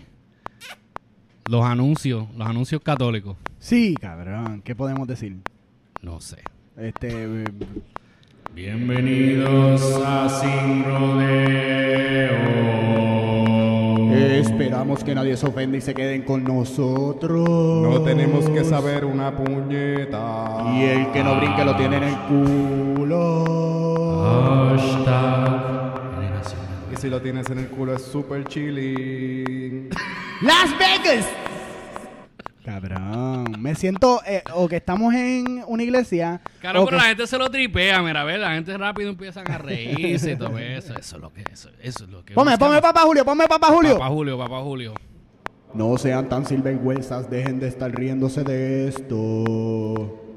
Los 1.50 1.66
anuncios, 1.66 2.28
los 2.38 2.48
anuncios 2.48 2.80
católicos. 2.84 3.38
Sí, 3.58 3.96
cabrón. 4.00 4.62
¿Qué 4.62 4.76
podemos 4.76 5.08
decir? 5.08 5.38
No 6.04 6.22
sé. 6.22 6.44
Este. 6.78 7.44
Bienvenidos 8.56 10.02
a 10.06 10.30
Sin 10.30 10.86
Rodeo. 10.86 11.36
Esperamos 14.40 15.04
que 15.04 15.14
nadie 15.14 15.36
se 15.36 15.46
ofenda 15.46 15.76
y 15.76 15.82
se 15.82 15.94
queden 15.94 16.22
con 16.22 16.46
nosotros. 16.46 17.50
No 17.50 18.02
tenemos 18.04 18.50
que 18.50 18.64
saber 18.64 19.04
una 19.04 19.36
puñeta. 19.36 20.72
Y 20.74 20.84
el 20.84 21.12
que 21.12 21.22
no 21.22 21.36
brinque 21.36 21.66
lo 21.66 21.76
tiene 21.76 21.98
en 21.98 22.04
el 22.04 22.16
culo. 22.30 23.44
Hashtag 24.78 26.14
generación. 26.16 26.62
Y 26.94 26.96
si 26.96 27.10
lo 27.10 27.22
tienes 27.22 27.50
en 27.50 27.60
el 27.60 27.68
culo 27.68 27.94
es 27.94 28.04
super 28.04 28.46
chilling. 28.46 29.90
¡Las 30.42 30.72
Vegas! 30.80 31.28
Cabrón. 32.66 33.46
Me 33.60 33.76
siento. 33.76 34.22
eh, 34.26 34.42
o 34.54 34.68
que 34.68 34.78
estamos 34.78 35.14
en 35.14 35.64
una 35.68 35.84
iglesia. 35.84 36.42
Claro, 36.60 36.84
pero 36.86 36.98
que- 36.98 37.04
la 37.04 37.10
gente 37.10 37.28
se 37.28 37.38
lo 37.38 37.50
tripea, 37.52 38.02
mira, 38.02 38.22
a 38.22 38.24
ver, 38.24 38.40
la 38.40 38.54
gente 38.56 38.76
rápido 38.78 39.10
empiezan 39.12 39.50
a 39.52 39.58
reírse 39.60 40.32
y 40.32 40.36
todo 40.36 40.58
eso. 40.58 40.98
Eso 40.98 41.16
es 41.18 41.22
lo 41.22 41.32
que 41.32 41.44
eso, 41.54 41.70
eso 41.82 42.04
es 42.06 42.10
lo 42.10 42.26
que 42.26 42.34
Ponme, 42.34 42.58
ponme 42.58 42.82
Papá 42.82 43.02
Julio, 43.02 43.24
ponme 43.24 43.48
Papá 43.48 43.68
Julio. 43.68 43.94
Papá 44.00 44.08
Julio, 44.10 44.38
papá 44.38 44.62
Julio. 44.62 44.94
No 45.76 45.98
sean 45.98 46.28
tan 46.30 46.46
sinvergüenzas, 46.46 47.30
dejen 47.30 47.60
de 47.60 47.68
estar 47.68 47.92
riéndose 47.94 48.44
de 48.44 48.88
esto. 48.88 50.36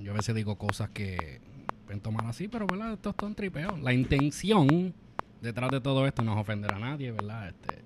yo 0.00 0.12
a 0.12 0.16
veces 0.16 0.34
digo 0.34 0.56
cosas 0.56 0.90
que 0.90 1.40
pueden 1.88 2.02
tomar 2.02 2.26
así, 2.26 2.48
pero, 2.48 2.66
¿verdad? 2.66 2.92
Esto 2.92 3.08
es 3.10 3.16
todo 3.16 3.28
un 3.28 3.34
tripeo. 3.34 3.78
La 3.78 3.94
intención 3.94 4.92
detrás 5.40 5.70
de 5.70 5.80
todo 5.80 6.06
esto 6.06 6.22
no 6.22 6.32
es 6.34 6.38
ofender 6.38 6.74
a 6.74 6.78
nadie, 6.78 7.10
¿verdad? 7.12 7.48
Este, 7.48 7.78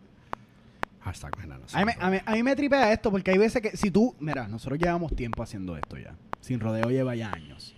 hashtag, 1.02 1.36
no. 1.46 1.54
A 1.72 2.32
mí, 2.34 2.42
me- 2.42 2.56
tripea 2.56 2.92
esto 2.92 3.12
porque 3.12 3.30
hay 3.30 3.38
veces 3.38 3.62
que 3.62 3.76
si 3.76 3.92
tú, 3.92 4.16
mira, 4.18 4.48
nosotros 4.48 4.80
llevamos 4.80 5.14
tiempo 5.14 5.40
haciendo 5.40 5.76
esto 5.76 5.96
ya. 5.98 6.16
Sin 6.40 6.58
rodeo 6.58 6.90
lleva 6.90 7.14
ya 7.14 7.30
años. 7.32 7.76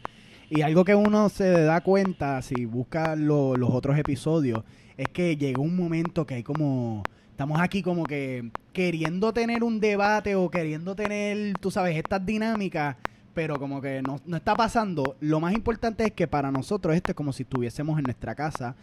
Y 0.48 0.62
algo 0.62 0.82
que 0.86 0.94
uno 0.94 1.28
se 1.28 1.50
da 1.50 1.82
cuenta 1.82 2.40
si 2.40 2.64
busca 2.64 3.16
lo- 3.16 3.54
los 3.56 3.68
otros 3.70 3.98
episodios 3.98 4.64
es 4.96 5.08
que 5.08 5.36
llegó 5.36 5.60
un 5.62 5.76
momento 5.76 6.26
que 6.26 6.36
hay 6.36 6.42
como... 6.42 7.02
Estamos 7.32 7.60
aquí 7.60 7.82
como 7.82 8.04
que 8.04 8.50
queriendo 8.72 9.34
tener 9.34 9.62
un 9.62 9.78
debate 9.78 10.36
o 10.36 10.48
queriendo 10.50 10.94
tener, 10.96 11.58
tú 11.58 11.70
sabes, 11.70 11.96
estas 11.98 12.24
dinámicas, 12.24 12.96
pero 13.34 13.58
como 13.58 13.80
que 13.82 14.00
no, 14.02 14.20
no 14.24 14.36
está 14.36 14.54
pasando. 14.54 15.16
Lo 15.20 15.40
más 15.40 15.52
importante 15.54 16.04
es 16.04 16.12
que 16.12 16.26
para 16.26 16.50
nosotros 16.50 16.94
esto 16.94 17.10
es 17.12 17.16
como 17.16 17.32
si 17.32 17.42
estuviésemos 17.42 17.98
en 17.98 18.04
nuestra 18.04 18.34
casa 18.34 18.76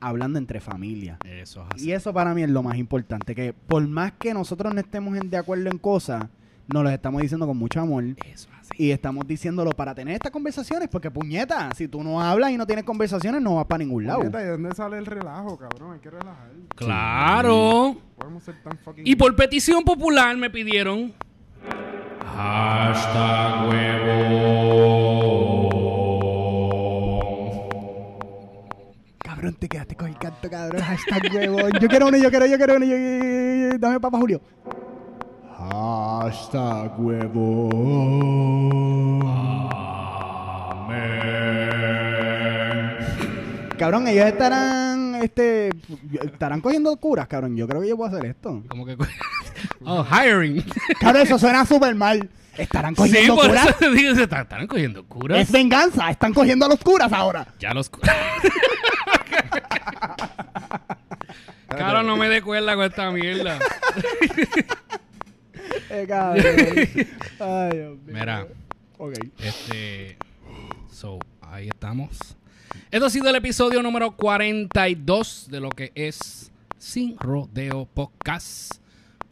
hablando 0.00 0.38
entre 0.38 0.60
familia. 0.60 1.18
Eso 1.24 1.62
es 1.62 1.68
así. 1.74 1.88
Y 1.88 1.92
eso 1.92 2.12
para 2.14 2.32
mí 2.34 2.42
es 2.42 2.48
lo 2.50 2.62
más 2.62 2.76
importante, 2.78 3.34
que 3.34 3.52
por 3.52 3.86
más 3.86 4.12
que 4.12 4.32
nosotros 4.32 4.72
no 4.72 4.80
estemos 4.80 5.16
en- 5.18 5.28
de 5.28 5.36
acuerdo 5.36 5.68
en 5.70 5.76
cosas, 5.78 6.24
nos 6.72 6.82
lo 6.84 6.88
estamos 6.90 7.20
diciendo 7.20 7.46
con 7.46 7.56
mucho 7.58 7.80
amor 7.80 8.04
Eso 8.04 8.48
es 8.48 8.58
así. 8.60 8.70
y 8.78 8.90
estamos 8.92 9.26
diciéndolo 9.26 9.72
para 9.72 9.94
tener 9.94 10.14
estas 10.14 10.30
conversaciones, 10.30 10.88
porque 10.88 11.10
puñeta, 11.10 11.68
si 11.74 11.88
tú 11.88 12.02
no 12.02 12.20
hablas 12.22 12.50
y 12.52 12.56
no 12.56 12.64
tienes 12.66 12.84
conversaciones, 12.84 13.42
no 13.42 13.56
vas 13.56 13.66
para 13.66 13.78
ningún 13.84 14.06
lado. 14.06 14.20
Puñeta, 14.20 14.40
¿y 14.40 14.44
de 14.44 14.50
dónde 14.52 14.74
sale 14.74 14.96
el 14.96 15.04
relajo, 15.04 15.58
cabrón? 15.58 15.92
Hay 15.94 15.98
que 16.00 16.10
relajar. 16.10 16.48
Claro. 16.76 17.96
Podemos 18.16 18.42
ser 18.44 18.54
tan 18.62 18.78
fucking... 18.78 19.06
Y 19.06 19.16
por 19.16 19.34
petición 19.36 19.82
popular 19.84 20.34
me 20.36 20.48
pidieron. 20.48 21.12
Hashtag 22.26 23.68
huevo. 23.68 24.30
Cabrón, 29.24 29.54
te 29.58 29.68
quedaste 29.68 29.94
con 29.96 30.08
el 30.08 30.18
canto, 30.18 30.50
cabrón. 30.50 30.80
Hashtag 30.82 31.22
huevón. 31.34 31.72
Yo 31.80 31.88
quiero 31.88 32.06
uno, 32.08 32.16
yo 32.16 32.30
quiero, 32.30 32.46
yo 32.46 32.56
quiero 32.56 32.76
uno. 32.76 32.84
yo- 32.86 33.78
Dame 33.78 34.00
papá 34.00 34.18
Julio. 34.18 34.40
Hashtag 35.58 36.98
huevo. 37.00 37.70
Cabrón, 43.78 44.06
ellos 44.08 44.26
estarán, 44.26 44.89
este, 45.22 45.70
estarán 46.22 46.60
cogiendo 46.60 46.96
curas, 46.96 47.28
cabrón. 47.28 47.56
Yo 47.56 47.66
creo 47.68 47.80
que 47.80 47.88
yo 47.88 47.96
puedo 47.96 48.14
hacer 48.14 48.26
esto. 48.30 48.62
Como 48.68 48.84
que. 48.86 48.96
oh, 49.84 50.04
hiring. 50.04 50.64
Cabrón, 51.00 51.22
eso 51.22 51.38
suena 51.38 51.64
súper 51.66 51.94
mal. 51.94 52.28
Estarán 52.56 52.94
sí, 52.94 53.02
cogiendo 53.02 53.36
por 53.36 53.46
curas. 53.48 53.66
eso 53.68 53.74
te 53.78 53.90
digo, 53.90 54.14
se 54.14 54.22
están, 54.24 54.42
están 54.42 54.66
cogiendo 54.66 55.04
curas. 55.06 55.38
Es 55.40 55.50
venganza. 55.52 56.10
Están 56.10 56.34
cogiendo 56.34 56.66
a 56.66 56.68
los 56.68 56.80
curas 56.80 57.12
ahora. 57.12 57.46
Ya 57.58 57.72
los. 57.72 57.88
cu- 57.88 58.00
Claro, 61.68 62.02
no 62.02 62.16
me 62.16 62.28
dé 62.28 62.42
cuerda 62.42 62.74
con 62.74 62.84
esta 62.84 63.10
mierda. 63.12 63.58
Eh, 65.88 66.04
cabrón. 66.08 66.44
Ay, 67.38 67.70
Dios 67.76 67.98
mío. 67.98 68.00
Mira, 68.06 68.46
Ok. 68.98 69.14
este. 69.38 70.16
So, 70.90 71.18
ahí 71.40 71.68
estamos. 71.68 72.36
Esto 72.90 73.06
ha 73.06 73.10
sido 73.10 73.28
el 73.28 73.36
episodio 73.36 73.82
número 73.82 74.16
42 74.16 75.48
de 75.50 75.60
lo 75.60 75.70
que 75.70 75.92
es 75.94 76.50
Sin 76.78 77.16
Rodeo 77.18 77.86
Podcast. 77.86 78.80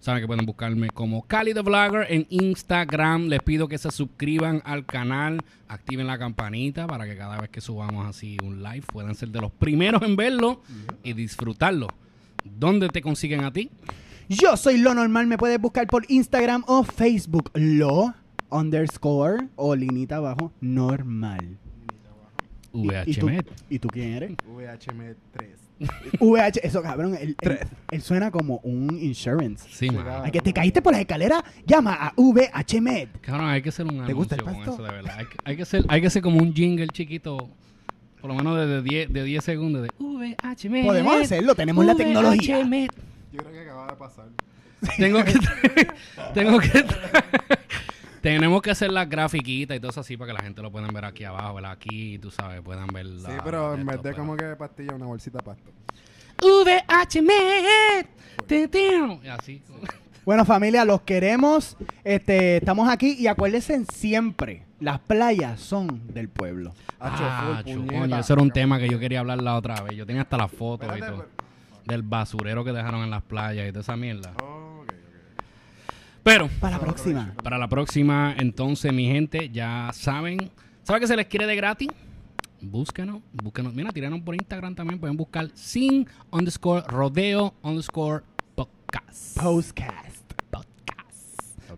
Saben 0.00 0.22
que 0.22 0.28
pueden 0.28 0.46
buscarme 0.46 0.90
como 0.90 1.26
Cali 1.26 1.52
the 1.54 1.60
Vlogger 1.60 2.06
en 2.08 2.26
Instagram. 2.30 3.26
Les 3.26 3.42
pido 3.42 3.66
que 3.68 3.78
se 3.78 3.90
suscriban 3.90 4.62
al 4.64 4.86
canal, 4.86 5.40
activen 5.66 6.06
la 6.06 6.18
campanita 6.18 6.86
para 6.86 7.04
que 7.04 7.16
cada 7.16 7.36
vez 7.40 7.50
que 7.50 7.60
subamos 7.60 8.06
así 8.06 8.36
un 8.44 8.62
live 8.62 8.84
puedan 8.92 9.14
ser 9.16 9.30
de 9.30 9.40
los 9.40 9.50
primeros 9.50 10.02
en 10.02 10.14
verlo 10.14 10.62
y 11.02 11.12
disfrutarlo. 11.14 11.88
¿Dónde 12.44 12.88
te 12.88 13.02
consiguen 13.02 13.44
a 13.44 13.52
ti? 13.52 13.70
Yo 14.28 14.56
soy 14.56 14.78
lo 14.78 14.94
normal. 14.94 15.26
Me 15.26 15.36
puedes 15.36 15.60
buscar 15.60 15.86
por 15.88 16.04
Instagram 16.08 16.62
o 16.68 16.84
Facebook. 16.84 17.50
Lo 17.54 18.14
underscore 18.50 19.48
o 19.56 19.74
linita 19.74 20.16
abajo 20.16 20.52
normal. 20.60 21.58
¿Y- 22.84 23.10
¿Y, 23.10 23.14
tú, 23.14 23.26
VHMet. 23.26 23.46
¿Y 23.70 23.78
tú 23.78 23.88
quién 23.88 24.12
eres? 24.14 24.30
VHM 24.46 25.14
3. 25.32 25.48
VH, 26.18 26.60
eso 26.64 26.82
cabrón, 26.82 27.14
él, 27.20 27.36
él- 27.40 27.58
él 27.92 28.02
suena 28.02 28.30
como 28.32 28.56
un 28.64 28.98
insurance. 29.00 29.64
Sí, 29.70 29.90
man. 29.90 30.04
Ay, 30.24 30.30
que 30.32 30.40
te 30.40 30.52
caíste 30.52 30.82
por 30.82 30.92
las 30.92 31.00
escaleras, 31.00 31.42
llama 31.66 31.94
a 31.94 32.12
VHMed. 32.16 33.08
Cabrón, 33.20 33.48
hay 33.48 33.62
que 33.62 33.68
hacer 33.68 33.86
un 33.86 34.04
¿Te 34.04 34.12
gusta 34.12 34.34
el 34.34 34.42
con 34.42 34.54
pasto? 34.54 34.72
eso, 34.74 34.82
de 34.82 34.90
verdad. 34.90 35.14
Hay 35.18 35.26
que, 35.26 35.36
hay 35.44 35.56
que 35.56 35.64
ser, 35.64 35.84
hay 35.88 36.00
que 36.00 36.10
ser 36.10 36.22
como 36.22 36.38
un 36.40 36.52
jingle 36.52 36.88
chiquito, 36.88 37.48
por 38.20 38.28
lo 38.28 38.34
menos 38.34 38.56
de, 38.58 38.66
de 38.66 38.82
10, 38.82 39.12
de 39.12 39.22
10 39.22 39.44
segundos 39.44 39.82
de 39.82 39.90
VHM. 40.00 40.84
Podemos 40.84 41.20
hacerlo, 41.20 41.54
tenemos 41.54 41.84
la 41.84 41.94
tecnología. 41.94 42.58
Yo 43.32 43.38
creo 43.38 43.52
que 43.52 43.60
acaba 43.60 43.86
de 43.86 43.92
pasar. 43.96 44.26
Tengo 44.96 45.22
que 45.24 45.34
tengo 46.34 46.58
que 46.58 46.84
tenemos 48.20 48.62
que 48.62 48.70
hacer 48.70 48.90
las 48.92 49.08
grafiquitas 49.08 49.76
y 49.76 49.80
todo 49.80 49.90
eso 49.90 50.00
así 50.00 50.16
para 50.16 50.32
que 50.32 50.38
la 50.38 50.42
gente 50.44 50.62
lo 50.62 50.70
puedan 50.70 50.92
ver 50.92 51.04
aquí 51.04 51.24
abajo, 51.24 51.54
¿verdad? 51.54 51.72
Aquí, 51.72 52.18
tú 52.18 52.30
sabes, 52.30 52.60
puedan 52.62 52.86
ver 52.88 53.06
la, 53.06 53.30
Sí, 53.30 53.36
pero 53.44 53.74
en 53.74 53.86
vez 53.86 54.02
de 54.02 54.14
como 54.14 54.36
que 54.36 54.44
pastilla, 54.56 54.94
una 54.94 55.06
bolsita 55.06 55.38
de 55.38 55.44
pasto. 55.44 55.70
VHM. 56.40 57.28
te- 58.46 58.70
y 59.24 59.28
Así. 59.28 59.62
Bueno, 60.24 60.44
familia, 60.44 60.84
los 60.84 61.00
queremos. 61.02 61.74
Este, 62.04 62.58
estamos 62.58 62.86
aquí 62.90 63.16
y 63.18 63.28
acuérdense 63.28 63.82
siempre, 63.90 64.62
las 64.78 64.98
playas 64.98 65.58
son 65.58 66.06
del 66.12 66.28
pueblo. 66.28 66.74
Ah, 67.00 67.62
full, 67.64 67.72
chu, 67.72 67.78
puñeta. 67.80 68.00
coño, 68.00 68.18
eso 68.18 68.32
era 68.34 68.42
un 68.42 68.50
tema 68.50 68.78
que 68.78 68.90
yo 68.90 68.98
quería 68.98 69.20
hablar 69.20 69.40
la 69.40 69.56
otra 69.56 69.80
vez. 69.80 69.96
Yo 69.96 70.04
tenía 70.04 70.20
hasta 70.20 70.36
las 70.36 70.50
fotos 70.52 70.86
y 70.86 70.92
Espérate, 70.92 71.16
todo. 71.16 71.26
Del 71.86 72.02
basurero 72.02 72.62
que 72.62 72.72
dejaron 72.72 73.02
en 73.04 73.10
las 73.10 73.22
playas 73.22 73.66
y 73.66 73.70
toda 73.70 73.80
esa 73.80 73.96
mierda. 73.96 74.34
Oh. 74.42 74.57
Pero, 76.28 76.48
Para 76.60 76.76
la 76.76 76.80
próxima. 76.82 77.34
para 77.42 77.56
la 77.56 77.68
próxima, 77.68 78.34
entonces, 78.38 78.92
mi 78.92 79.06
gente, 79.06 79.48
ya 79.48 79.88
saben. 79.94 80.50
¿Saben 80.82 81.00
que 81.00 81.06
se 81.06 81.16
les 81.16 81.24
quiere 81.24 81.46
de 81.46 81.56
gratis? 81.56 81.88
Búsquenos, 82.60 83.22
búsquenos. 83.32 83.72
Mira, 83.72 83.92
tírenos 83.92 84.20
por 84.20 84.34
Instagram 84.34 84.74
también. 84.74 85.00
Pueden 85.00 85.16
buscar 85.16 85.48
sin 85.54 86.06
underscore 86.30 86.82
rodeo 86.86 87.54
underscore 87.62 88.24
podcast. 88.54 89.40
Postcast. 89.40 90.18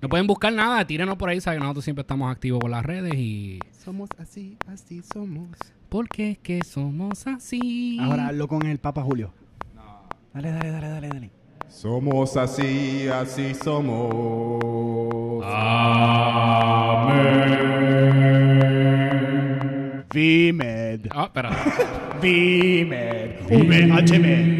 No 0.02 0.08
pueden 0.08 0.26
buscar 0.26 0.52
nada, 0.52 0.84
tírenos 0.84 1.16
por 1.16 1.28
ahí. 1.28 1.40
Saben 1.40 1.60
que 1.60 1.64
nosotros 1.64 1.84
siempre 1.84 2.00
estamos 2.00 2.28
activos 2.32 2.58
por 2.58 2.70
las 2.70 2.84
redes 2.84 3.14
y. 3.14 3.60
Somos 3.84 4.08
así, 4.18 4.56
así 4.66 5.00
somos. 5.12 5.50
Porque 5.88 6.32
es 6.32 6.38
que 6.38 6.64
somos 6.64 7.24
así. 7.28 7.98
Ahora 8.00 8.28
hazlo 8.28 8.48
con 8.48 8.66
el 8.66 8.78
Papa 8.78 9.02
Julio. 9.02 9.32
Dale, 10.34 10.50
dale, 10.50 10.70
dale, 10.70 10.88
dale, 10.88 11.08
dale. 11.08 11.39
Somos 11.70 12.36
así, 12.36 13.06
así 13.08 13.54
somos. 13.54 15.44
Amén. 15.46 17.24
VMed. 20.12 21.06
Ah, 21.12 21.24
espera. 21.26 21.50
VMed. 22.20 23.46
VHmed. 23.48 24.58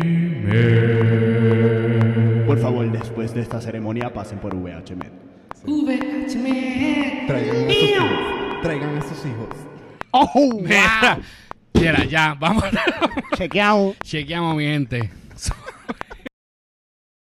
Por 2.47 2.59
favor, 2.61 2.89
después 2.93 3.35
de 3.35 3.41
esta 3.43 3.61
ceremonia, 3.61 4.13
pasen 4.15 4.39
por 4.39 4.55
VHmed. 4.55 5.11
Traigan 7.27 7.57
a 7.57 7.65
sus 7.65 7.75
hijos. 7.75 8.09
Traigan 8.63 8.99
a 8.99 9.03
sus 9.03 9.27
hijos. 9.27 9.49
¡Oh, 10.13 10.61
Mira, 10.63 11.19
mira, 11.75 12.05
ya, 12.05 12.35
vamos. 12.39 12.63
Chequeado. 13.37 13.95
Chequeamos, 14.05 14.55
mi 14.57 14.65
gente. 14.65 15.11